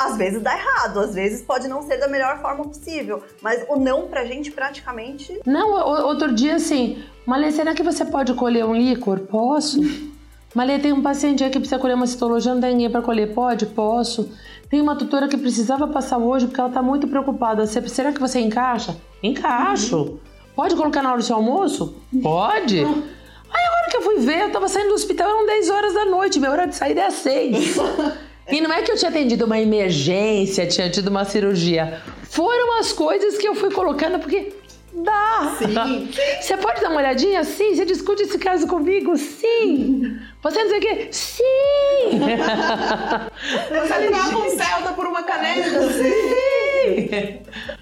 Às 0.06 0.18
vezes 0.18 0.42
dá 0.42 0.58
errado, 0.58 1.00
às 1.00 1.14
vezes 1.14 1.42
pode 1.42 1.68
não 1.68 1.82
ser 1.84 1.98
da 1.98 2.08
melhor 2.08 2.42
forma 2.42 2.64
possível. 2.64 3.22
Mas 3.42 3.64
o 3.70 3.78
não 3.78 4.08
pra 4.08 4.26
gente 4.26 4.52
praticamente 4.52 5.40
Não, 5.46 5.72
outro 6.08 6.34
dia 6.34 6.56
assim, 6.56 7.04
Malê, 7.26 7.52
será 7.52 7.74
que 7.76 7.84
você 7.84 8.04
pode 8.04 8.34
colher 8.34 8.66
um 8.66 8.74
líquor? 8.74 9.20
Posso. 9.20 9.80
Malê, 10.56 10.80
tem 10.80 10.92
um 10.92 11.02
paciente 11.02 11.44
aí 11.44 11.50
que 11.50 11.60
precisa 11.60 11.80
colher 11.80 11.94
uma 11.94 12.08
citologia, 12.08 12.54
não 12.54 12.60
tem 12.62 12.72
ninguém 12.72 12.90
pra 12.90 13.02
colher. 13.02 13.34
Pode? 13.34 13.68
Posso. 13.68 14.32
Tem 14.70 14.82
uma 14.82 14.96
tutora 14.96 15.28
que 15.28 15.38
precisava 15.38 15.88
passar 15.88 16.18
hoje 16.18 16.48
porque 16.48 16.60
ela 16.60 16.70
tá 16.70 16.82
muito 16.82 17.08
preocupada. 17.08 17.66
Será 17.68 18.12
que 18.12 18.20
você 18.20 18.40
encaixa? 18.40 18.98
Encaixo. 19.22 20.20
Pode 20.56 20.76
colocar 20.76 21.02
na 21.02 21.10
hora 21.10 21.20
do 21.20 21.24
seu 21.24 21.36
almoço? 21.36 21.96
Pode. 22.22 22.80
Aí 22.80 23.66
a 23.66 23.72
hora 23.72 23.90
que 23.90 23.98
eu 23.98 24.02
fui 24.02 24.18
ver, 24.20 24.42
eu 24.44 24.52
tava 24.52 24.68
saindo 24.68 24.90
do 24.90 24.96
hospital, 24.96 25.30
eram 25.30 25.46
10 25.46 25.70
horas 25.70 25.94
da 25.94 26.06
noite, 26.06 26.40
minha 26.40 26.52
hora 26.52 26.66
de 26.66 26.76
saída 26.76 27.02
é 27.02 27.08
às 27.08 27.16
6. 27.16 27.78
E 28.52 28.62
não 28.62 28.72
é 28.74 28.82
que 28.82 28.92
eu 28.92 28.96
tinha 28.96 29.10
atendido 29.10 29.46
uma 29.46 29.60
emergência, 29.60 30.68
tinha 30.68 30.90
tido 30.90 31.08
uma 31.08 31.24
cirurgia. 31.26 32.02
Foram 32.24 32.80
as 32.80 32.92
coisas 32.92 33.38
que 33.38 33.48
eu 33.48 33.56
fui 33.56 33.72
colocando 33.72 34.20
porque 34.20 34.54
dá. 34.94 35.56
Sim. 35.58 36.10
Você 36.42 36.58
pode 36.58 36.82
dar 36.82 36.90
uma 36.90 37.00
olhadinha? 37.00 37.44
Sim. 37.44 37.76
Você 37.76 37.86
discute 37.86 38.24
esse 38.24 38.38
caso 38.38 38.68
comigo? 38.68 39.18
Sim. 39.18 40.20
Você 40.44 40.64
não 40.64 40.70
sei 40.70 40.78
o 40.78 40.82
quê? 40.82 41.08
Sim. 41.12 41.44
Você 43.70 44.08
troca 44.10 44.38
um 44.38 44.50
Celta 44.50 44.94
por 44.94 45.06
uma 45.06 45.24
caneta? 45.24 45.90
Sim. 45.92 46.71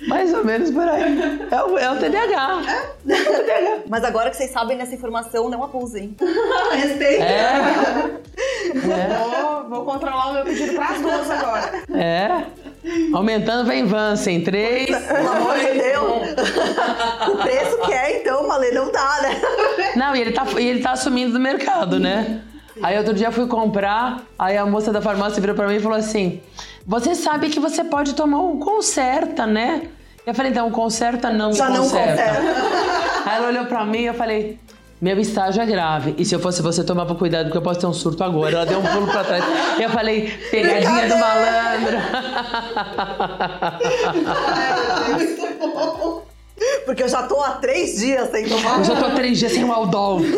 Mais 0.07 0.33
ou 0.33 0.43
menos 0.43 0.71
por 0.71 0.87
aí. 0.87 1.03
É 1.51 1.63
o, 1.63 1.77
é 1.77 1.91
o 1.91 1.95
TDAH. 1.95 2.61
Mas 3.87 4.03
agora 4.03 4.29
que 4.29 4.37
vocês 4.37 4.51
sabem 4.51 4.77
dessa 4.77 4.95
informação, 4.95 5.49
não 5.49 5.63
abusem. 5.63 6.15
Respeito. 6.71 7.23
É. 7.23 8.19
Vou, 8.75 9.69
vou 9.69 9.85
controlar 9.85 10.31
o 10.31 10.33
meu 10.33 10.45
pedido 10.45 10.73
pras 10.73 11.01
duas 11.01 11.29
agora. 11.29 11.83
É. 11.93 12.45
Aumentando 13.13 13.67
vem 13.67 13.85
Vansen, 13.85 14.43
três. 14.43 14.85
Pelo 14.85 15.29
amor 15.29 15.57
de 15.57 15.73
Deus. 15.73 17.29
o 17.29 17.37
preço 17.37 17.77
que 17.85 17.93
é, 17.93 18.21
então, 18.21 18.47
Malê, 18.47 18.71
não 18.71 18.91
dá, 18.91 19.19
né? 19.21 19.41
Não, 19.95 20.15
e 20.15 20.21
ele 20.21 20.31
tá, 20.31 20.45
e 20.57 20.67
ele 20.67 20.81
tá 20.81 20.91
assumindo 20.91 21.33
do 21.33 21.39
mercado, 21.39 21.99
né? 21.99 22.41
Aí 22.81 22.97
outro 22.97 23.13
dia 23.13 23.31
fui 23.31 23.47
comprar, 23.47 24.23
aí 24.37 24.57
a 24.57 24.65
moça 24.65 24.91
da 24.91 25.01
farmácia 25.01 25.41
virou 25.41 25.55
pra 25.55 25.67
mim 25.67 25.75
e 25.75 25.79
falou 25.79 25.97
assim: 25.97 26.41
Você 26.89 27.13
sabe 27.13 27.49
que 27.49 27.59
você 27.59 27.83
pode 27.83 28.15
tomar 28.15 28.39
um 28.39 28.57
conserta, 28.57 29.45
né? 29.45 29.83
Eu 30.25 30.33
falei, 30.33 30.51
então, 30.51 30.71
conserta 30.71 31.29
não 31.31 31.53
Já 31.53 31.69
não 31.69 31.83
conserta. 31.83 32.33
conserta. 32.33 33.21
Aí 33.29 33.37
ela 33.37 33.47
olhou 33.49 33.65
pra 33.65 33.85
mim 33.85 33.99
e 33.99 34.05
eu 34.07 34.13
falei, 34.15 34.57
meu 34.99 35.19
estágio 35.19 35.61
é 35.61 35.67
grave. 35.67 36.15
E 36.17 36.25
se 36.25 36.33
eu 36.33 36.39
fosse 36.39 36.63
você, 36.63 36.83
tomava 36.83 37.13
cuidado, 37.13 37.45
porque 37.45 37.59
eu 37.59 37.61
posso 37.61 37.79
ter 37.79 37.85
um 37.85 37.93
surto 37.93 38.23
agora. 38.23 38.55
Ela 38.55 38.65
deu 38.65 38.79
um 38.79 38.83
pulo 38.83 39.05
pra 39.05 39.23
trás. 39.23 39.43
E 39.77 39.83
eu 39.83 39.89
falei, 39.91 40.35
pegadinha 40.49 41.07
do 41.07 41.17
malandro. 41.17 41.97
Muito 45.13 45.59
bom. 45.61 46.23
Porque 46.87 47.03
eu 47.03 47.07
já 47.07 47.21
tô 47.21 47.39
há 47.39 47.51
três 47.51 47.99
dias 47.99 48.31
sem 48.31 48.49
tomar. 48.49 48.79
Eu 48.79 48.83
já 48.83 48.95
tô 48.95 49.05
há 49.05 49.11
três 49.11 49.37
dias 49.37 49.51
sem 49.51 49.63
o 49.63 49.71
Aldol. 49.71 50.21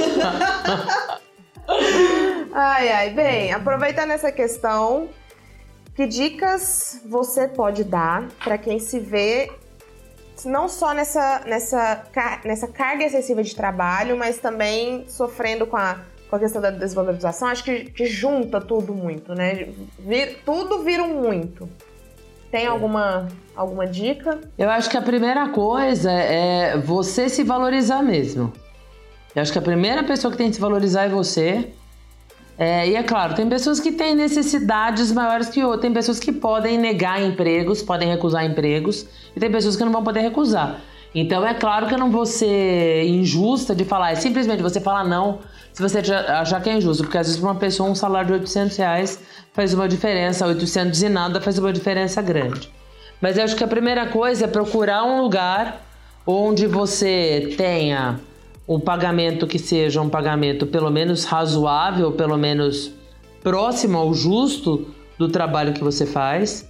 Ai, 2.54 2.90
ai. 2.92 3.10
Bem, 3.12 3.54
aproveitando 3.54 4.12
essa 4.12 4.30
questão, 4.30 5.08
que 5.96 6.06
dicas 6.08 7.02
você 7.06 7.48
pode 7.48 7.84
dar 7.84 8.28
para 8.44 8.58
quem 8.58 8.80
se 8.80 9.00
vê 9.00 9.52
não 10.46 10.68
só 10.68 10.94
nessa, 10.94 11.42
nessa, 11.46 12.04
nessa 12.44 12.68
carga 12.68 13.04
excessiva 13.06 13.44
de 13.44 13.56
trabalho, 13.56 14.18
mas 14.18 14.40
também 14.40 15.06
sofrendo 15.08 15.68
com 15.68 15.78
a, 15.78 16.00
com 16.30 16.36
a 16.36 16.40
questão 16.40 16.60
da 16.62 16.72
desvalorização? 16.72 17.48
Acho 17.48 17.64
que, 17.64 17.86
que 17.92 18.06
junta 18.08 18.60
tudo 18.60 18.94
muito, 18.94 19.36
né? 19.36 19.70
Vir- 20.00 20.40
tudo 20.44 20.84
vira 20.84 21.04
um 21.04 21.22
muito. 21.22 21.70
Tem 22.50 22.66
alguma, 22.66 23.28
alguma 23.56 23.86
dica? 23.86 24.42
Eu 24.58 24.70
acho 24.70 24.90
que 24.90 24.98
a 24.98 25.02
primeira 25.02 25.50
coisa 25.50 26.12
é 26.12 26.76
você 26.78 27.30
se 27.30 27.44
valorizar 27.44 28.02
mesmo. 28.02 28.52
Eu 29.36 29.42
acho 29.42 29.52
que 29.54 29.60
a 29.60 29.62
primeira 29.62 30.04
pessoa 30.04 30.32
que 30.32 30.38
tem 30.38 30.50
que 30.50 30.56
se 30.56 30.62
valorizar 30.62 31.04
é 31.04 31.10
você. 31.10 31.72
É, 32.62 32.88
e 32.88 32.96
é 32.96 33.02
claro, 33.02 33.34
tem 33.34 33.50
pessoas 33.50 33.80
que 33.80 33.92
têm 33.92 34.14
necessidades 34.14 35.12
maiores 35.12 35.50
que 35.50 35.64
outras. 35.64 35.82
Tem 35.82 35.92
pessoas 35.92 36.20
que 36.20 36.32
podem 36.32 36.78
negar 36.78 37.20
empregos, 37.20 37.82
podem 37.82 38.08
recusar 38.08 38.46
empregos. 38.46 39.08
E 39.36 39.40
tem 39.40 39.52
pessoas 39.52 39.76
que 39.76 39.84
não 39.84 39.92
vão 39.92 40.04
poder 40.04 40.20
recusar. 40.20 40.80
Então 41.16 41.44
é 41.44 41.56
claro 41.56 41.88
que 41.88 41.96
eu 41.96 41.98
não 41.98 42.12
vou 42.12 42.24
ser 42.24 43.04
injusta 43.08 43.74
de 43.74 43.84
falar. 43.84 44.12
É 44.12 44.16
simplesmente 44.16 44.62
você 44.62 44.80
falar 44.80 45.04
não 45.04 45.40
se 45.74 45.82
você 45.82 45.98
achar 46.14 46.62
que 46.62 46.70
é 46.70 46.78
injusto. 46.78 47.02
Porque 47.02 47.18
às 47.18 47.26
vezes 47.26 47.42
para 47.42 47.50
uma 47.50 47.60
pessoa 47.60 47.90
um 47.90 47.96
salário 47.96 48.28
de 48.28 48.34
800 48.34 48.78
reais 48.78 49.20
faz 49.52 49.74
uma 49.74 49.88
diferença. 49.88 50.46
800 50.46 51.02
e 51.02 51.10
nada 51.10 51.42
faz 51.42 51.58
uma 51.58 51.74
diferença 51.74 52.22
grande. 52.22 52.72
Mas 53.20 53.40
eu 53.40 53.44
acho 53.44 53.56
que 53.56 53.64
a 53.64 53.68
primeira 53.68 54.06
coisa 54.06 54.46
é 54.46 54.48
procurar 54.48 55.04
um 55.04 55.24
lugar 55.24 55.82
onde 56.28 56.68
você 56.68 57.56
tenha 57.58 58.20
um 58.68 58.80
pagamento 58.80 59.48
que 59.48 59.60
seja 59.60 60.02
um 60.02 60.10
pagamento 60.10 60.66
pelo 60.66 60.90
menos 60.90 61.26
razoável, 61.26 62.12
pelo 62.12 62.38
menos 62.38 62.92
próximo 63.44 63.98
ao 63.98 64.14
justo 64.14 64.88
do 65.18 65.28
trabalho 65.28 65.74
que 65.74 65.84
você 65.84 66.06
faz. 66.06 66.70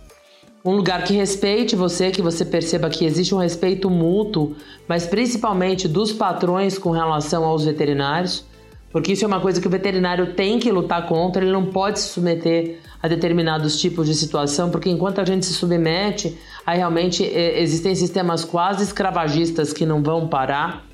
Um 0.64 0.76
lugar 0.76 1.04
que 1.04 1.14
respeite 1.14 1.76
você, 1.76 2.12
que 2.12 2.22
você 2.22 2.46
perceba 2.46 2.90
que 2.90 3.04
existe 3.04 3.34
um 3.34 3.40
respeito 3.40 3.90
mútuo, 3.90 4.56
mas 4.88 5.08
principalmente 5.08 5.88
dos 5.88 6.12
patrões 6.12 6.78
com 6.78 6.92
relação 6.92 7.44
aos 7.44 7.66
veterinários, 7.66 8.46
porque 8.92 9.14
isso 9.14 9.24
é 9.24 9.28
uma 9.28 9.40
coisa 9.40 9.60
que 9.60 9.68
o 9.68 9.72
veterinário 9.72 10.34
tem 10.34 10.60
que 10.60 10.72
lutar 10.72 11.08
contra, 11.08 11.44
ele 11.44 11.52
não 11.52 11.66
pode 11.66 12.00
se 12.00 12.10
submeter 12.10 12.80
a 13.02 13.08
determinados 13.08 13.80
tipos 13.80 14.06
de 14.06 14.14
situação, 14.14 14.70
porque 14.70 14.90
enquanto 14.90 15.20
a 15.20 15.26
gente 15.26 15.46
se 15.46 15.54
submete, 15.54 16.38
aí 16.66 16.78
realmente 16.78 17.24
eh, 17.24 17.60
existem 17.60 17.96
sistemas 17.96 18.46
quase 18.46 18.84
escravagistas 18.84 19.74
que 19.74 19.86
não 19.86 20.04
vão 20.04 20.28
parar. 20.28 20.91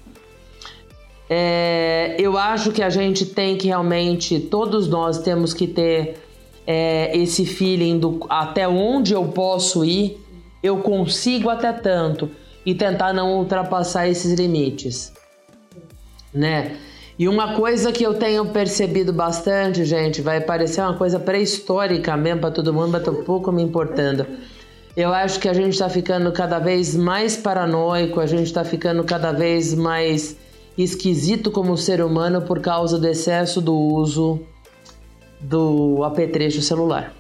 É, 1.30 2.16
eu 2.18 2.38
acho 2.38 2.72
que 2.72 2.82
a 2.82 2.90
gente 2.90 3.26
tem 3.26 3.58
que 3.58 3.68
realmente, 3.68 4.40
todos 4.40 4.88
nós 4.88 5.20
temos 5.20 5.54
que 5.54 5.68
ter 5.68 6.20
é, 6.66 7.16
esse 7.18 7.46
feeling 7.46 8.00
do 8.00 8.26
até 8.30 8.68
onde 8.68 9.14
eu 9.14 9.26
posso 9.26 9.84
ir, 9.84 10.18
eu 10.64 10.78
consigo 10.78 11.50
até 11.50 11.72
tanto 11.74 12.30
e 12.66 12.74
tentar 12.74 13.14
não 13.14 13.38
ultrapassar 13.38 14.08
esses 14.08 14.38
limites, 14.38 15.14
né? 16.34 16.78
E 17.20 17.28
uma 17.28 17.56
coisa 17.56 17.92
que 17.92 18.04
eu 18.04 18.14
tenho 18.14 18.46
percebido 18.48 19.12
bastante, 19.12 19.84
gente, 19.84 20.22
vai 20.22 20.40
parecer 20.40 20.82
uma 20.82 20.94
coisa 20.94 21.20
pré-histórica 21.20 22.16
mesmo 22.16 22.42
para 22.42 22.52
todo 22.52 22.72
mundo, 22.72 22.90
mas 22.90 23.04
tô 23.04 23.14
pouco 23.14 23.52
me 23.52 23.64
importando. 23.64 24.26
Eu 24.96 25.12
acho 25.14 25.40
que 25.40 25.50
a 25.50 25.54
gente 25.54 25.74
está 25.74 25.90
ficando 25.90 26.32
cada 26.32 26.60
vez 26.60 26.96
mais 26.96 27.36
paranoico, 27.36 28.20
a 28.20 28.28
gente 28.28 28.46
está 28.46 28.64
ficando 28.64 29.04
cada 29.04 29.32
vez 29.32 29.74
mais 29.74 30.38
esquisito 30.78 31.50
como 31.50 31.78
ser 31.78 32.02
humano 32.02 32.42
por 32.42 32.60
causa 32.60 33.00
do 33.00 33.08
excesso 33.08 33.60
do 33.62 33.76
uso 33.76 34.40
do 35.40 36.04
apetrecho 36.04 36.62
celular. 36.62 37.14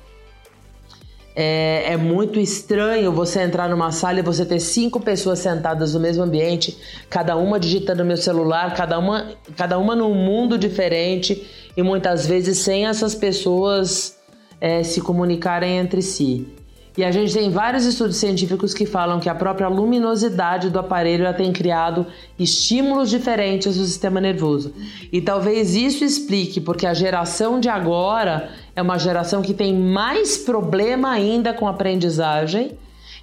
É, 1.39 1.93
é 1.93 1.97
muito 1.97 2.39
estranho 2.39 3.11
você 3.11 3.41
entrar 3.41 3.69
numa 3.69 3.91
sala 3.91 4.19
e 4.19 4.23
você 4.23 4.43
ter 4.43 4.59
cinco 4.59 4.99
pessoas 4.99 5.37
sentadas 5.37 5.93
no 5.93 5.99
mesmo 5.99 6.23
ambiente, 6.23 6.75
cada 7.11 7.35
uma 7.35 7.59
digitando 7.59 8.03
meu 8.03 8.17
celular, 8.17 8.73
cada 8.73 8.97
uma, 8.97 9.33
cada 9.55 9.77
uma 9.77 9.95
num 9.95 10.15
mundo 10.15 10.57
diferente 10.57 11.47
e 11.77 11.83
muitas 11.83 12.25
vezes 12.25 12.57
sem 12.57 12.87
essas 12.87 13.13
pessoas 13.13 14.17
é, 14.59 14.81
se 14.81 14.99
comunicarem 14.99 15.77
entre 15.77 16.01
si. 16.01 16.56
E 16.97 17.03
a 17.03 17.11
gente 17.11 17.31
tem 17.31 17.51
vários 17.51 17.85
estudos 17.85 18.17
científicos 18.17 18.73
que 18.73 18.87
falam 18.87 19.19
que 19.19 19.29
a 19.29 19.35
própria 19.35 19.67
luminosidade 19.67 20.71
do 20.71 20.79
aparelho 20.79 21.31
tem 21.35 21.53
criado 21.53 22.07
estímulos 22.39 23.07
diferentes 23.07 23.77
do 23.77 23.85
sistema 23.85 24.19
nervoso. 24.19 24.73
E 25.13 25.21
talvez 25.21 25.75
isso 25.75 26.03
explique 26.03 26.59
porque 26.59 26.87
a 26.87 26.95
geração 26.95 27.59
de 27.59 27.69
agora 27.69 28.49
é 28.75 28.81
uma 28.81 28.97
geração 28.97 29.43
que 29.43 29.53
tem 29.53 29.75
mais 29.75 30.39
problema 30.39 31.11
ainda 31.11 31.53
com 31.53 31.67
aprendizagem 31.67 32.71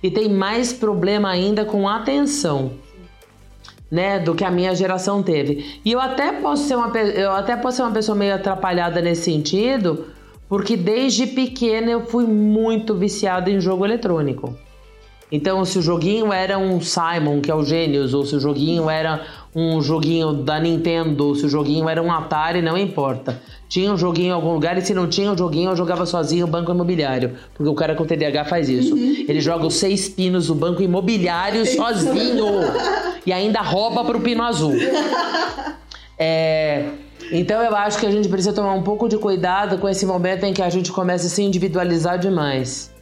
e 0.00 0.08
tem 0.08 0.28
mais 0.28 0.72
problema 0.72 1.28
ainda 1.28 1.64
com 1.64 1.88
atenção. 1.88 2.72
Né, 3.90 4.18
do 4.18 4.34
que 4.34 4.42
a 4.42 4.50
minha 4.50 4.74
geração 4.74 5.22
teve. 5.22 5.80
E 5.84 5.92
eu 5.92 6.00
até 6.00 6.32
posso 6.32 6.66
ser 6.66 6.74
uma, 6.74 6.88
eu 6.98 7.30
até 7.30 7.54
posso 7.54 7.76
ser 7.76 7.82
uma 7.84 7.92
pessoa 7.92 8.16
meio 8.16 8.34
atrapalhada 8.34 9.00
nesse 9.00 9.22
sentido, 9.30 10.06
porque 10.54 10.76
desde 10.76 11.26
pequena 11.26 11.90
eu 11.90 12.06
fui 12.06 12.24
muito 12.26 12.94
viciado 12.94 13.50
em 13.50 13.60
jogo 13.60 13.84
eletrônico. 13.84 14.56
Então, 15.32 15.64
se 15.64 15.80
o 15.80 15.82
joguinho 15.82 16.32
era 16.32 16.56
um 16.56 16.80
Simon, 16.80 17.40
que 17.40 17.50
é 17.50 17.54
o 17.56 17.64
Genius, 17.64 18.14
ou 18.14 18.24
se 18.24 18.36
o 18.36 18.40
joguinho 18.40 18.88
era 18.88 19.20
um 19.52 19.82
joguinho 19.82 20.32
da 20.32 20.60
Nintendo, 20.60 21.26
ou 21.26 21.34
se 21.34 21.44
o 21.46 21.48
joguinho 21.48 21.88
era 21.88 22.00
um 22.00 22.12
Atari, 22.12 22.62
não 22.62 22.78
importa. 22.78 23.42
Tinha 23.68 23.92
um 23.92 23.96
joguinho 23.96 24.28
em 24.28 24.30
algum 24.30 24.52
lugar 24.52 24.78
e 24.78 24.82
se 24.82 24.94
não 24.94 25.08
tinha 25.08 25.32
um 25.32 25.36
joguinho, 25.36 25.72
eu 25.72 25.76
jogava 25.76 26.06
sozinho 26.06 26.46
o 26.46 26.48
banco 26.48 26.70
imobiliário. 26.70 27.32
Porque 27.52 27.68
o 27.68 27.74
cara 27.74 27.96
com 27.96 28.06
TDAH 28.06 28.44
faz 28.44 28.68
isso. 28.68 28.96
Ele 28.96 29.40
joga 29.40 29.66
os 29.66 29.74
seis 29.74 30.08
pinos 30.08 30.46
do 30.46 30.54
banco 30.54 30.80
imobiliário 30.80 31.66
sozinho. 31.66 32.46
e 33.26 33.32
ainda 33.32 33.60
rouba 33.60 34.04
pro 34.04 34.20
pino 34.20 34.44
azul. 34.44 34.74
É, 36.16 36.90
então 37.32 37.62
eu 37.62 37.74
acho 37.74 37.98
que 37.98 38.06
a 38.06 38.10
gente 38.10 38.28
precisa 38.28 38.52
tomar 38.52 38.74
um 38.74 38.82
pouco 38.82 39.08
de 39.08 39.16
cuidado 39.18 39.78
com 39.78 39.88
esse 39.88 40.04
momento 40.04 40.44
em 40.44 40.52
que 40.52 40.62
a 40.62 40.70
gente 40.70 40.92
começa 40.92 41.26
a 41.26 41.30
se 41.30 41.42
individualizar 41.42 42.18
demais. 42.18 42.92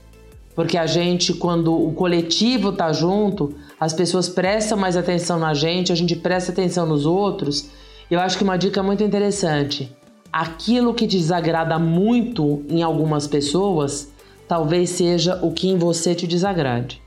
Porque 0.55 0.77
a 0.77 0.87
gente, 0.87 1.33
quando 1.33 1.73
o 1.75 1.93
coletivo 1.93 2.73
tá 2.73 2.93
junto, 2.93 3.55
as 3.81 3.93
pessoas 3.93 4.29
prestam 4.29 4.77
mais 4.77 4.97
atenção 4.97 5.39
na 5.39 5.55
gente, 5.55 5.93
a 5.93 5.95
gente 5.95 6.15
presta 6.15 6.53
atenção 6.53 6.87
nos 6.87 7.07
outros. 7.07 7.71
Eu 8.11 8.21
acho 8.21 8.37
que 8.37 8.45
uma 8.45 8.59
dica 8.59 8.83
muito 8.83 9.03
interessante: 9.03 9.91
aquilo 10.31 10.93
que 10.93 11.07
desagrada 11.07 11.79
muito 11.79 12.63
em 12.69 12.83
algumas 12.83 13.27
pessoas, 13.27 14.13
talvez 14.47 14.91
seja 14.91 15.41
o 15.43 15.53
que 15.53 15.69
em 15.69 15.79
você 15.79 16.15
te 16.15 16.27
desagrade. 16.27 17.01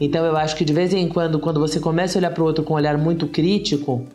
Então 0.00 0.24
eu 0.24 0.36
acho 0.36 0.56
que 0.56 0.64
de 0.64 0.72
vez 0.72 0.94
em 0.94 1.06
quando, 1.08 1.38
quando 1.38 1.60
você 1.60 1.78
começa 1.78 2.18
a 2.18 2.20
olhar 2.20 2.30
para 2.30 2.42
o 2.42 2.46
outro 2.46 2.64
com 2.64 2.72
um 2.72 2.76
olhar 2.76 2.96
muito 2.96 3.26
crítico, 3.26 4.06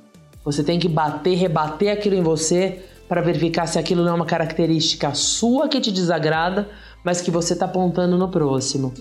você 0.43 0.63
tem 0.63 0.79
que 0.79 0.87
bater, 0.87 1.35
rebater 1.35 1.91
aquilo 1.91 2.15
em 2.15 2.23
você 2.23 2.83
para 3.07 3.21
verificar 3.21 3.67
se 3.67 3.77
aquilo 3.77 4.03
não 4.03 4.11
é 4.11 4.15
uma 4.15 4.25
característica 4.25 5.13
sua 5.13 5.67
que 5.67 5.81
te 5.81 5.91
desagrada, 5.91 6.69
mas 7.03 7.19
que 7.19 7.29
você 7.29 7.53
está 7.53 7.65
apontando 7.65 8.17
no 8.17 8.29
próximo. 8.29 8.93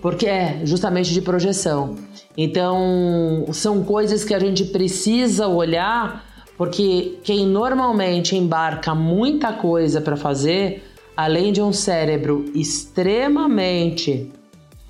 Porque 0.00 0.26
é 0.26 0.60
justamente 0.64 1.12
de 1.12 1.20
projeção. 1.20 1.96
Então, 2.36 3.46
são 3.52 3.82
coisas 3.82 4.24
que 4.24 4.34
a 4.34 4.38
gente 4.38 4.66
precisa 4.66 5.48
olhar, 5.48 6.24
porque 6.56 7.18
quem 7.24 7.46
normalmente 7.46 8.36
embarca 8.36 8.94
muita 8.94 9.52
coisa 9.52 10.00
para 10.00 10.16
fazer, 10.16 10.84
além 11.16 11.52
de 11.52 11.60
um 11.60 11.72
cérebro 11.72 12.44
extremamente 12.54 14.30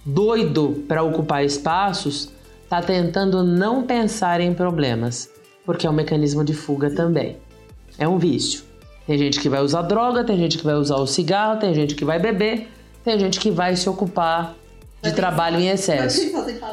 doido 0.05 0.85
para 0.87 1.03
ocupar 1.03 1.45
espaços, 1.45 2.31
está 2.65 2.83
tentando 2.83 3.43
não 3.43 3.85
pensar 3.85 4.41
em 4.41 4.53
problemas, 4.53 5.31
porque 5.71 5.87
é 5.87 5.91
um 5.91 5.93
mecanismo 5.93 6.43
de 6.43 6.53
fuga 6.53 6.91
também. 6.91 7.37
É 7.97 8.09
um 8.09 8.19
vício. 8.19 8.65
Tem 9.07 9.17
gente 9.17 9.39
que 9.39 9.49
vai 9.49 9.61
usar 9.61 9.83
droga, 9.83 10.25
tem 10.25 10.37
gente 10.37 10.59
que 10.59 10.65
vai 10.65 10.75
usar 10.75 10.97
o 10.97 11.07
cigarro, 11.07 11.61
tem 11.61 11.73
gente 11.73 11.95
que 11.95 12.05
vai 12.05 12.19
beber, 12.19 12.69
tem 13.05 13.17
gente 13.21 13.39
que 13.39 13.53
vai 13.53 13.77
se 13.77 13.89
ocupar 13.89 14.57
de 15.01 15.13
trabalho 15.13 15.61
em 15.61 15.69
excesso. 15.69 16.21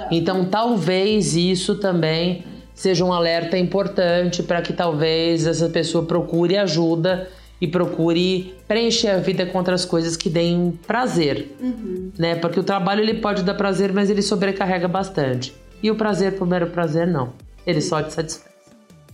Então, 0.10 0.46
talvez 0.46 1.36
isso 1.36 1.76
também 1.76 2.44
seja 2.74 3.06
um 3.06 3.14
alerta 3.14 3.56
importante 3.56 4.42
para 4.42 4.64
que 4.64 4.74
talvez 4.74 5.46
essa 5.46 5.70
pessoa 5.70 6.04
procure 6.04 6.58
ajuda 6.58 7.30
e 7.62 7.68
procure 7.68 8.56
preencher 8.68 9.10
a 9.10 9.18
vida 9.18 9.46
com 9.46 9.60
outras 9.60 9.86
coisas 9.86 10.18
que 10.18 10.28
deem 10.28 10.72
prazer, 10.88 11.56
uhum. 11.62 12.12
né? 12.18 12.34
Porque 12.34 12.60
o 12.60 12.64
trabalho 12.64 13.02
ele 13.02 13.14
pode 13.14 13.44
dar 13.44 13.54
prazer, 13.54 13.94
mas 13.94 14.10
ele 14.10 14.24
sobrecarrega 14.24 14.88
bastante. 14.88 15.54
E 15.84 15.92
o 15.92 15.96
prazer, 15.96 16.34
por 16.34 16.48
mero 16.48 16.66
prazer, 16.66 17.06
não. 17.06 17.34
Ele 17.64 17.80
só 17.80 18.02
te 18.02 18.12
satisfaz. 18.12 18.57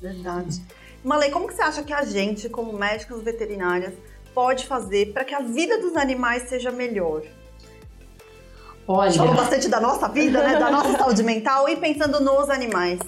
Verdade. 0.03 0.61
Malê, 1.01 1.29
como 1.29 1.47
que 1.47 1.53
você 1.53 1.61
acha 1.61 1.81
que 1.81 1.93
a 1.93 2.03
gente, 2.03 2.49
como 2.49 2.73
médicos 2.73 3.21
veterinárias, 3.21 3.93
pode 4.35 4.67
fazer 4.67 5.13
para 5.13 5.23
que 5.23 5.33
a 5.33 5.39
vida 5.39 5.79
dos 5.79 5.95
animais 5.95 6.49
seja 6.49 6.71
melhor? 6.71 7.21
Olha. 8.85 9.13
Falou 9.13 9.33
bastante 9.33 9.69
da 9.69 9.79
nossa 9.79 10.09
vida, 10.09 10.45
né? 10.45 10.59
Da 10.59 10.69
nossa 10.69 10.97
saúde 10.97 11.23
mental 11.23 11.69
e 11.69 11.77
pensando 11.77 12.19
nos 12.19 12.49
animais. 12.49 12.99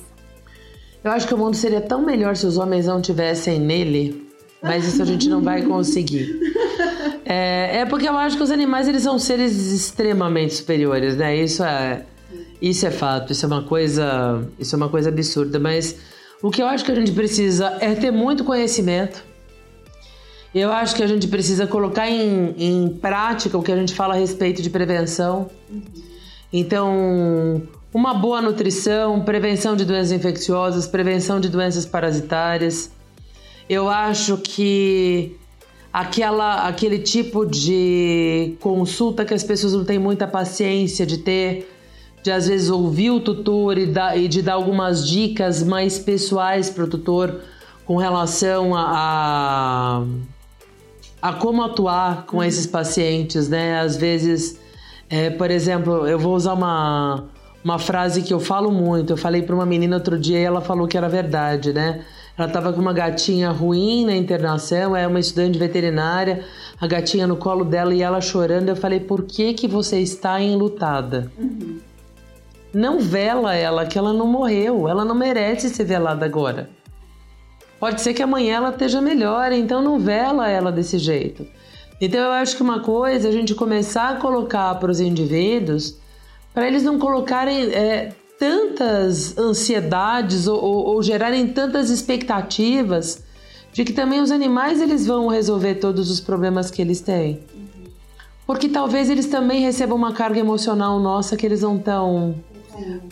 Eu 1.04 1.12
acho 1.12 1.28
que 1.28 1.34
o 1.34 1.38
mundo 1.38 1.58
seria 1.58 1.82
tão 1.82 2.02
melhor 2.02 2.38
se 2.38 2.46
os 2.46 2.58
homens 2.58 2.86
não 2.86 3.02
tivessem 3.02 3.60
nele, 3.60 4.32
mas 4.64 4.88
isso 4.88 5.02
a 5.02 5.06
gente 5.06 5.28
não 5.28 5.42
vai 5.42 5.64
conseguir. 5.64 6.40
É, 7.28 7.80
é 7.80 7.86
porque 7.88 8.08
eu 8.08 8.16
acho 8.16 8.38
que 8.38 8.44
os 8.44 8.52
animais 8.52 8.88
eles 8.88 9.02
são 9.02 9.18
seres 9.18 9.72
extremamente 9.72 10.54
superiores, 10.54 11.18
né? 11.18 11.36
Isso 11.36 11.64
é 11.64 12.06
isso 12.62 12.86
é 12.86 12.92
fato, 12.92 13.34
isso 13.34 13.46
é 13.46 13.48
uma 13.48 13.64
coisa, 13.64 14.48
isso 14.60 14.76
é 14.76 14.78
uma 14.78 14.90
coisa 14.90 15.10
absurda, 15.10 15.60
mas 15.60 15.96
o 16.42 16.52
que 16.52 16.62
eu 16.62 16.68
acho 16.68 16.86
que 16.86 16.92
a 16.92 16.96
gente 16.96 17.12
precisa 17.12 17.78
é 17.80 17.96
ter 17.96 18.12
muito 18.12 18.44
conhecimento. 18.44 19.24
Eu 20.54 20.72
acho 20.72 20.96
que 20.96 21.04
a 21.04 21.08
gente 21.08 21.28
precisa 21.28 21.68
colocar 21.68 22.10
em, 22.10 22.56
em 22.58 22.88
prática 22.90 23.58
o 23.58 23.62
que 23.62 23.72
a 23.72 23.76
gente 23.76 23.94
fala 23.94 24.14
a 24.14 24.18
respeito 24.18 24.62
de 24.62 24.70
prevenção. 24.70 25.50
Então, 26.52 27.62
uma 27.94 28.14
boa 28.14 28.42
nutrição, 28.42 29.22
prevenção 29.22 29.76
de 29.76 29.84
doenças 29.84 30.14
infecciosas, 30.14 30.88
prevenção 30.88 31.42
de 31.42 31.50
doenças 31.50 31.86
parasitárias. 31.86 32.90
Eu 33.70 33.90
acho 33.90 34.38
que 34.38 35.36
aquela, 35.92 36.68
aquele 36.68 37.00
tipo 37.00 37.46
de 37.46 38.56
consulta 38.60 39.26
que 39.26 39.34
as 39.34 39.44
pessoas 39.44 39.74
não 39.74 39.84
têm 39.84 39.98
muita 39.98 40.28
paciência 40.28 41.06
de 41.06 41.20
ter, 41.20 41.70
de 42.26 42.32
às 42.32 42.48
vezes 42.48 42.72
ouvir 42.72 43.12
o 43.12 43.20
tutor 43.20 43.78
e, 43.78 43.86
dar, 43.86 44.18
e 44.18 44.28
de 44.28 44.42
dar 44.42 44.54
algumas 44.54 45.08
dicas 45.08 45.62
mais 45.62 46.00
pessoais 46.00 46.72
para 46.72 46.86
o 46.86 46.88
tutor 46.88 47.42
com 47.86 47.98
relação 47.98 48.74
a, 48.76 50.02
a, 51.22 51.30
a, 51.30 51.34
como 51.34 51.62
atuar 51.62 52.26
com 52.26 52.44
esses 52.44 52.66
pacientes, 52.66 53.48
né? 53.48 53.80
Às 53.80 53.96
vezes, 53.96 54.60
é, 55.08 55.30
por 55.30 55.52
exemplo, 55.52 56.08
eu 56.08 56.18
vou 56.18 56.34
usar 56.34 56.54
uma, 56.54 57.26
uma 57.64 57.78
frase 57.78 58.24
que 58.24 58.34
eu 58.34 58.40
falo 58.40 58.72
muito. 58.72 59.14
Eu 59.14 59.18
falei 59.18 59.44
para 59.44 59.54
uma 59.54 59.66
menina 59.68 59.96
outro 59.98 60.18
dia 60.18 60.40
e 60.40 60.44
ela 60.44 60.62
falou 60.62 60.88
que 60.88 60.98
era 60.98 61.08
verdade, 61.08 61.74
né? 61.74 62.04
Ela 62.36 62.48
estava 62.48 62.74
com 62.74 62.82
uma 62.82 62.92
gatinha 62.92 63.52
ruim 63.52 64.04
na 64.04 64.16
internação, 64.16 64.96
é 64.96 65.06
uma 65.06 65.20
estudante 65.20 65.60
veterinária, 65.60 66.44
a 66.82 66.88
gatinha 66.88 67.28
no 67.28 67.38
colo 67.38 67.64
dela 67.64 67.94
e 67.94 68.02
ela 68.02 68.20
chorando. 68.20 68.70
Eu 68.70 68.76
falei, 68.76 69.00
por 69.00 69.26
que 69.26 69.54
que 69.54 69.68
você 69.68 70.00
está 70.00 70.42
enlutada? 70.42 71.32
Uhum. 71.38 71.78
Não 72.76 73.00
vela 73.00 73.56
ela, 73.56 73.86
que 73.86 73.98
ela 73.98 74.12
não 74.12 74.28
morreu. 74.28 74.90
Ela 74.90 75.06
não 75.06 75.16
merece 75.16 75.70
ser 75.70 75.86
velada 75.86 76.26
agora. 76.26 76.70
Pode 77.80 78.02
ser 78.02 78.14
que 78.14 78.22
amanhã 78.22 78.58
ela 78.58 78.72
esteja 78.72 79.00
melhor, 79.00 79.54
então 79.54 79.82
não 79.82 79.98
vela 79.98 80.50
ela 80.50 80.74
desse 80.74 80.98
jeito. 80.98 81.48
Então 82.02 82.20
eu 82.20 82.32
acho 82.34 82.58
que 82.58 82.62
uma 82.62 82.82
coisa 82.82 83.28
é 83.28 83.30
a 83.30 83.34
gente 83.34 83.56
começar 83.56 84.10
a 84.10 84.16
colocar 84.18 84.76
para 84.76 84.92
os 84.92 85.00
indivíduos, 85.00 85.98
para 86.54 86.68
eles 86.68 86.84
não 86.84 87.00
colocarem 87.00 87.74
é, 87.74 88.12
tantas 88.38 89.38
ansiedades 89.38 90.46
ou, 90.46 90.62
ou, 90.62 90.86
ou, 90.88 91.02
gerarem 91.02 91.48
tantas 91.48 91.90
expectativas 91.90 93.24
de 93.72 93.86
que 93.86 93.94
também 93.94 94.20
os 94.20 94.32
animais 94.32 94.82
eles 94.82 95.08
vão 95.08 95.28
resolver 95.28 95.76
todos 95.76 96.12
os 96.12 96.20
problemas 96.20 96.70
que 96.70 96.82
eles 96.82 97.00
têm. 97.00 97.40
Porque 98.46 98.68
talvez 98.68 99.10
eles 99.10 99.28
também 99.28 99.62
recebam 99.62 99.96
uma 99.96 100.12
carga 100.12 100.42
emocional 100.42 101.00
nossa 101.00 101.38
que 101.38 101.46
eles 101.46 101.62
não 101.62 101.78
estão 101.78 102.36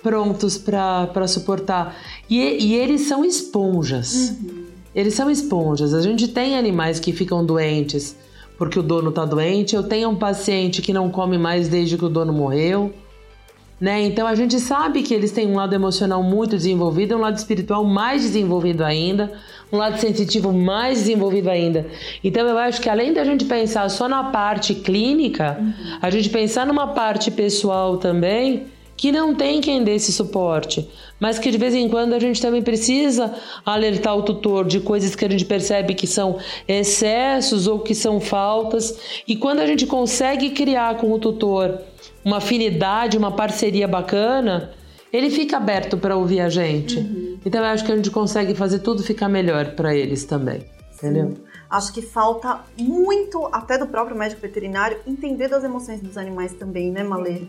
prontos 0.01 0.57
para 0.57 1.27
suportar. 1.27 1.95
E, 2.29 2.39
e, 2.39 2.75
eles 2.75 3.01
são 3.01 3.23
esponjas. 3.23 4.37
Uhum. 4.41 4.63
Eles 4.95 5.13
são 5.13 5.29
esponjas. 5.29 5.93
A 5.93 6.01
gente 6.01 6.27
tem 6.27 6.57
animais 6.57 6.99
que 6.99 7.11
ficam 7.11 7.45
doentes 7.45 8.15
porque 8.57 8.79
o 8.79 8.83
dono 8.83 9.09
está 9.09 9.25
doente. 9.25 9.75
Eu 9.75 9.83
tenho 9.83 10.09
um 10.09 10.15
paciente 10.15 10.81
que 10.81 10.93
não 10.93 11.09
come 11.09 11.37
mais 11.37 11.67
desde 11.67 11.97
que 11.97 12.05
o 12.05 12.09
dono 12.09 12.31
morreu. 12.31 12.93
Né? 13.83 14.03
Então 14.03 14.25
a 14.25 14.33
gente 14.33 14.59
sabe 14.61 15.03
que 15.03 15.13
eles 15.13 15.31
têm 15.31 15.47
um 15.47 15.55
lado 15.55 15.75
emocional 15.75 16.23
muito 16.23 16.55
desenvolvido, 16.55 17.17
um 17.17 17.19
lado 17.19 17.35
espiritual 17.35 17.83
mais 17.83 18.21
desenvolvido 18.21 18.81
ainda, 18.81 19.33
um 19.71 19.77
lado 19.77 19.99
sensitivo 19.99 20.53
mais 20.53 20.99
desenvolvido 20.99 21.49
ainda. 21.49 21.85
Então 22.23 22.47
eu 22.47 22.57
acho 22.57 22.79
que 22.79 22.87
além 22.87 23.11
da 23.11 23.25
gente 23.25 23.43
pensar 23.43 23.89
só 23.89 24.07
na 24.07 24.25
parte 24.25 24.73
clínica, 24.73 25.57
uhum. 25.59 25.73
a 26.01 26.09
gente 26.09 26.29
pensar 26.29 26.65
numa 26.65 26.93
parte 26.93 27.29
pessoal 27.29 27.97
também, 27.97 28.67
que 29.03 29.11
não 29.11 29.35
tem 29.35 29.59
quem 29.59 29.83
dê 29.83 29.95
esse 29.95 30.13
suporte, 30.13 30.89
mas 31.19 31.37
que 31.37 31.51
de 31.51 31.57
vez 31.57 31.75
em 31.75 31.89
quando 31.89 32.13
a 32.13 32.19
gente 32.19 32.41
também 32.41 32.61
precisa 32.61 33.35
alertar 33.65 34.15
o 34.17 34.23
tutor 34.23 34.63
de 34.63 34.79
coisas 34.79 35.13
que 35.13 35.25
a 35.25 35.29
gente 35.29 35.43
percebe 35.43 35.93
que 35.93 36.07
são 36.07 36.39
excessos 36.69 37.67
ou 37.67 37.79
que 37.79 37.93
são 37.93 38.21
faltas, 38.21 39.21
e 39.27 39.35
quando 39.35 39.59
a 39.59 39.67
gente 39.67 39.85
consegue 39.85 40.51
criar 40.51 40.95
com 40.95 41.11
o 41.11 41.19
tutor 41.19 41.81
uma 42.23 42.37
afinidade, 42.37 43.17
uma 43.17 43.33
parceria 43.33 43.89
bacana, 43.89 44.71
ele 45.11 45.29
fica 45.29 45.57
aberto 45.57 45.97
para 45.97 46.15
ouvir 46.15 46.39
a 46.39 46.47
gente. 46.47 46.99
Uhum. 46.99 47.37
Então 47.45 47.59
eu 47.59 47.67
acho 47.67 47.83
que 47.83 47.91
a 47.91 47.97
gente 47.97 48.09
consegue 48.09 48.55
fazer 48.55 48.79
tudo 48.79 49.03
ficar 49.03 49.27
melhor 49.27 49.75
para 49.75 49.93
eles 49.93 50.23
também. 50.23 50.63
Entendeu? 50.93 51.33
Acho 51.69 51.91
que 51.91 52.01
falta 52.01 52.61
muito, 52.79 53.49
até 53.51 53.77
do 53.77 53.85
próprio 53.85 54.17
médico 54.17 54.39
veterinário, 54.39 54.99
entender 55.05 55.49
das 55.49 55.65
emoções 55.65 55.99
dos 55.99 56.17
animais 56.17 56.53
também, 56.53 56.89
né, 56.89 57.03
Malê? 57.03 57.41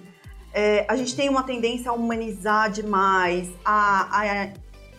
É, 0.54 0.84
a 0.86 0.94
gente 0.94 1.16
tem 1.16 1.28
uma 1.28 1.42
tendência 1.42 1.90
a 1.90 1.94
humanizar 1.94 2.70
demais, 2.70 3.50
a, 3.64 4.22
a, 4.22 4.52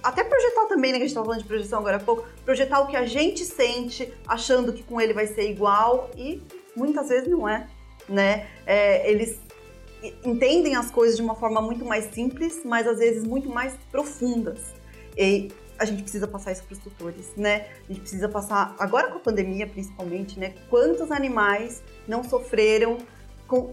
até 0.03 0.22
projetar 0.22 0.66
também, 0.66 0.91
né, 0.91 0.97
que 0.97 1.06
a 1.06 1.08
gente 1.08 1.12
estava 1.12 1.26
falando 1.26 1.41
de 1.41 1.47
projeção 1.47 1.80
agora 1.80 1.95
há 1.95 1.99
pouco, 1.99 2.28
projetar 2.43 2.82
o 2.82 2.88
que 2.88 2.97
a 2.97 3.06
gente 3.06 3.45
sente, 3.45 4.14
achando 4.28 4.74
que 4.74 4.84
com 4.84 4.99
ele 4.99 5.14
vai 5.14 5.28
ser 5.28 5.49
igual 5.49 6.12
e 6.18 6.43
muitas 6.76 7.08
vezes 7.08 7.30
não 7.30 7.47
é, 7.47 7.68
né? 8.10 8.47
É, 8.66 9.10
eles 9.10 9.39
entendem 10.26 10.76
as 10.76 10.91
coisas 10.91 11.16
de 11.16 11.24
uma 11.24 11.36
forma 11.36 11.62
muito 11.62 11.86
mais 11.86 12.14
simples, 12.14 12.62
mas 12.66 12.86
às 12.86 12.99
vezes 12.99 13.24
muito 13.24 13.49
mais 13.49 13.74
profundas. 13.89 14.60
E 15.18 15.49
a 15.80 15.86
gente 15.86 16.03
precisa 16.03 16.28
passar 16.28 16.51
isso 16.51 16.64
para 16.64 16.74
os 16.74 16.80
tutores, 16.80 17.32
né? 17.36 17.68
A 17.89 17.93
gente 17.93 18.01
precisa 18.01 18.28
passar, 18.30 18.76
agora 18.78 19.10
com 19.10 19.18
a 19.18 19.22
pandemia 19.22 19.66
principalmente, 19.66 20.38
né? 20.38 20.53
Quantos 20.70 21.12
animais 21.12 21.82
não 22.08 22.24
sofreram 22.24 22.97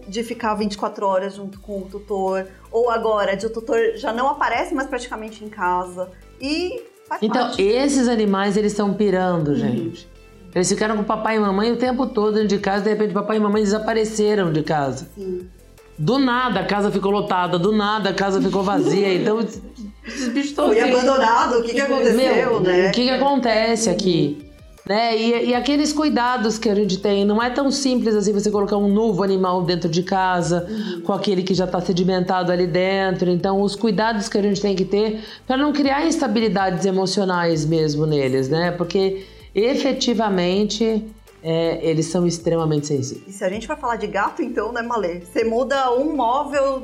de 0.07 0.23
ficar 0.23 0.53
24 0.55 1.05
horas 1.05 1.35
junto 1.35 1.59
com 1.59 1.79
o 1.79 1.85
tutor, 1.85 2.47
ou 2.71 2.89
agora 2.89 3.35
de 3.35 3.45
o 3.45 3.49
tutor 3.49 3.93
já 3.95 4.13
não 4.13 4.29
aparece 4.29 4.73
mais 4.73 4.87
praticamente 4.87 5.43
em 5.43 5.49
casa. 5.49 6.09
E 6.39 6.81
Então, 7.21 7.47
parte. 7.47 7.61
esses 7.61 8.07
animais 8.07 8.57
eles 8.57 8.71
estão 8.71 8.93
pirando, 8.93 9.49
uhum. 9.49 9.55
gente. 9.55 10.09
Eles 10.53 10.69
ficaram 10.69 10.95
com 10.95 11.03
papai 11.03 11.37
e 11.37 11.39
mamãe 11.39 11.71
o 11.71 11.77
tempo 11.77 12.05
todo 12.05 12.33
dentro 12.33 12.49
de 12.49 12.59
casa, 12.59 12.83
de 12.83 12.89
repente 12.89 13.13
papai 13.13 13.37
e 13.37 13.39
mamãe 13.39 13.63
desapareceram 13.63 14.51
de 14.51 14.61
casa. 14.61 15.07
Sim. 15.15 15.49
Do 15.97 16.17
nada 16.17 16.59
a 16.59 16.65
casa 16.65 16.91
ficou 16.91 17.11
lotada, 17.11 17.57
do 17.57 17.71
nada 17.71 18.09
a 18.09 18.13
casa 18.13 18.41
ficou 18.41 18.63
vazia. 18.63 19.13
então, 19.19 19.39
esses 19.39 20.29
bichos 20.29 20.49
estão. 20.49 20.67
Foi 20.67 20.79
abandonado, 20.79 21.59
o 21.59 21.63
que, 21.63 21.73
que 21.73 21.81
aconteceu, 21.81 22.15
Meu, 22.15 22.59
né? 22.59 22.89
O 22.89 22.91
que, 22.91 23.03
que 23.03 23.09
acontece 23.09 23.89
aqui? 23.89 24.52
Né? 24.85 25.17
E, 25.17 25.49
e, 25.49 25.55
aqueles 25.55 25.93
cuidados 25.93 26.57
que 26.57 26.67
a 26.69 26.75
gente 26.75 26.97
tem, 26.97 27.23
não 27.23 27.41
é 27.41 27.49
tão 27.49 27.71
simples 27.71 28.15
assim 28.15 28.33
você 28.33 28.51
colocar 28.51 28.75
um 28.75 28.89
novo 28.89 29.23
animal 29.23 29.63
dentro 29.63 29.89
de 29.89 30.03
casa, 30.03 30.67
com 31.05 31.13
aquele 31.13 31.41
que 31.41 31.53
já 31.53 31.63
está 31.63 31.79
sedimentado 31.79 32.51
ali 32.51 32.67
dentro. 32.67 33.29
Então, 33.29 33.61
os 33.61 33.77
cuidados 33.77 34.27
que 34.27 34.37
a 34.37 34.41
gente 34.41 34.61
tem 34.61 34.75
que 34.75 34.83
ter 34.83 35.23
para 35.47 35.55
não 35.55 35.71
criar 35.71 36.05
instabilidades 36.05 36.85
emocionais 36.85 37.65
mesmo 37.65 38.05
neles, 38.05 38.49
né? 38.49 38.71
Porque 38.71 39.25
efetivamente 39.55 41.05
é, 41.41 41.79
eles 41.81 42.07
são 42.07 42.27
extremamente 42.27 42.87
sensíveis. 42.87 43.27
E 43.27 43.31
se 43.31 43.43
a 43.43 43.49
gente 43.49 43.65
vai 43.67 43.77
falar 43.77 43.95
de 43.95 44.07
gato, 44.07 44.41
então, 44.41 44.73
né, 44.73 44.81
Malê? 44.81 45.21
Você 45.21 45.45
muda 45.45 45.93
um 45.93 46.15
móvel 46.15 46.83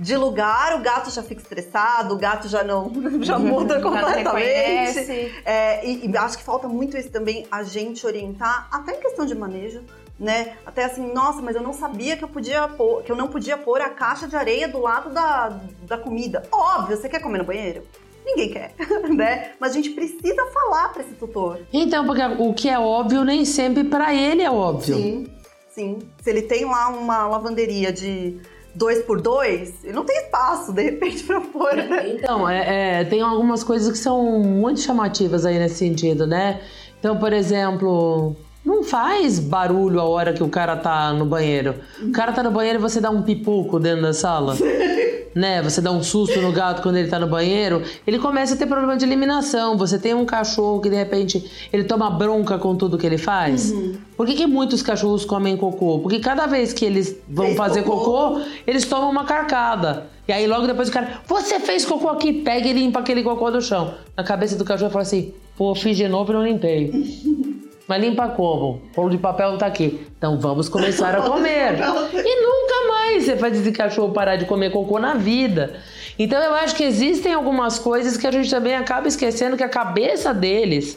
de 0.00 0.16
lugar, 0.16 0.76
o 0.76 0.82
gato 0.82 1.10
já 1.10 1.22
fica 1.22 1.42
estressado, 1.42 2.14
o 2.14 2.18
gato 2.18 2.48
já 2.48 2.64
não 2.64 2.90
já 3.20 3.38
muda 3.38 3.78
completamente. 3.82 4.98
É, 5.44 5.86
e, 5.86 6.08
e, 6.08 6.16
acho 6.16 6.38
que 6.38 6.44
falta 6.44 6.66
muito 6.66 6.96
isso 6.96 7.10
também, 7.10 7.46
a 7.50 7.62
gente 7.62 8.06
orientar, 8.06 8.66
até 8.72 8.96
em 8.96 9.00
questão 9.00 9.26
de 9.26 9.34
manejo, 9.34 9.82
né? 10.18 10.56
Até 10.64 10.84
assim, 10.84 11.12
nossa, 11.12 11.42
mas 11.42 11.54
eu 11.54 11.62
não 11.62 11.74
sabia 11.74 12.16
que 12.16 12.24
eu 12.24 12.28
podia 12.28 12.66
pôr, 12.66 13.02
que 13.02 13.12
eu 13.12 13.16
não 13.16 13.28
podia 13.28 13.58
pôr 13.58 13.82
a 13.82 13.90
caixa 13.90 14.26
de 14.26 14.34
areia 14.34 14.66
do 14.66 14.80
lado 14.80 15.10
da, 15.10 15.60
da 15.82 15.98
comida. 15.98 16.42
Óbvio, 16.50 16.96
você 16.96 17.08
quer 17.08 17.20
comer 17.20 17.38
no 17.38 17.44
banheiro? 17.44 17.82
Ninguém 18.24 18.50
quer, 18.50 18.74
né? 19.14 19.52
Mas 19.60 19.72
a 19.72 19.74
gente 19.74 19.90
precisa 19.90 20.46
falar 20.46 20.88
para 20.94 21.02
esse 21.02 21.14
tutor. 21.14 21.60
Então, 21.70 22.06
porque 22.06 22.22
o 22.38 22.54
que 22.54 22.70
é 22.70 22.78
óbvio 22.78 23.22
nem 23.22 23.44
sempre 23.44 23.84
para 23.84 24.14
ele 24.14 24.42
é 24.42 24.50
óbvio. 24.50 24.96
Sim, 24.96 25.26
sim. 25.68 25.98
Se 26.22 26.30
ele 26.30 26.42
tem 26.42 26.64
lá 26.64 26.88
uma 26.88 27.26
lavanderia 27.26 27.92
de 27.92 28.40
dois 28.74 29.02
por 29.04 29.20
dois, 29.20 29.84
e 29.84 29.92
não 29.92 30.04
tem 30.04 30.16
espaço, 30.18 30.72
de 30.72 30.82
repente, 30.82 31.24
pra 31.24 31.40
pôr, 31.40 31.74
né? 31.76 32.14
Então, 32.14 32.48
é, 32.48 33.00
é, 33.00 33.04
tem 33.04 33.20
algumas 33.20 33.62
coisas 33.62 33.90
que 33.90 33.98
são 33.98 34.40
muito 34.40 34.80
chamativas 34.80 35.44
aí 35.44 35.58
nesse 35.58 35.76
sentido, 35.76 36.26
né? 36.26 36.60
Então, 36.98 37.16
por 37.18 37.32
exemplo, 37.32 38.36
não 38.64 38.82
faz 38.82 39.38
barulho 39.38 40.00
a 40.00 40.04
hora 40.04 40.32
que 40.32 40.42
o 40.42 40.48
cara 40.48 40.76
tá 40.76 41.12
no 41.12 41.24
banheiro. 41.24 41.76
O 42.02 42.12
cara 42.12 42.32
tá 42.32 42.42
no 42.42 42.50
banheiro 42.50 42.78
e 42.78 42.82
você 42.82 43.00
dá 43.00 43.10
um 43.10 43.22
pipoco 43.22 43.78
dentro 43.78 44.02
da 44.02 44.12
sala. 44.12 44.54
né? 45.34 45.62
Você 45.62 45.80
dá 45.80 45.90
um 45.90 46.02
susto 46.02 46.40
no 46.40 46.52
gato 46.52 46.82
quando 46.82 46.96
ele 46.96 47.08
tá 47.08 47.18
no 47.18 47.26
banheiro, 47.26 47.82
ele 48.06 48.18
começa 48.18 48.54
a 48.54 48.56
ter 48.56 48.66
problema 48.66 48.96
de 48.96 49.04
eliminação. 49.04 49.76
Você 49.76 49.98
tem 49.98 50.14
um 50.14 50.24
cachorro 50.24 50.80
que 50.80 50.88
de 50.88 50.96
repente 50.96 51.68
ele 51.72 51.84
toma 51.84 52.10
bronca 52.10 52.58
com 52.58 52.74
tudo 52.74 52.98
que 52.98 53.06
ele 53.06 53.18
faz. 53.18 53.70
Uhum. 53.70 53.96
Por 54.16 54.26
que, 54.26 54.34
que 54.34 54.46
muitos 54.46 54.82
cachorros 54.82 55.24
comem 55.24 55.56
cocô? 55.56 55.98
Porque 56.00 56.18
cada 56.18 56.46
vez 56.46 56.72
que 56.72 56.84
eles 56.84 57.16
vão 57.28 57.46
fez 57.46 57.56
fazer 57.56 57.82
cocô. 57.82 58.30
cocô, 58.30 58.40
eles 58.66 58.84
tomam 58.84 59.10
uma 59.10 59.24
carcada. 59.24 60.06
E 60.28 60.32
aí 60.32 60.46
logo 60.46 60.66
depois 60.66 60.88
o 60.88 60.92
cara, 60.92 61.20
você 61.26 61.58
fez 61.58 61.84
cocô 61.84 62.08
aqui, 62.08 62.32
pega 62.32 62.68
e 62.68 62.72
limpa 62.72 63.00
aquele 63.00 63.22
cocô 63.22 63.50
do 63.50 63.60
chão. 63.60 63.94
Na 64.16 64.22
cabeça 64.22 64.56
do 64.56 64.64
cachorro 64.64 64.90
fala 64.90 65.02
assim, 65.02 65.32
pô, 65.56 65.74
fiz 65.74 65.96
de 65.96 66.06
novo 66.08 66.32
e 66.32 66.34
não 66.34 66.44
limpei. 66.44 67.49
Mas 67.90 68.00
limpa 68.00 68.28
como? 68.28 68.80
O 68.96 68.96
rolo 68.96 69.10
de 69.10 69.18
papel 69.18 69.58
tá 69.58 69.66
aqui. 69.66 70.06
Então 70.16 70.38
vamos 70.38 70.68
começar 70.68 71.12
a 71.12 71.22
comer. 71.22 71.74
e 72.14 72.40
nunca 72.40 72.88
mais 72.88 73.24
você 73.24 73.36
faz 73.36 73.58
esse 73.58 73.72
cachorro 73.72 74.12
parar 74.12 74.36
de 74.36 74.44
comer 74.44 74.70
cocô 74.70 75.00
na 75.00 75.14
vida. 75.14 75.74
Então 76.16 76.40
eu 76.40 76.54
acho 76.54 76.76
que 76.76 76.84
existem 76.84 77.34
algumas 77.34 77.80
coisas 77.80 78.16
que 78.16 78.28
a 78.28 78.30
gente 78.30 78.48
também 78.48 78.76
acaba 78.76 79.08
esquecendo 79.08 79.56
que 79.56 79.64
a 79.64 79.68
cabeça 79.68 80.32
deles 80.32 80.96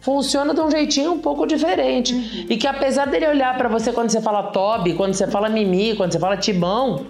funciona 0.00 0.52
de 0.52 0.60
um 0.60 0.70
jeitinho 0.70 1.12
um 1.12 1.18
pouco 1.18 1.46
diferente. 1.46 2.12
Uhum. 2.12 2.46
E 2.50 2.58
que 2.58 2.66
apesar 2.66 3.06
dele 3.06 3.26
olhar 3.26 3.56
para 3.56 3.70
você 3.70 3.90
quando 3.90 4.10
você 4.10 4.20
fala 4.20 4.42
Toby, 4.42 4.92
quando 4.92 5.14
você 5.14 5.26
fala 5.26 5.48
Mimi, 5.48 5.96
quando 5.96 6.12
você 6.12 6.18
fala 6.18 6.36
Tibão, 6.36 7.06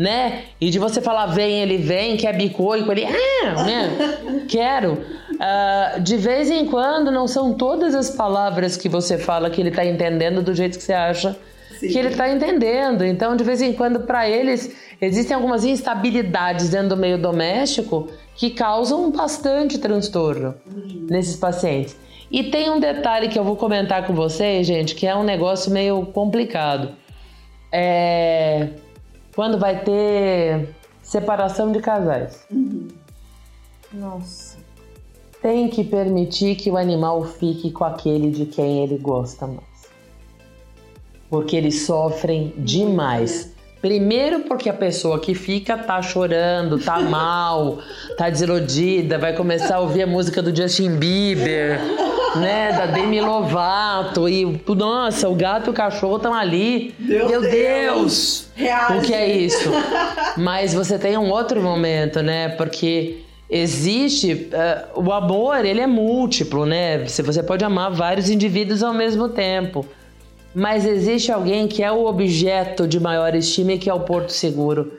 né? 0.00 0.44
E 0.58 0.70
de 0.70 0.78
você 0.78 1.02
falar 1.02 1.26
vem, 1.26 1.60
ele 1.60 1.76
vem, 1.76 2.16
quer 2.16 2.34
bicoico, 2.34 2.90
ele 2.90 3.04
ah, 3.04 3.64
né? 3.64 4.44
Quero. 4.48 4.94
Uh, 4.94 6.00
de 6.00 6.16
vez 6.16 6.50
em 6.50 6.64
quando, 6.64 7.10
não 7.10 7.28
são 7.28 7.52
todas 7.52 7.94
as 7.94 8.08
palavras 8.08 8.78
que 8.78 8.88
você 8.88 9.18
fala 9.18 9.50
que 9.50 9.60
ele 9.60 9.68
está 9.68 9.84
entendendo 9.84 10.40
do 10.40 10.54
jeito 10.54 10.78
que 10.78 10.84
você 10.84 10.94
acha 10.94 11.36
Sim. 11.78 11.88
que 11.88 11.98
ele 11.98 12.08
está 12.08 12.30
entendendo. 12.30 13.04
Então, 13.04 13.36
de 13.36 13.44
vez 13.44 13.60
em 13.60 13.74
quando, 13.74 14.00
para 14.00 14.26
eles, 14.26 14.74
existem 15.02 15.34
algumas 15.34 15.66
instabilidades 15.66 16.70
dentro 16.70 16.88
do 16.88 16.96
meio 16.96 17.18
doméstico 17.18 18.08
que 18.36 18.48
causam 18.48 19.10
bastante 19.10 19.76
transtorno 19.76 20.54
uhum. 20.66 21.08
nesses 21.10 21.36
pacientes. 21.36 21.94
E 22.30 22.44
tem 22.44 22.70
um 22.70 22.80
detalhe 22.80 23.28
que 23.28 23.38
eu 23.38 23.44
vou 23.44 23.56
comentar 23.56 24.06
com 24.06 24.14
vocês, 24.14 24.66
gente, 24.66 24.94
que 24.94 25.06
é 25.06 25.14
um 25.14 25.24
negócio 25.24 25.70
meio 25.70 26.06
complicado. 26.06 26.92
É 27.70 28.68
quando 29.40 29.58
vai 29.58 29.82
ter 29.82 30.68
separação 31.02 31.72
de 31.72 31.80
casais. 31.80 32.44
Uhum. 32.50 32.88
Nossa. 33.90 34.58
Tem 35.40 35.66
que 35.66 35.82
permitir 35.82 36.56
que 36.56 36.70
o 36.70 36.76
animal 36.76 37.24
fique 37.24 37.70
com 37.70 37.84
aquele 37.84 38.30
de 38.30 38.44
quem 38.44 38.84
ele 38.84 38.98
gosta 38.98 39.46
mais. 39.46 39.88
Porque 41.30 41.56
eles 41.56 41.86
sofrem 41.86 42.52
demais. 42.58 43.54
Primeiro 43.80 44.40
porque 44.40 44.68
a 44.68 44.74
pessoa 44.74 45.18
que 45.18 45.34
fica 45.34 45.78
tá 45.78 46.02
chorando, 46.02 46.78
tá 46.78 47.00
mal, 47.08 47.78
tá 48.18 48.28
desiludida, 48.28 49.16
vai 49.16 49.34
começar 49.34 49.76
a 49.76 49.80
ouvir 49.80 50.02
a 50.02 50.06
música 50.06 50.42
do 50.42 50.54
Justin 50.54 50.96
Bieber, 50.96 51.80
né, 52.36 52.72
da 52.72 52.86
Demi 52.86 53.20
Lovato 53.20 54.28
e 54.28 54.44
nossa, 54.68 55.28
o 55.28 55.34
gato 55.34 55.68
e 55.68 55.70
o 55.70 55.72
cachorro 55.72 56.16
estão 56.16 56.34
ali. 56.34 56.94
Meu, 56.98 57.28
Meu 57.28 57.40
Deus! 57.40 58.48
Deus. 58.56 58.98
O 58.98 59.00
que 59.02 59.14
é 59.14 59.28
isso? 59.28 59.70
Mas 60.36 60.74
você 60.74 60.98
tem 60.98 61.16
um 61.16 61.30
outro 61.30 61.60
momento, 61.60 62.22
né? 62.22 62.50
Porque 62.50 63.20
existe 63.48 64.50
uh, 64.52 65.00
o 65.02 65.12
amor, 65.12 65.64
ele 65.64 65.80
é 65.80 65.86
múltiplo, 65.86 66.64
né? 66.66 67.04
Você 67.06 67.42
pode 67.42 67.64
amar 67.64 67.90
vários 67.90 68.30
indivíduos 68.30 68.82
ao 68.82 68.92
mesmo 68.92 69.28
tempo. 69.28 69.84
Mas 70.54 70.84
existe 70.84 71.30
alguém 71.30 71.68
que 71.68 71.82
é 71.82 71.92
o 71.92 72.04
objeto 72.06 72.86
de 72.86 72.98
maior 72.98 73.34
estima 73.34 73.72
e 73.72 73.78
que 73.78 73.88
é 73.88 73.94
o 73.94 74.00
porto 74.00 74.30
seguro. 74.30 74.92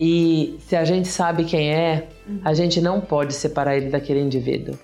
E 0.00 0.58
se 0.66 0.74
a 0.74 0.84
gente 0.84 1.08
sabe 1.08 1.44
quem 1.44 1.72
é, 1.72 2.08
a 2.44 2.54
gente 2.54 2.80
não 2.80 3.00
pode 3.00 3.34
separar 3.34 3.76
ele 3.76 3.90
daquele 3.90 4.20
indivíduo. 4.20 4.76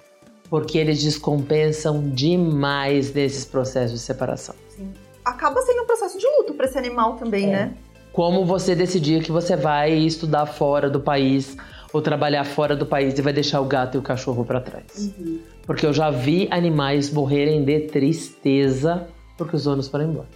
Porque 0.48 0.78
eles 0.78 1.02
descompensam 1.02 2.08
demais 2.10 3.12
nesses 3.12 3.44
processos 3.44 3.98
de 3.98 4.04
separação. 4.04 4.54
Sim. 4.68 4.92
Acaba 5.24 5.60
sendo 5.62 5.82
um 5.82 5.86
processo 5.86 6.18
de 6.18 6.26
luto 6.38 6.54
para 6.54 6.66
esse 6.66 6.78
animal 6.78 7.14
também, 7.16 7.46
é. 7.46 7.52
né? 7.52 7.74
Como 8.12 8.44
você 8.44 8.74
decidir 8.74 9.22
que 9.22 9.32
você 9.32 9.56
vai 9.56 9.92
estudar 9.92 10.46
fora 10.46 10.88
do 10.88 11.00
país 11.00 11.56
ou 11.92 12.00
trabalhar 12.00 12.44
fora 12.44 12.76
do 12.76 12.86
país 12.86 13.18
e 13.18 13.22
vai 13.22 13.32
deixar 13.32 13.60
o 13.60 13.64
gato 13.64 13.96
e 13.96 13.98
o 13.98 14.02
cachorro 14.02 14.44
para 14.44 14.60
trás. 14.60 15.12
Uhum. 15.18 15.40
Porque 15.66 15.84
eu 15.84 15.92
já 15.92 16.10
vi 16.10 16.48
animais 16.50 17.10
morrerem 17.10 17.64
de 17.64 17.80
tristeza 17.80 19.06
porque 19.36 19.56
os 19.56 19.64
donos 19.64 19.88
foram 19.88 20.10
embora. 20.10 20.28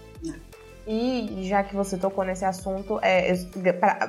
E 0.93 1.45
já 1.49 1.63
que 1.63 1.73
você 1.73 1.97
tocou 1.97 2.25
nesse 2.25 2.45
assunto, 2.45 2.99
é, 3.01 3.33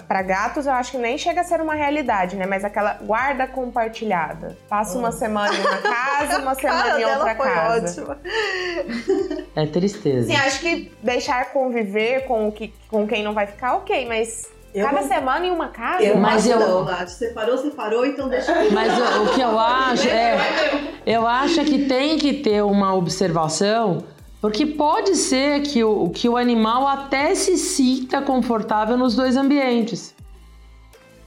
para 0.07 0.21
gatos 0.23 0.65
eu 0.65 0.73
acho 0.73 0.93
que 0.93 0.97
nem 0.97 1.15
chega 1.15 1.41
a 1.41 1.43
ser 1.43 1.61
uma 1.61 1.75
realidade, 1.75 2.35
né? 2.35 2.47
Mas 2.47 2.65
aquela 2.65 2.93
guarda 3.03 3.45
compartilhada. 3.45 4.57
Passa 4.67 4.97
uma 4.97 5.11
semana 5.11 5.53
em 5.53 5.59
uma 5.59 5.77
casa, 5.77 6.39
uma 6.41 6.55
semana 6.55 6.99
em 6.99 7.05
outra 7.05 7.35
casa. 7.35 8.01
Ótima. 8.01 8.17
É 9.55 9.67
tristeza. 9.67 10.25
Sim, 10.25 10.35
acho 10.35 10.59
que 10.59 10.91
deixar 11.03 11.53
conviver 11.53 12.25
com, 12.25 12.47
o 12.47 12.51
que, 12.51 12.73
com 12.89 13.05
quem 13.05 13.21
não 13.23 13.35
vai 13.35 13.45
ficar, 13.45 13.75
ok, 13.75 14.07
mas 14.07 14.49
eu 14.73 14.83
Cada 14.83 15.01
não... 15.01 15.07
semana 15.07 15.45
em 15.45 15.51
uma 15.51 15.67
casa? 15.67 16.03
Eu 16.03 16.17
mas 16.17 16.47
eu 16.47 16.59
não, 16.59 16.83
Nath. 16.83 17.09
Separou, 17.09 17.59
separou, 17.59 18.07
então 18.07 18.27
deixa 18.27 18.51
eu... 18.53 18.71
Mas 18.71 18.91
o, 18.97 19.23
o 19.23 19.33
que 19.35 19.41
eu 19.41 19.53
acho 19.59 20.09
é... 20.09 20.35
Eu 21.05 21.27
acho 21.27 21.63
que 21.63 21.85
tem 21.85 22.17
que 22.17 22.33
ter 22.33 22.63
uma 22.63 22.95
observação 22.95 24.03
porque 24.41 24.65
pode 24.65 25.15
ser 25.15 25.61
que 25.61 25.83
o, 25.83 26.09
que 26.09 26.27
o 26.27 26.35
animal 26.35 26.87
até 26.87 27.35
se 27.35 27.57
sinta 27.57 28.21
confortável 28.21 28.97
nos 28.97 29.15
dois 29.15 29.37
ambientes. 29.37 30.15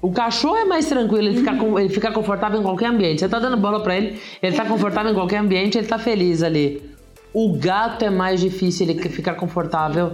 O 0.03 0.13
cachorro 0.13 0.57
é 0.57 0.65
mais 0.65 0.87
tranquilo, 0.87 1.29
ele 1.29 1.39
fica, 1.39 1.53
ele 1.81 1.89
fica 1.89 2.13
confortável 2.13 2.61
em 2.61 2.63
qualquer 2.63 2.89
ambiente. 2.89 3.21
Você 3.21 3.29
tá 3.29 3.39
dando 3.39 3.57
bola 3.57 3.81
para 3.81 3.97
ele, 3.97 4.21
ele 4.43 4.57
tá 4.57 4.67
confortável 4.67 5.13
em 5.13 5.15
qualquer 5.15 5.39
ambiente, 5.39 5.79
ele 5.79 5.87
tá 5.87 5.97
feliz 5.97 6.43
ali. 6.43 6.83
O 7.33 7.57
gato 7.57 8.05
é 8.05 8.11
mais 8.11 8.41
difícil 8.41 8.87
ele 8.89 9.01
ficar 9.09 9.35
confortável 9.35 10.13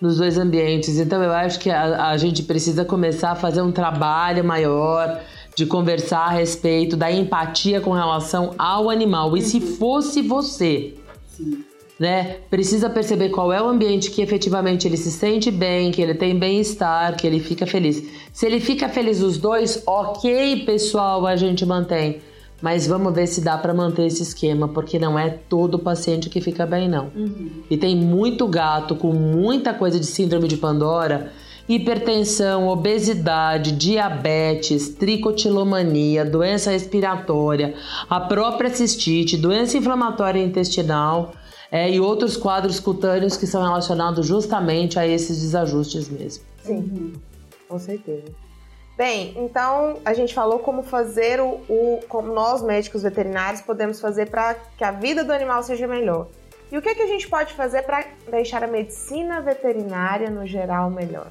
nos 0.00 0.18
dois 0.18 0.36
ambientes. 0.36 0.98
Então 0.98 1.22
eu 1.22 1.32
acho 1.32 1.58
que 1.58 1.70
a, 1.70 2.10
a 2.10 2.16
gente 2.16 2.42
precisa 2.42 2.84
começar 2.84 3.30
a 3.30 3.36
fazer 3.36 3.62
um 3.62 3.72
trabalho 3.72 4.44
maior 4.44 5.20
de 5.56 5.64
conversar 5.66 6.26
a 6.26 6.30
respeito 6.30 6.96
da 6.96 7.10
empatia 7.10 7.80
com 7.80 7.92
relação 7.92 8.54
ao 8.58 8.90
animal. 8.90 9.36
E 9.36 9.40
se 9.40 9.60
fosse 9.60 10.20
você, 10.20 10.94
Sim 11.28 11.69
né? 12.00 12.38
Precisa 12.48 12.88
perceber 12.88 13.28
qual 13.28 13.52
é 13.52 13.60
o 13.60 13.68
ambiente 13.68 14.10
que 14.10 14.22
efetivamente 14.22 14.88
ele 14.88 14.96
se 14.96 15.10
sente 15.10 15.50
bem, 15.50 15.90
que 15.90 16.00
ele 16.00 16.14
tem 16.14 16.34
bem-estar, 16.34 17.14
que 17.14 17.26
ele 17.26 17.38
fica 17.40 17.66
feliz. 17.66 18.02
Se 18.32 18.46
ele 18.46 18.58
fica 18.58 18.88
feliz 18.88 19.20
os 19.20 19.36
dois, 19.36 19.82
ok, 19.86 20.64
pessoal, 20.64 21.26
a 21.26 21.36
gente 21.36 21.66
mantém. 21.66 22.22
Mas 22.62 22.86
vamos 22.86 23.12
ver 23.14 23.26
se 23.26 23.42
dá 23.42 23.58
para 23.58 23.74
manter 23.74 24.06
esse 24.06 24.22
esquema, 24.22 24.66
porque 24.66 24.98
não 24.98 25.18
é 25.18 25.28
todo 25.28 25.78
paciente 25.78 26.30
que 26.30 26.40
fica 26.40 26.64
bem, 26.64 26.88
não. 26.88 27.10
Uhum. 27.14 27.50
E 27.70 27.76
tem 27.76 27.94
muito 27.94 28.48
gato 28.48 28.96
com 28.96 29.12
muita 29.12 29.74
coisa 29.74 30.00
de 30.00 30.06
síndrome 30.06 30.48
de 30.48 30.56
Pandora, 30.56 31.30
hipertensão, 31.68 32.66
obesidade, 32.66 33.72
diabetes, 33.72 34.88
tricotilomania, 34.88 36.24
doença 36.24 36.70
respiratória, 36.70 37.74
a 38.08 38.20
própria 38.20 38.70
cistite, 38.70 39.36
doença 39.36 39.76
inflamatória 39.76 40.42
intestinal 40.42 41.34
é, 41.70 41.90
e 41.90 42.00
outros 42.00 42.36
quadros 42.36 42.80
cutâneos 42.80 43.36
que 43.36 43.46
são 43.46 43.62
relacionados 43.62 44.26
justamente 44.26 44.98
a 44.98 45.06
esses 45.06 45.40
desajustes 45.40 46.08
mesmo. 46.08 46.44
Sim, 46.64 46.76
uhum. 46.76 47.12
com 47.68 47.78
certeza. 47.78 48.24
Bem, 48.96 49.34
então 49.38 49.98
a 50.04 50.12
gente 50.12 50.34
falou 50.34 50.58
como 50.58 50.82
fazer 50.82 51.40
o, 51.40 51.60
o 51.68 52.00
como 52.08 52.34
nós 52.34 52.62
médicos 52.62 53.02
veterinários 53.02 53.62
podemos 53.62 54.00
fazer 54.00 54.28
para 54.28 54.54
que 54.76 54.84
a 54.84 54.90
vida 54.90 55.24
do 55.24 55.32
animal 55.32 55.62
seja 55.62 55.86
melhor. 55.86 56.26
E 56.70 56.76
o 56.76 56.82
que, 56.82 56.88
é 56.88 56.94
que 56.94 57.02
a 57.02 57.06
gente 57.06 57.28
pode 57.28 57.54
fazer 57.54 57.82
para 57.82 58.04
deixar 58.30 58.62
a 58.62 58.66
medicina 58.66 59.40
veterinária 59.40 60.30
no 60.30 60.46
geral 60.46 60.90
melhor? 60.90 61.28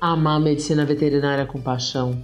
Amar 0.00 0.36
a 0.36 0.40
medicina 0.40 0.84
veterinária 0.84 1.46
com 1.46 1.60
paixão. 1.60 2.22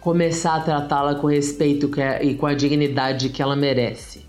Começar 0.00 0.56
a 0.56 0.60
tratá-la 0.60 1.14
com 1.14 1.28
respeito 1.28 1.90
é, 2.00 2.24
e 2.24 2.34
com 2.34 2.46
a 2.46 2.54
dignidade 2.54 3.28
que 3.28 3.40
ela 3.40 3.54
merece. 3.54 4.26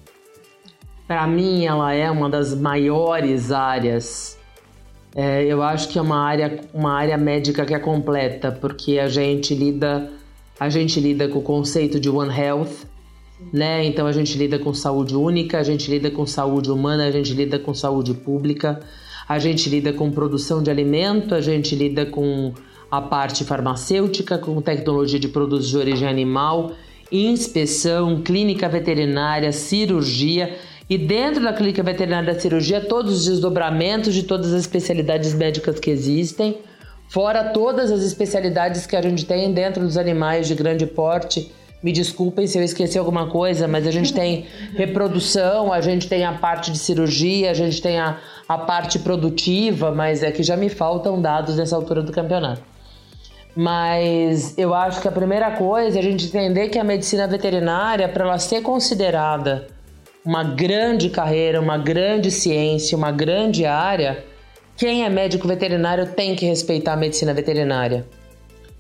Para 1.08 1.28
mim, 1.28 1.66
ela 1.66 1.94
é 1.94 2.10
uma 2.10 2.30
das 2.30 2.56
maiores 2.56 3.52
áreas. 3.52 4.38
É, 5.16 5.46
eu 5.46 5.62
acho 5.62 5.88
que 5.90 6.00
é 6.00 6.02
uma 6.02 6.20
área, 6.20 6.60
uma 6.74 6.94
área 6.94 7.18
médica 7.18 7.66
que 7.66 7.74
é 7.74 7.80
completa, 7.80 8.52
porque 8.52 9.00
a 9.00 9.08
gente 9.08 9.54
lida, 9.54 10.12
a 10.60 10.68
gente 10.68 11.00
lida 11.00 11.28
com 11.28 11.40
o 11.40 11.42
conceito 11.42 12.00
de 12.00 12.10
One 12.10 12.38
Health, 12.38 12.86
né? 13.54 13.86
Então 13.86 14.08
a 14.08 14.12
gente 14.12 14.38
lida 14.38 14.58
com 14.58 14.74
saúde 14.74 15.16
única, 15.16 15.60
a 15.60 15.64
gente 15.64 15.90
lida 15.90 16.10
com 16.10 16.26
saúde 16.26 16.72
humana, 16.72 17.06
a 17.06 17.12
gente 17.12 17.34
lida 17.34 17.60
com 17.60 17.74
saúde 17.74 18.14
pública, 18.14 18.82
A 19.28 19.40
gente 19.40 19.68
lida 19.70 19.92
com 19.92 20.12
produção 20.12 20.62
de 20.62 20.70
alimento, 20.70 21.34
a 21.34 21.42
gente 21.42 21.76
lida 21.76 22.06
com 22.06 22.54
a 22.92 23.02
parte 23.02 23.44
farmacêutica, 23.44 24.38
com 24.38 24.62
tecnologia 24.62 25.20
de 25.20 25.28
produtos 25.28 25.68
de 25.68 25.78
origem 25.78 26.08
animal, 26.08 26.74
inspeção, 27.12 28.22
clínica 28.22 28.70
veterinária, 28.70 29.52
cirurgia. 29.52 30.56
E 30.88 31.00
dentro 31.00 31.44
da 31.44 31.52
clínica 31.52 31.82
veterinária 31.82 32.32
da 32.32 32.40
cirurgia, 32.40 32.80
todos 32.80 33.22
os 33.22 33.26
desdobramentos 33.26 34.14
de 34.14 34.22
todas 34.22 34.54
as 34.54 34.62
especialidades 34.62 35.34
médicas 35.34 35.80
que 35.80 35.90
existem, 35.90 36.60
fora 37.10 37.44
todas 37.46 37.92
as 37.92 38.04
especialidades 38.04 38.86
que 38.86 38.96
a 38.96 39.02
gente 39.02 39.26
tem 39.26 39.52
dentro 39.52 39.84
dos 39.84 39.98
animais 39.98 40.48
de 40.48 40.54
grande 40.54 40.86
porte. 40.86 41.52
Me 41.82 41.92
desculpem 41.92 42.46
se 42.46 42.60
eu 42.60 42.64
esqueci 42.64 43.00
alguma 43.00 43.28
coisa, 43.28 43.68
mas 43.68 43.88
a 43.88 43.92
gente 43.92 44.14
tem 44.14 44.46
reprodução, 44.78 45.74
a 45.74 45.82
gente 45.82 46.08
tem 46.08 46.24
a 46.24 46.34
parte 46.34 46.72
de 46.72 46.78
cirurgia, 46.78 47.50
a 47.50 47.54
gente 47.56 47.82
tem 47.82 47.98
a, 47.98 48.20
a 48.48 48.58
parte 48.60 49.00
produtiva, 49.00 49.92
mas 49.92 50.22
é 50.22 50.32
que 50.32 50.44
já 50.44 50.56
me 50.56 50.70
faltam 50.70 51.20
dados 51.20 51.58
nessa 51.58 51.76
altura 51.76 52.04
do 52.04 52.12
campeonato. 52.12 52.62
Mas 53.56 54.56
eu 54.56 54.72
acho 54.74 55.02
que 55.02 55.08
a 55.08 55.12
primeira 55.12 55.50
coisa 55.52 55.98
é 55.98 56.00
a 56.00 56.04
gente 56.04 56.28
entender 56.28 56.70
que 56.70 56.78
a 56.78 56.84
medicina 56.84 57.26
veterinária, 57.26 58.08
para 58.08 58.26
ela 58.26 58.38
ser 58.38 58.62
considerada 58.62 59.74
uma 60.26 60.44
grande 60.44 61.10
carreira, 61.10 61.62
uma 61.62 61.78
grande 61.78 62.32
ciência, 62.32 62.98
uma 62.98 63.12
grande 63.12 63.66
área, 63.66 64.24
quem 64.76 65.06
é 65.06 65.10
médico 65.10 65.48
veterinário 65.48 66.08
tem 66.08 66.36
que 66.36 66.46
respeitar 66.46 66.94
a 66.94 66.98
medicina 66.98 67.34
veterinária 67.34 68.06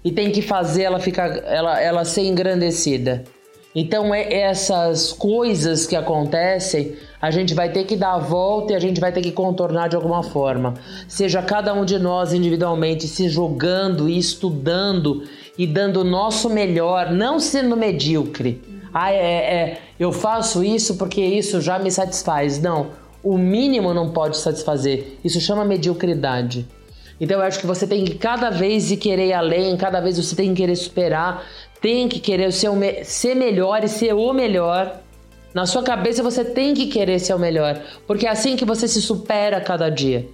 e 0.03 0.11
tem 0.11 0.31
que 0.31 0.41
fazer 0.41 0.83
ela 0.83 0.99
ficar, 0.99 1.37
ela, 1.45 1.79
ela 1.79 2.03
ser 2.03 2.23
engrandecida. 2.23 3.23
Então, 3.73 4.13
é 4.15 4.33
essas 4.33 5.11
coisas 5.11 5.85
que 5.85 5.97
acontecem, 5.97 6.95
a 7.21 7.29
gente 7.29 7.53
vai 7.53 7.69
ter 7.69 7.83
que 7.83 7.97
dar 7.97 8.13
a 8.13 8.19
volta 8.19 8.71
e 8.71 8.75
a 8.75 8.79
gente 8.79 9.01
vai 9.01 9.11
ter 9.11 9.21
que 9.21 9.33
contornar 9.33 9.89
de 9.89 9.97
alguma 9.97 10.23
forma. 10.23 10.75
Seja 11.09 11.41
cada 11.41 11.73
um 11.73 11.83
de 11.83 11.99
nós 11.99 12.31
individualmente 12.33 13.05
se 13.05 13.27
jogando 13.27 14.07
e 14.07 14.17
estudando 14.17 15.23
e 15.57 15.67
dando 15.67 16.01
o 16.01 16.03
nosso 16.05 16.49
melhor, 16.49 17.11
não 17.11 17.37
sendo 17.37 17.75
medíocre. 17.75 18.74
Ah, 18.97 19.11
é, 19.11 19.17
é, 19.17 19.77
eu 19.99 20.09
faço 20.13 20.63
isso 20.63 20.95
porque 20.95 21.19
isso 21.19 21.59
já 21.59 21.77
me 21.77 21.91
satisfaz. 21.91 22.61
Não, 22.61 22.91
o 23.21 23.37
mínimo 23.37 23.93
não 23.93 24.11
pode 24.11 24.37
satisfazer. 24.37 25.17
Isso 25.21 25.41
chama 25.41 25.65
mediocridade. 25.65 26.65
Então 27.19 27.39
eu 27.39 27.45
acho 27.45 27.59
que 27.59 27.67
você 27.67 27.85
tem 27.85 28.05
que 28.05 28.15
cada 28.15 28.49
vez 28.49 28.91
ir 28.91 28.95
querer 28.95 29.27
ir 29.27 29.33
além, 29.33 29.75
cada 29.75 29.99
vez 29.99 30.15
você 30.15 30.33
tem 30.33 30.53
que 30.53 30.61
querer 30.61 30.77
superar, 30.77 31.43
tem 31.81 32.07
que 32.07 32.21
querer 32.21 32.53
ser, 32.53 32.69
o 32.69 32.75
me 32.77 33.03
ser 33.03 33.35
melhor 33.35 33.83
e 33.83 33.89
ser 33.89 34.13
o 34.13 34.31
melhor. 34.31 35.01
Na 35.53 35.65
sua 35.65 35.83
cabeça 35.83 36.23
você 36.23 36.45
tem 36.45 36.73
que 36.73 36.87
querer 36.87 37.19
ser 37.19 37.33
o 37.33 37.39
melhor, 37.39 37.81
porque 38.07 38.25
é 38.25 38.29
assim 38.29 38.55
que 38.55 38.63
você 38.63 38.87
se 38.87 39.01
supera 39.01 39.59
cada 39.59 39.89
dia. 39.89 40.25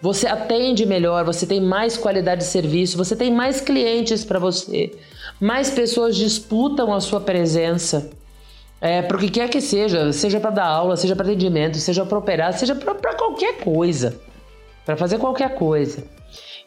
Você 0.00 0.28
atende 0.28 0.86
melhor, 0.86 1.24
você 1.24 1.44
tem 1.44 1.60
mais 1.60 1.96
qualidade 1.96 2.42
de 2.42 2.46
serviço, 2.46 2.96
você 2.96 3.16
tem 3.16 3.32
mais 3.32 3.60
clientes 3.60 4.24
para 4.24 4.38
você, 4.38 4.92
mais 5.40 5.70
pessoas 5.70 6.16
disputam 6.16 6.92
a 6.92 7.00
sua 7.00 7.20
presença. 7.20 8.10
É, 8.80 9.02
quer 9.02 9.48
que 9.48 9.60
seja, 9.60 10.12
seja 10.12 10.38
para 10.38 10.50
dar 10.50 10.66
aula, 10.66 10.96
seja 10.96 11.16
para 11.16 11.26
atendimento, 11.26 11.78
seja 11.78 12.04
para 12.04 12.18
operar, 12.18 12.52
seja 12.52 12.74
para 12.74 13.14
qualquer 13.14 13.58
coisa, 13.58 14.20
para 14.84 14.96
fazer 14.96 15.18
qualquer 15.18 15.54
coisa. 15.54 16.04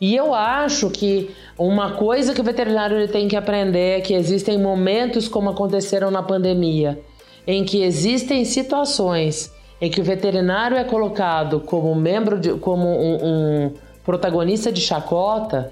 E 0.02 0.16
eu 0.16 0.34
acho 0.34 0.90
que 0.90 1.30
uma 1.58 1.92
coisa 1.92 2.34
que 2.34 2.42
o 2.42 2.44
veterinário 2.44 3.08
tem 3.10 3.28
que 3.28 3.36
aprender 3.36 4.00
é 4.00 4.02
que 4.02 4.14
existem 4.14 4.58
momentos 4.58 5.28
como 5.28 5.50
aconteceram 5.50 6.10
na 6.10 6.24
pandemia, 6.24 7.00
em 7.46 7.64
que 7.64 7.84
existem 7.84 8.46
situações 8.46 9.52
em 9.82 9.90
que 9.90 10.02
o 10.02 10.04
veterinário 10.04 10.78
é 10.78 10.84
colocado 10.84 11.60
como 11.62 11.94
membro 11.96 12.40
de, 12.40 12.54
como 12.56 12.88
um, 12.88 13.18
um 13.66 13.74
protagonista 14.04 14.72
de 14.72 14.82
chacota, 14.82 15.72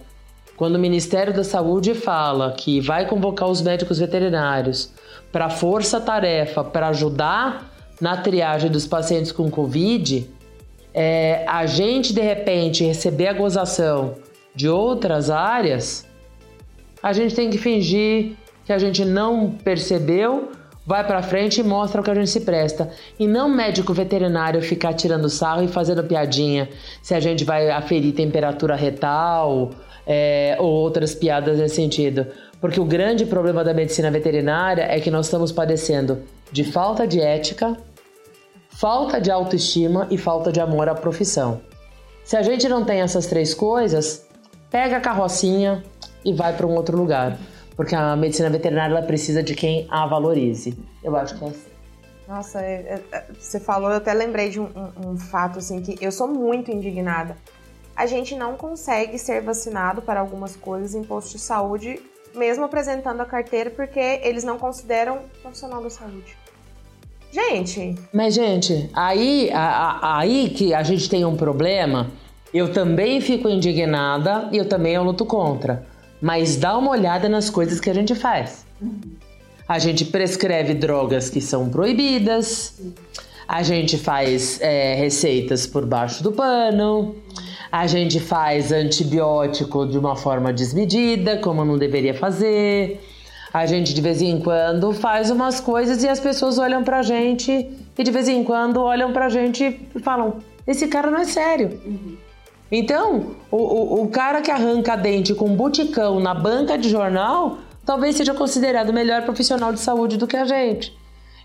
quando 0.58 0.76
o 0.76 0.80
Ministério 0.80 1.32
da 1.32 1.44
Saúde 1.44 1.94
fala 1.94 2.52
que 2.52 2.82
vai 2.82 3.06
convocar 3.06 3.48
os 3.48 3.62
médicos 3.62 4.00
veterinários 4.00 4.92
para 5.32 5.52
força-tarefa 5.52 6.64
para 6.64 6.88
ajudar 6.88 7.72
na 8.02 8.18
triagem 8.18 8.70
dos 8.70 8.88
pacientes 8.88 9.32
com 9.32 9.52
Covid, 9.52 10.28
é, 10.94 11.46
a 11.48 11.68
gente 11.68 12.12
de 12.12 12.22
repente 12.22 12.84
receber 12.84 13.28
a 13.28 13.34
gozação 13.34 14.16
de 14.56 14.68
outras 14.68 15.30
áreas, 15.30 16.08
a 17.04 17.14
gente 17.14 17.36
tem 17.36 17.52
que 17.52 17.60
fingir 17.60 18.32
que 18.66 18.74
a 18.74 18.80
gente 18.80 19.06
não 19.06 19.52
percebeu, 19.52 20.52
vai 20.84 21.06
para 21.06 21.22
frente 21.22 21.60
e 21.60 21.64
mostra 21.64 22.02
o 22.02 22.04
que 22.04 22.10
a 22.10 22.16
gente 22.16 22.32
se 22.32 22.42
presta. 22.42 22.90
E 23.20 23.28
não 23.28 23.48
médico 23.48 23.94
veterinário 23.94 24.62
ficar 24.64 24.94
tirando 24.94 25.30
sarro 25.30 25.64
e 25.64 25.68
fazendo 25.68 26.04
piadinha 26.04 26.68
se 27.02 27.14
a 27.14 27.20
gente 27.20 27.44
vai 27.44 27.70
aferir 27.70 28.14
temperatura 28.14 28.76
retal 28.76 29.70
é, 30.08 30.56
ou 30.58 30.72
outras 30.72 31.14
piadas 31.14 31.60
nesse 31.60 31.76
sentido. 31.76 32.26
Porque 32.62 32.80
o 32.80 32.86
grande 32.86 33.26
problema 33.26 33.64
da 33.64 33.74
medicina 33.74 34.10
veterinária 34.10 34.84
é 34.84 35.00
que 35.00 35.12
nós 35.12 35.26
estamos 35.26 35.52
padecendo 35.52 36.24
de 36.52 36.64
falta 36.64 37.06
de 37.06 37.20
ética, 37.20 37.78
falta 38.70 39.20
de 39.20 39.30
autoestima 39.30 40.08
e 40.10 40.18
falta 40.18 40.52
de 40.52 40.62
amor 40.62 40.88
à 40.88 40.96
profissão. 40.96 41.62
Se 42.24 42.38
a 42.38 42.42
gente 42.42 42.68
não 42.68 42.84
tem 42.84 43.02
essas 43.02 43.28
três 43.28 43.54
coisas, 43.54 44.26
pega 44.72 44.98
a 44.98 45.02
carrocinha 45.02 45.84
e 46.26 46.34
vai 46.34 46.56
para 46.56 46.66
um 46.66 46.76
outro 46.76 46.98
lugar, 46.98 47.38
porque 47.76 47.96
a 47.96 48.16
medicina 48.16 48.50
veterinária 48.50 49.02
precisa 49.04 49.44
de 49.44 49.54
quem 49.54 49.88
a 49.90 50.06
valorize. 50.08 50.78
Eu 51.04 51.16
acho 51.16 51.38
que 51.38 51.44
é 51.44 51.48
assim. 51.48 51.68
Nossa, 52.28 52.60
é, 52.60 52.74
é, 52.74 53.04
é 53.12 53.26
você 53.40 53.60
falou, 53.60 53.90
eu 53.90 53.98
até 53.98 54.14
lembrei 54.14 54.50
de 54.50 54.60
um, 54.60 54.66
um, 54.66 55.12
um 55.12 55.18
fato 55.18 55.60
assim 55.60 55.82
que 55.82 56.04
eu 56.04 56.12
sou 56.12 56.28
muito 56.28 56.72
indignada. 56.72 57.38
A 57.98 58.06
gente 58.06 58.36
não 58.36 58.56
consegue 58.56 59.18
ser 59.18 59.42
vacinado 59.42 60.04
para 60.04 60.20
algumas 60.20 60.56
coisas 60.56 60.94
em 60.94 61.04
posto 61.04 61.32
de 61.32 61.40
saúde, 61.40 62.00
mesmo 62.36 62.64
apresentando 62.64 63.22
a 63.22 63.26
carteira, 63.26 63.72
porque 63.72 64.22
eles 64.22 64.44
não 64.44 64.60
consideram 64.60 65.22
profissional 65.42 65.82
da 65.82 65.90
saúde. 65.90 66.38
Gente. 67.32 67.96
Mas, 68.14 68.36
gente, 68.36 68.88
aí, 68.94 69.50
a, 69.52 69.60
a, 69.60 70.20
aí 70.20 70.52
que 70.52 70.76
a 70.76 70.84
gente 70.84 71.10
tem 71.10 71.26
um 71.26 71.36
problema, 71.36 72.12
eu 72.54 72.72
também 72.72 73.20
fico 73.20 73.50
indignada 73.50 74.48
e 74.52 74.58
eu 74.58 74.70
também 74.70 74.94
eu 74.94 75.04
luto 75.04 75.26
contra. 75.26 75.84
Mas 76.22 76.56
dá 76.56 76.78
uma 76.78 76.92
olhada 76.92 77.28
nas 77.28 77.50
coisas 77.50 77.80
que 77.80 77.90
a 77.90 77.96
gente 77.96 78.14
faz. 78.14 78.64
A 79.68 79.80
gente 79.80 80.06
prescreve 80.06 80.76
drogas 80.76 81.32
que 81.32 81.42
são 81.42 81.68
proibidas, 81.68 82.80
a 83.48 83.64
gente 83.64 83.98
faz 83.98 84.62
é, 84.62 84.94
receitas 84.94 85.66
por 85.66 85.84
baixo 85.84 86.22
do 86.22 86.32
pano, 86.32 87.16
a 87.82 87.86
gente 87.86 88.20
faz 88.20 88.72
antibiótico 88.72 89.86
de 89.86 90.00
uma 90.00 90.16
forma 90.16 90.52
desmedida, 90.52 91.38
como 91.38 91.64
não 91.64 91.78
deveria 91.78 92.14
fazer. 92.14 93.00
A 93.54 93.68
gente 93.68 93.94
de 93.94 94.02
vez 94.02 94.20
em 94.20 94.40
quando 94.40 94.92
faz 94.94 95.30
umas 95.30 95.60
coisas 95.60 96.04
e 96.04 96.08
as 96.08 96.20
pessoas 96.20 96.58
olham 96.58 96.84
pra 96.84 97.04
gente 97.04 97.70
e 97.96 98.04
de 98.04 98.10
vez 98.10 98.28
em 98.28 98.44
quando 98.44 98.82
olham 98.82 99.14
pra 99.14 99.30
gente 99.30 99.80
e 99.96 100.00
falam: 100.00 100.38
esse 100.66 100.88
cara 100.88 101.12
não 101.12 101.20
é 101.20 101.26
sério. 101.26 101.80
Uhum. 101.86 102.18
Então, 102.72 103.36
o, 103.52 103.58
o, 103.58 104.04
o, 104.04 104.08
cara 104.10 104.42
que 104.42 104.50
arranca 104.50 104.96
dente 104.96 105.36
com 105.36 105.56
buticão 105.56 106.20
na 106.20 106.34
banca 106.34 106.78
de 106.78 106.90
jornal 106.90 107.60
talvez 107.86 108.18
seja 108.18 108.34
considerado 108.34 108.92
melhor 108.92 109.22
profissional 109.22 109.72
de 109.72 109.80
saúde 109.80 110.18
do 110.18 110.26
que 110.26 110.36
a 110.36 110.46
gente. 110.46 110.98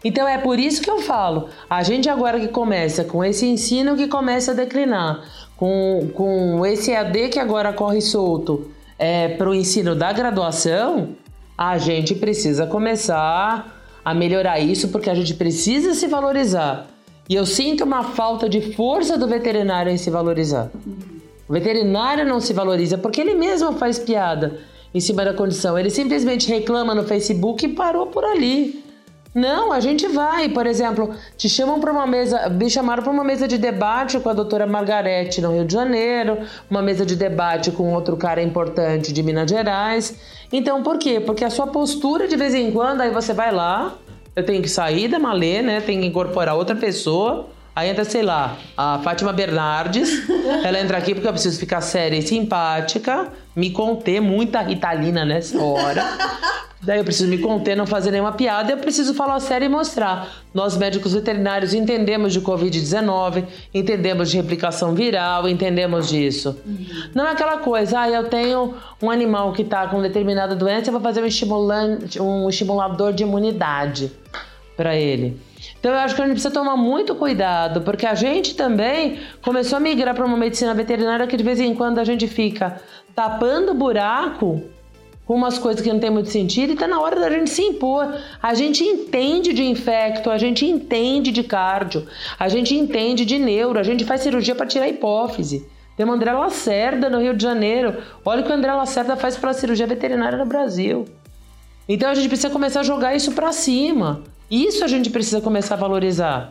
Então 0.05 0.27
é 0.27 0.37
por 0.37 0.59
isso 0.59 0.83
que 0.83 0.91
eu 0.91 1.01
falo, 1.01 1.49
a 1.71 1.83
gente 1.83 2.09
agora 2.09 2.41
que 2.41 2.49
começa 2.49 3.05
com 3.05 3.23
esse 3.23 3.47
ensino 3.47 3.97
que 3.97 4.09
começa 4.09 4.51
a 4.51 4.55
declinar, 4.55 5.23
com, 5.63 6.09
com 6.13 6.67
esse 6.67 6.91
EAD 6.91 7.29
que 7.29 7.39
agora 7.39 7.73
corre 7.73 8.01
solto 8.01 8.69
é, 8.99 9.29
para 9.29 9.49
o 9.49 9.55
ensino 9.55 9.95
da 9.95 10.13
graduação, 10.13 11.11
a 11.57 11.79
gente 11.79 12.17
precisa 12.17 12.67
começar 12.67 13.81
a 14.05 14.13
melhorar 14.13 14.59
isso 14.59 14.89
porque 14.89 15.09
a 15.09 15.15
gente 15.15 15.35
precisa 15.35 15.95
se 15.95 16.09
valorizar. 16.09 16.89
E 17.29 17.37
eu 17.37 17.47
sinto 17.47 17.85
uma 17.85 18.03
falta 18.03 18.49
de 18.49 18.75
força 18.75 19.17
do 19.17 19.29
veterinário 19.29 19.93
em 19.93 19.97
se 19.97 20.11
valorizar. 20.11 20.69
O 21.49 21.53
veterinário 21.53 22.27
não 22.27 22.41
se 22.41 22.53
valoriza 22.53 22.99
porque 22.99 23.21
ele 23.21 23.37
mesmo 23.37 23.73
faz 23.75 24.01
piada 24.01 24.59
em 24.93 24.99
cima 24.99 25.25
da 25.25 25.33
condição. 25.33 25.79
Ele 25.79 25.91
simplesmente 25.91 26.49
reclama 26.49 26.93
no 26.93 27.05
Facebook 27.05 27.65
e 27.65 27.69
parou 27.69 28.09
por 28.09 28.25
ali. 28.25 28.82
Não, 29.35 29.73
a 29.73 29.81
gente 29.81 30.07
vai, 30.09 30.49
por 30.51 30.67
exemplo, 30.67 31.15
te 31.39 31.49
chamam 31.49 31.81
para 31.81 31.91
uma 31.91 32.07
mesa, 32.07 32.51
me 32.51 32.69
chamaram 32.69 33.03
para 33.03 33.11
uma 33.11 33.25
mesa 33.25 33.49
de 33.49 33.57
debate 33.57 34.21
com 34.21 34.29
a 34.29 34.35
doutora 34.35 34.67
Margarete 34.67 35.41
no 35.41 35.55
Rio 35.55 35.65
de 35.65 35.73
Janeiro, 35.73 36.39
uma 36.71 36.83
mesa 36.83 37.07
de 37.07 37.17
debate 37.17 37.71
com 37.71 37.95
outro 37.95 38.15
cara 38.17 38.43
importante 38.43 39.11
de 39.11 39.23
Minas 39.23 39.51
Gerais. 39.51 40.19
Então, 40.53 40.83
por 40.83 40.99
quê? 40.99 41.19
Porque 41.19 41.45
a 41.45 41.51
sua 41.51 41.67
postura 41.67 42.29
de 42.29 42.37
vez 42.37 42.55
em 42.55 42.71
quando, 42.71 43.01
aí 43.01 43.11
você 43.11 43.33
vai 43.33 43.51
lá, 43.51 43.95
eu 44.37 44.45
tenho 44.45 44.61
que 44.61 44.69
sair 44.69 45.09
da 45.09 45.19
malê, 45.19 45.63
né? 45.63 45.81
Tem 45.81 46.01
que 46.01 46.07
incorporar 46.07 46.55
outra 46.55 46.77
pessoa. 46.77 47.49
Aí 47.75 47.89
entra, 47.89 48.05
sei 48.05 48.23
lá, 48.23 48.59
a 48.77 48.99
Fátima 48.99 49.33
Bernardes. 49.33 50.29
ela 50.63 50.79
entra 50.79 50.99
aqui 50.99 51.15
porque 51.15 51.27
eu 51.27 51.33
preciso 51.33 51.59
ficar 51.59 51.81
séria 51.81 52.19
e 52.19 52.23
simpática, 52.23 53.29
me 53.57 53.71
conter, 53.71 54.21
muita 54.21 54.61
ritalina 54.61 55.25
nessa 55.25 55.59
hora. 55.59 56.05
Daí 56.83 56.99
eu 56.99 57.05
preciso 57.05 57.29
me 57.29 57.39
conter, 57.39 57.77
não 57.77 57.87
fazer 57.87 58.11
nenhuma 58.11 58.33
piada, 58.33 58.73
eu 58.73 58.77
preciso 58.77 59.15
falar 59.15 59.39
sério 59.39 59.67
e 59.67 59.69
mostrar. 59.69 60.29
Nós, 60.53 60.77
médicos 60.77 61.15
veterinários, 61.15 61.73
entendemos 61.73 62.33
de 62.33 62.41
Covid-19, 62.41 63.45
entendemos 63.73 64.31
de 64.31 64.37
replicação 64.37 64.93
viral, 64.93 65.49
entendemos 65.49 66.09
disso. 66.09 66.59
Uhum. 66.67 66.87
Não 67.15 67.27
é 67.27 67.31
aquela 67.31 67.59
coisa, 67.59 68.01
ah, 68.01 68.11
eu 68.11 68.29
tenho 68.29 68.75
um 69.01 69.11
animal 69.11 69.53
que 69.53 69.63
está 69.63 69.87
com 69.87 70.03
determinada 70.03 70.57
doença, 70.57 70.89
eu 70.89 70.93
vou 70.93 71.01
fazer 71.01 71.23
um, 71.23 71.27
estimulante, 71.27 72.21
um 72.21 72.49
estimulador 72.49 73.13
de 73.13 73.23
imunidade 73.23 74.11
para 74.77 74.97
ele. 74.97 75.41
Então 75.79 75.93
eu 75.93 75.99
acho 75.99 76.17
que 76.17 76.23
a 76.23 76.25
gente 76.25 76.35
precisa 76.35 76.53
tomar 76.53 76.77
muito 76.77 77.15
cuidado, 77.15 77.83
porque 77.83 78.07
a 78.07 78.15
gente 78.15 78.57
também 78.57 79.21
começou 79.41 79.77
a 79.77 79.81
migrar 79.81 80.17
para 80.17 80.27
uma 80.27 80.37
medicina 80.37 80.75
veterinária 80.75 81.29
que 81.29 81.37
de 81.37 81.45
vez 81.45 81.61
em 81.61 81.77
quando 81.77 82.01
a 82.01 82.05
gente 82.05 82.27
fica 82.27 82.81
tapando 83.15 83.73
buraco 83.73 84.63
umas 85.27 85.59
coisas 85.59 85.83
que 85.83 85.93
não 85.93 86.01
tem 86.01 86.11
muito 86.11 86.31
sentido 86.31 86.73
e 86.73 86.77
tá 86.77 86.87
na 86.87 87.01
hora 87.01 87.19
da 87.19 87.31
gente 87.31 87.51
se 87.51 87.63
impor. 87.63 88.15
A 88.43 88.55
gente 88.55 88.85
entende 88.85 89.53
de 89.53 89.65
infecto, 89.65 90.31
a 90.31 90.39
gente 90.39 90.67
entende 90.67 91.31
de 91.31 91.43
cardio, 91.43 92.07
a 92.39 92.49
gente 92.49 92.75
entende 92.75 93.25
de 93.25 93.39
neuro, 93.39 93.79
a 93.79 93.83
gente 93.83 94.05
faz 94.05 94.21
cirurgia 94.21 94.55
para 94.55 94.67
tirar 94.67 94.89
hipófise. 94.89 95.67
Tem 95.97 96.05
uma 96.05 96.15
André 96.15 96.33
Lacerda 96.33 97.09
no 97.11 97.21
Rio 97.21 97.37
de 97.37 97.43
Janeiro. 97.43 97.99
Olha 98.25 98.41
o 98.41 98.45
que 98.45 98.51
o 98.51 98.55
André 98.55 98.73
Lacerda 98.73 99.17
faz 99.17 99.37
para 99.37 99.51
a 99.51 99.55
cirurgia 99.55 99.87
veterinária 99.87 100.39
no 100.39 100.47
Brasil. 100.47 101.05
Então 101.89 102.09
a 102.09 102.15
gente 102.15 102.29
precisa 102.29 102.51
começar 102.51 102.81
a 102.81 102.85
jogar 102.85 103.15
isso 103.15 103.33
para 103.33 103.53
cima. 103.53 104.23
Isso 104.51 104.85
a 104.85 104.89
gente 104.89 105.11
precisa 105.11 105.41
começar 105.41 105.75
a 105.75 105.79
valorizar, 105.79 106.49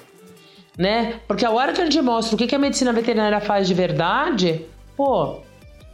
né? 0.78 1.20
Porque 1.28 1.46
a 1.46 1.52
hora 1.52 1.74
que 1.74 1.82
a 1.82 1.84
gente 1.84 2.02
mostra 2.02 2.36
o 2.36 2.38
que 2.38 2.56
a 2.56 2.60
medicina 2.60 2.92
veterinária 2.92 3.40
faz 3.40 3.68
de 3.68 3.74
verdade, 3.74 4.66
pô, 4.98 5.40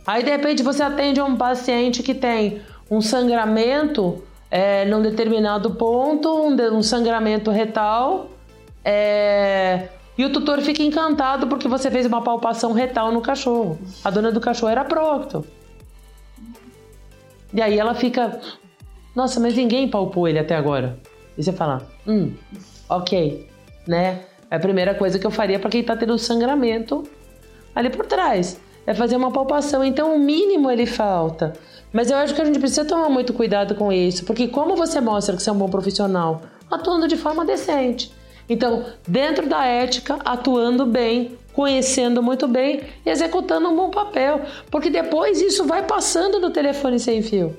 aí 0.08 0.24
de 0.24 0.32
repente 0.32 0.64
você 0.64 0.82
atende 0.82 1.22
um 1.22 1.36
paciente 1.36 2.02
que 2.02 2.16
tem 2.16 2.62
um 2.90 3.02
sangramento 3.02 4.24
é, 4.50 4.86
num 4.86 5.02
determinado 5.02 5.72
ponto, 5.72 6.30
um, 6.30 6.56
um 6.78 6.82
sangramento 6.82 7.52
retal, 7.52 8.30
é, 8.84 9.90
e 10.18 10.26
o 10.26 10.32
tutor 10.32 10.62
fica 10.62 10.82
encantado 10.82 11.46
porque 11.48 11.68
você 11.68 11.92
fez 11.92 12.06
uma 12.06 12.22
palpação 12.22 12.72
retal 12.72 13.12
no 13.12 13.22
cachorro. 13.22 13.78
A 14.04 14.10
dona 14.10 14.32
do 14.32 14.40
cachorro 14.40 14.72
era 14.72 14.84
procto. 14.84 15.46
E 17.54 17.62
aí 17.62 17.78
ela 17.78 17.94
fica, 17.94 18.40
nossa, 19.16 19.40
mas 19.40 19.56
ninguém 19.56 19.88
palpou 19.88 20.28
ele 20.28 20.40
até 20.40 20.56
agora. 20.56 20.98
E 21.38 21.44
você 21.44 21.54
fala, 21.54 21.88
hum, 22.08 22.34
ok, 22.90 23.48
né? 23.86 24.24
É 24.50 24.56
a 24.56 24.60
primeira 24.60 24.96
coisa 24.96 25.20
que 25.20 25.28
eu 25.28 25.32
faria 25.32 25.60
para 25.60 25.70
quem 25.70 25.84
tá 25.84 25.96
tendo 25.96 26.18
sangramento 26.18 27.04
ali 27.76 27.90
por 27.90 28.06
trás. 28.06 28.60
É 28.88 28.94
fazer 28.96 29.18
uma 29.18 29.32
palpação. 29.32 29.84
Então, 29.84 30.16
o 30.16 30.20
mínimo 30.20 30.72
ele 30.72 30.88
falta. 30.88 31.54
Mas 31.94 32.10
eu 32.10 32.18
acho 32.18 32.34
que 32.34 32.42
a 32.42 32.46
gente 32.46 32.60
precisa 32.60 32.86
tomar 32.86 33.10
muito 33.10 33.34
cuidado 33.34 33.76
com 33.76 33.92
isso, 33.92 34.26
porque 34.26 34.48
como 34.48 34.76
você 34.76 35.00
mostra 35.00 35.36
que 35.36 35.44
você 35.44 35.50
é 35.50 35.54
um 35.54 35.58
bom 35.58 35.70
profissional? 35.70 36.42
Atuando 36.72 37.08
de 37.08 37.16
forma 37.16 37.46
decente. 37.46 38.12
Então, 38.50 38.86
dentro 39.08 39.48
da 39.48 39.66
ética, 39.66 40.18
atuando 40.24 40.86
bem, 40.86 41.38
conhecendo 41.54 42.24
muito 42.24 42.48
bem 42.48 42.82
e 43.06 43.10
executando 43.10 43.68
um 43.68 43.76
bom 43.76 43.90
papel, 43.90 44.42
porque 44.72 44.90
depois 44.90 45.42
isso 45.42 45.66
vai 45.66 45.86
passando 45.86 46.40
no 46.40 46.50
telefone 46.50 47.00
sem 47.00 47.22
fio. 47.22 47.56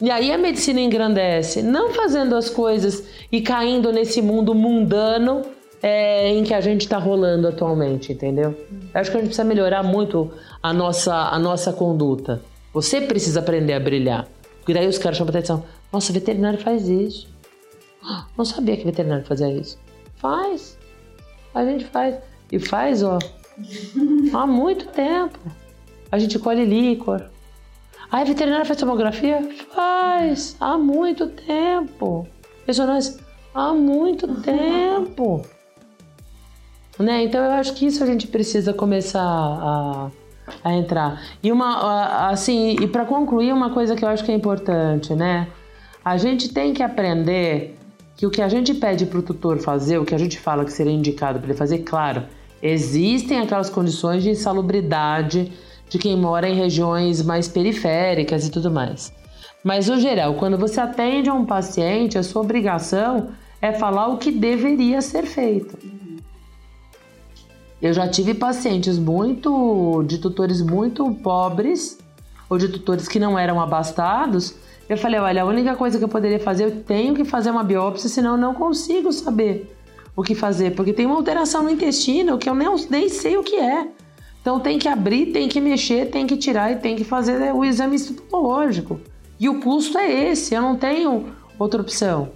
E 0.00 0.10
aí 0.10 0.32
a 0.32 0.38
medicina 0.38 0.80
engrandece, 0.80 1.62
não 1.62 1.92
fazendo 1.92 2.36
as 2.36 2.50
coisas 2.50 3.04
e 3.30 3.40
caindo 3.40 3.92
nesse 3.92 4.20
mundo 4.20 4.54
mundano 4.54 5.42
é, 5.82 6.28
em 6.28 6.42
que 6.44 6.54
a 6.54 6.60
gente 6.60 6.82
está 6.82 6.98
rolando 6.98 7.48
atualmente, 7.48 8.12
entendeu? 8.12 8.54
Eu 8.94 9.00
acho 9.00 9.10
que 9.10 9.16
a 9.16 9.20
gente 9.20 9.28
precisa 9.28 9.44
melhorar 9.44 9.82
muito 9.82 10.32
a 10.62 10.72
nossa, 10.72 11.14
a 11.14 11.38
nossa 11.38 11.72
conduta. 11.72 12.42
Você 12.72 13.00
precisa 13.00 13.40
aprender 13.40 13.72
a 13.72 13.80
brilhar. 13.80 14.28
Porque 14.58 14.74
daí 14.74 14.86
os 14.86 14.98
caras 14.98 15.16
chamam 15.16 15.32
a 15.32 15.38
atenção. 15.38 15.64
Nossa, 15.92 16.12
veterinário 16.12 16.58
faz 16.58 16.88
isso. 16.88 17.28
Não 18.36 18.44
sabia 18.44 18.76
que 18.76 18.84
veterinário 18.84 19.24
fazia 19.24 19.50
isso. 19.50 19.78
Faz. 20.16 20.78
A 21.54 21.64
gente 21.64 21.84
faz. 21.84 22.16
E 22.50 22.58
faz, 22.58 23.02
ó, 23.02 23.18
há 24.32 24.46
muito 24.46 24.86
tempo. 24.88 25.38
A 26.10 26.18
gente 26.18 26.38
colhe 26.38 26.64
líquor, 26.64 27.28
a 28.10 28.22
veterinária 28.22 28.64
faz 28.64 28.78
tomografia? 28.78 29.42
Faz, 29.74 30.56
há 30.60 30.78
muito 30.78 31.26
tempo. 31.26 32.26
Ressonância? 32.66 33.20
Há 33.52 33.72
muito 33.72 34.28
tempo. 34.42 35.44
Né? 36.98 37.24
Então 37.24 37.44
eu 37.44 37.52
acho 37.52 37.74
que 37.74 37.86
isso 37.86 38.02
a 38.02 38.06
gente 38.06 38.26
precisa 38.26 38.72
começar 38.72 39.20
a, 39.22 40.10
a 40.64 40.74
entrar. 40.74 41.20
E 41.42 41.52
uma 41.52 42.28
assim, 42.28 42.76
e 42.80 42.86
para 42.86 43.04
concluir 43.04 43.52
uma 43.52 43.70
coisa 43.70 43.94
que 43.94 44.04
eu 44.04 44.08
acho 44.08 44.24
que 44.24 44.32
é 44.32 44.34
importante, 44.34 45.14
né? 45.14 45.48
A 46.04 46.16
gente 46.16 46.52
tem 46.54 46.72
que 46.72 46.82
aprender 46.82 47.76
que 48.16 48.26
o 48.26 48.30
que 48.30 48.40
a 48.40 48.48
gente 48.48 48.72
pede 48.72 49.04
para 49.04 49.18
o 49.18 49.22
tutor 49.22 49.58
fazer, 49.58 49.98
o 49.98 50.04
que 50.04 50.14
a 50.14 50.18
gente 50.18 50.38
fala 50.38 50.64
que 50.64 50.72
seria 50.72 50.92
indicado 50.92 51.38
para 51.38 51.48
ele 51.48 51.58
fazer, 51.58 51.80
claro, 51.80 52.24
existem 52.62 53.40
aquelas 53.40 53.68
condições 53.68 54.22
de 54.22 54.30
insalubridade 54.30 55.52
de 55.88 55.98
quem 55.98 56.16
mora 56.16 56.48
em 56.48 56.54
regiões 56.54 57.22
mais 57.22 57.46
periféricas 57.46 58.46
e 58.46 58.50
tudo 58.50 58.70
mais. 58.70 59.12
Mas 59.62 59.88
no 59.88 60.00
geral, 60.00 60.34
quando 60.34 60.56
você 60.56 60.80
atende 60.80 61.28
a 61.28 61.34
um 61.34 61.44
paciente, 61.44 62.16
a 62.16 62.22
sua 62.22 62.42
obrigação 62.42 63.30
é 63.60 63.72
falar 63.72 64.08
o 64.08 64.16
que 64.16 64.30
deveria 64.30 65.02
ser 65.02 65.24
feito. 65.24 65.76
Eu 67.80 67.92
já 67.92 68.08
tive 68.08 68.32
pacientes 68.34 68.98
muito 68.98 70.02
de 70.04 70.18
tutores 70.18 70.62
muito 70.62 71.12
pobres 71.16 71.98
ou 72.48 72.56
de 72.56 72.68
tutores 72.68 73.06
que 73.06 73.18
não 73.18 73.38
eram 73.38 73.60
abastados. 73.60 74.54
Eu 74.88 74.96
falei, 74.96 75.20
olha, 75.20 75.42
a 75.42 75.44
única 75.44 75.74
coisa 75.74 75.98
que 75.98 76.04
eu 76.04 76.08
poderia 76.08 76.40
fazer, 76.40 76.64
eu 76.64 76.82
tenho 76.82 77.14
que 77.14 77.24
fazer 77.24 77.50
uma 77.50 77.64
biópsia, 77.64 78.08
senão 78.08 78.32
eu 78.32 78.36
não 78.36 78.54
consigo 78.54 79.12
saber 79.12 79.76
o 80.14 80.22
que 80.22 80.34
fazer, 80.34 80.74
porque 80.74 80.92
tem 80.92 81.04
uma 81.04 81.16
alteração 81.16 81.62
no 81.62 81.70
intestino 81.70 82.38
que 82.38 82.48
eu 82.48 82.54
nem, 82.54 82.68
nem 82.88 83.08
sei 83.08 83.36
o 83.36 83.42
que 83.42 83.56
é. 83.56 83.88
Então 84.40 84.60
tem 84.60 84.78
que 84.78 84.88
abrir, 84.88 85.32
tem 85.32 85.48
que 85.48 85.60
mexer, 85.60 86.08
tem 86.08 86.26
que 86.26 86.36
tirar 86.36 86.72
e 86.72 86.76
tem 86.76 86.96
que 86.96 87.04
fazer 87.04 87.52
o 87.52 87.64
exame 87.64 87.96
histológico. 87.96 88.98
E 89.38 89.48
o 89.48 89.60
custo 89.60 89.98
é 89.98 90.30
esse, 90.30 90.54
eu 90.54 90.62
não 90.62 90.76
tenho 90.76 91.26
outra 91.58 91.82
opção. 91.82 92.30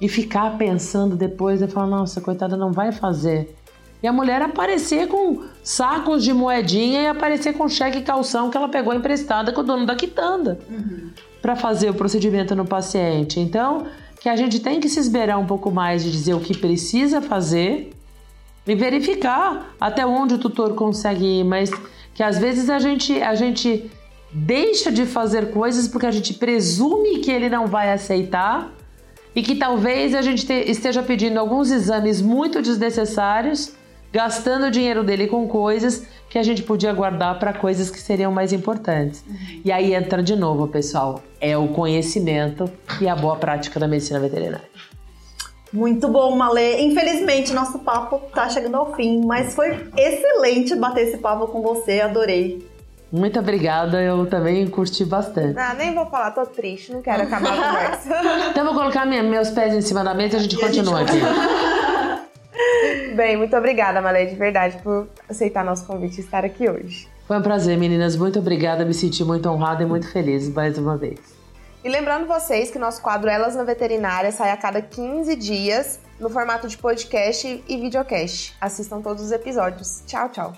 E 0.00 0.08
ficar 0.08 0.56
pensando 0.56 1.14
depois 1.14 1.60
e 1.60 1.68
falar, 1.68 1.86
nossa, 1.86 2.20
coitada, 2.20 2.56
não 2.56 2.72
vai 2.72 2.90
fazer. 2.90 3.54
E 4.02 4.06
a 4.06 4.12
mulher 4.12 4.40
aparecer 4.40 5.08
com 5.08 5.44
sacos 5.62 6.24
de 6.24 6.32
moedinha 6.32 7.02
e 7.02 7.06
aparecer 7.06 7.52
com 7.52 7.68
cheque 7.68 8.00
calção 8.00 8.50
que 8.50 8.56
ela 8.56 8.68
pegou 8.68 8.94
emprestada 8.94 9.52
com 9.52 9.60
o 9.60 9.64
dono 9.64 9.84
da 9.84 9.94
quitanda 9.94 10.58
uhum. 10.70 11.10
para 11.42 11.54
fazer 11.54 11.90
o 11.90 11.94
procedimento 11.94 12.56
no 12.56 12.64
paciente. 12.64 13.38
Então, 13.38 13.86
que 14.20 14.28
a 14.28 14.36
gente 14.36 14.60
tem 14.60 14.80
que 14.80 14.88
se 14.88 14.98
esberar 14.98 15.38
um 15.38 15.46
pouco 15.46 15.70
mais 15.70 16.02
de 16.02 16.10
dizer 16.10 16.34
o 16.34 16.40
que 16.40 16.56
precisa 16.56 17.20
fazer 17.20 17.90
e 18.66 18.74
verificar 18.74 19.74
até 19.80 20.04
onde 20.06 20.34
o 20.34 20.38
tutor 20.38 20.74
consegue 20.74 21.40
ir, 21.40 21.44
mas 21.44 21.70
que 22.14 22.22
às 22.22 22.38
vezes 22.38 22.68
a 22.70 22.78
gente, 22.78 23.20
a 23.22 23.34
gente 23.34 23.90
deixa 24.32 24.92
de 24.92 25.06
fazer 25.06 25.50
coisas 25.50 25.88
porque 25.88 26.06
a 26.06 26.10
gente 26.10 26.34
presume 26.34 27.18
que 27.18 27.30
ele 27.30 27.48
não 27.48 27.66
vai 27.66 27.92
aceitar 27.92 28.70
e 29.34 29.42
que 29.42 29.56
talvez 29.56 30.14
a 30.14 30.22
gente 30.22 30.46
te, 30.46 30.52
esteja 30.70 31.02
pedindo 31.02 31.38
alguns 31.38 31.70
exames 31.70 32.20
muito 32.20 32.60
desnecessários, 32.60 33.72
gastando 34.12 34.66
o 34.66 34.70
dinheiro 34.70 35.04
dele 35.04 35.26
com 35.26 35.46
coisas 35.46 36.06
que 36.28 36.38
a 36.38 36.42
gente 36.42 36.62
podia 36.62 36.92
guardar 36.92 37.38
para 37.38 37.52
coisas 37.52 37.90
que 37.90 38.00
seriam 38.00 38.30
mais 38.32 38.52
importantes. 38.52 39.24
Uhum. 39.26 39.62
E 39.64 39.72
aí 39.72 39.94
entra 39.94 40.22
de 40.22 40.36
novo, 40.36 40.68
pessoal, 40.68 41.22
é 41.40 41.56
o 41.56 41.68
conhecimento 41.68 42.70
e 43.00 43.08
a 43.08 43.16
boa 43.16 43.36
prática 43.36 43.80
da 43.80 43.88
medicina 43.88 44.20
veterinária. 44.20 44.68
Muito 45.72 46.08
bom, 46.08 46.34
Malê. 46.36 46.80
Infelizmente, 46.82 47.52
nosso 47.52 47.78
papo 47.80 48.20
tá 48.34 48.48
chegando 48.48 48.76
ao 48.76 48.94
fim, 48.94 49.24
mas 49.24 49.54
foi 49.54 49.88
excelente 49.96 50.74
bater 50.74 51.08
esse 51.08 51.18
papo 51.18 51.46
com 51.46 51.62
você, 51.62 52.00
adorei. 52.00 52.68
Muito 53.12 53.40
obrigada, 53.40 54.00
eu 54.00 54.24
também 54.26 54.68
curti 54.68 55.04
bastante. 55.04 55.58
Ah, 55.58 55.74
nem 55.74 55.92
vou 55.94 56.06
falar, 56.06 56.30
tô 56.30 56.46
triste, 56.46 56.92
não 56.92 57.02
quero 57.02 57.24
acabar 57.24 57.52
a 57.52 57.72
conversa. 57.72 58.50
então 58.50 58.64
vou 58.64 58.74
colocar 58.74 59.04
minha, 59.04 59.22
meus 59.22 59.50
pés 59.50 59.74
em 59.74 59.80
cima 59.80 60.04
da 60.04 60.14
mesa 60.14 60.36
e 60.36 60.38
a 60.38 60.42
gente 60.42 60.54
e 60.54 60.60
continua 60.60 61.00
a 61.00 61.04
gente... 61.04 61.24
aqui. 61.24 62.29
Bem, 63.14 63.36
muito 63.36 63.56
obrigada, 63.56 64.00
Malê, 64.00 64.26
de 64.26 64.34
verdade, 64.34 64.78
por 64.82 65.08
aceitar 65.28 65.64
nosso 65.64 65.86
convite 65.86 66.18
e 66.18 66.24
estar 66.24 66.44
aqui 66.44 66.68
hoje. 66.68 67.08
Foi 67.26 67.38
um 67.38 67.42
prazer, 67.42 67.78
meninas. 67.78 68.16
Muito 68.16 68.38
obrigada, 68.38 68.84
me 68.84 68.94
senti 68.94 69.22
muito 69.24 69.48
honrada 69.48 69.82
e 69.82 69.86
muito 69.86 70.10
feliz 70.10 70.48
mais 70.48 70.76
uma 70.78 70.96
vez. 70.96 71.20
E 71.82 71.88
lembrando 71.88 72.26
vocês 72.26 72.70
que 72.70 72.78
nosso 72.78 73.00
quadro 73.00 73.30
Elas 73.30 73.54
na 73.54 73.64
Veterinária 73.64 74.30
sai 74.32 74.50
a 74.50 74.56
cada 74.56 74.82
15 74.82 75.34
dias 75.36 76.00
no 76.18 76.28
formato 76.28 76.68
de 76.68 76.76
podcast 76.76 77.64
e 77.66 77.76
videocast. 77.76 78.54
Assistam 78.60 79.00
todos 79.00 79.22
os 79.22 79.32
episódios. 79.32 80.02
Tchau, 80.06 80.28
tchau. 80.28 80.52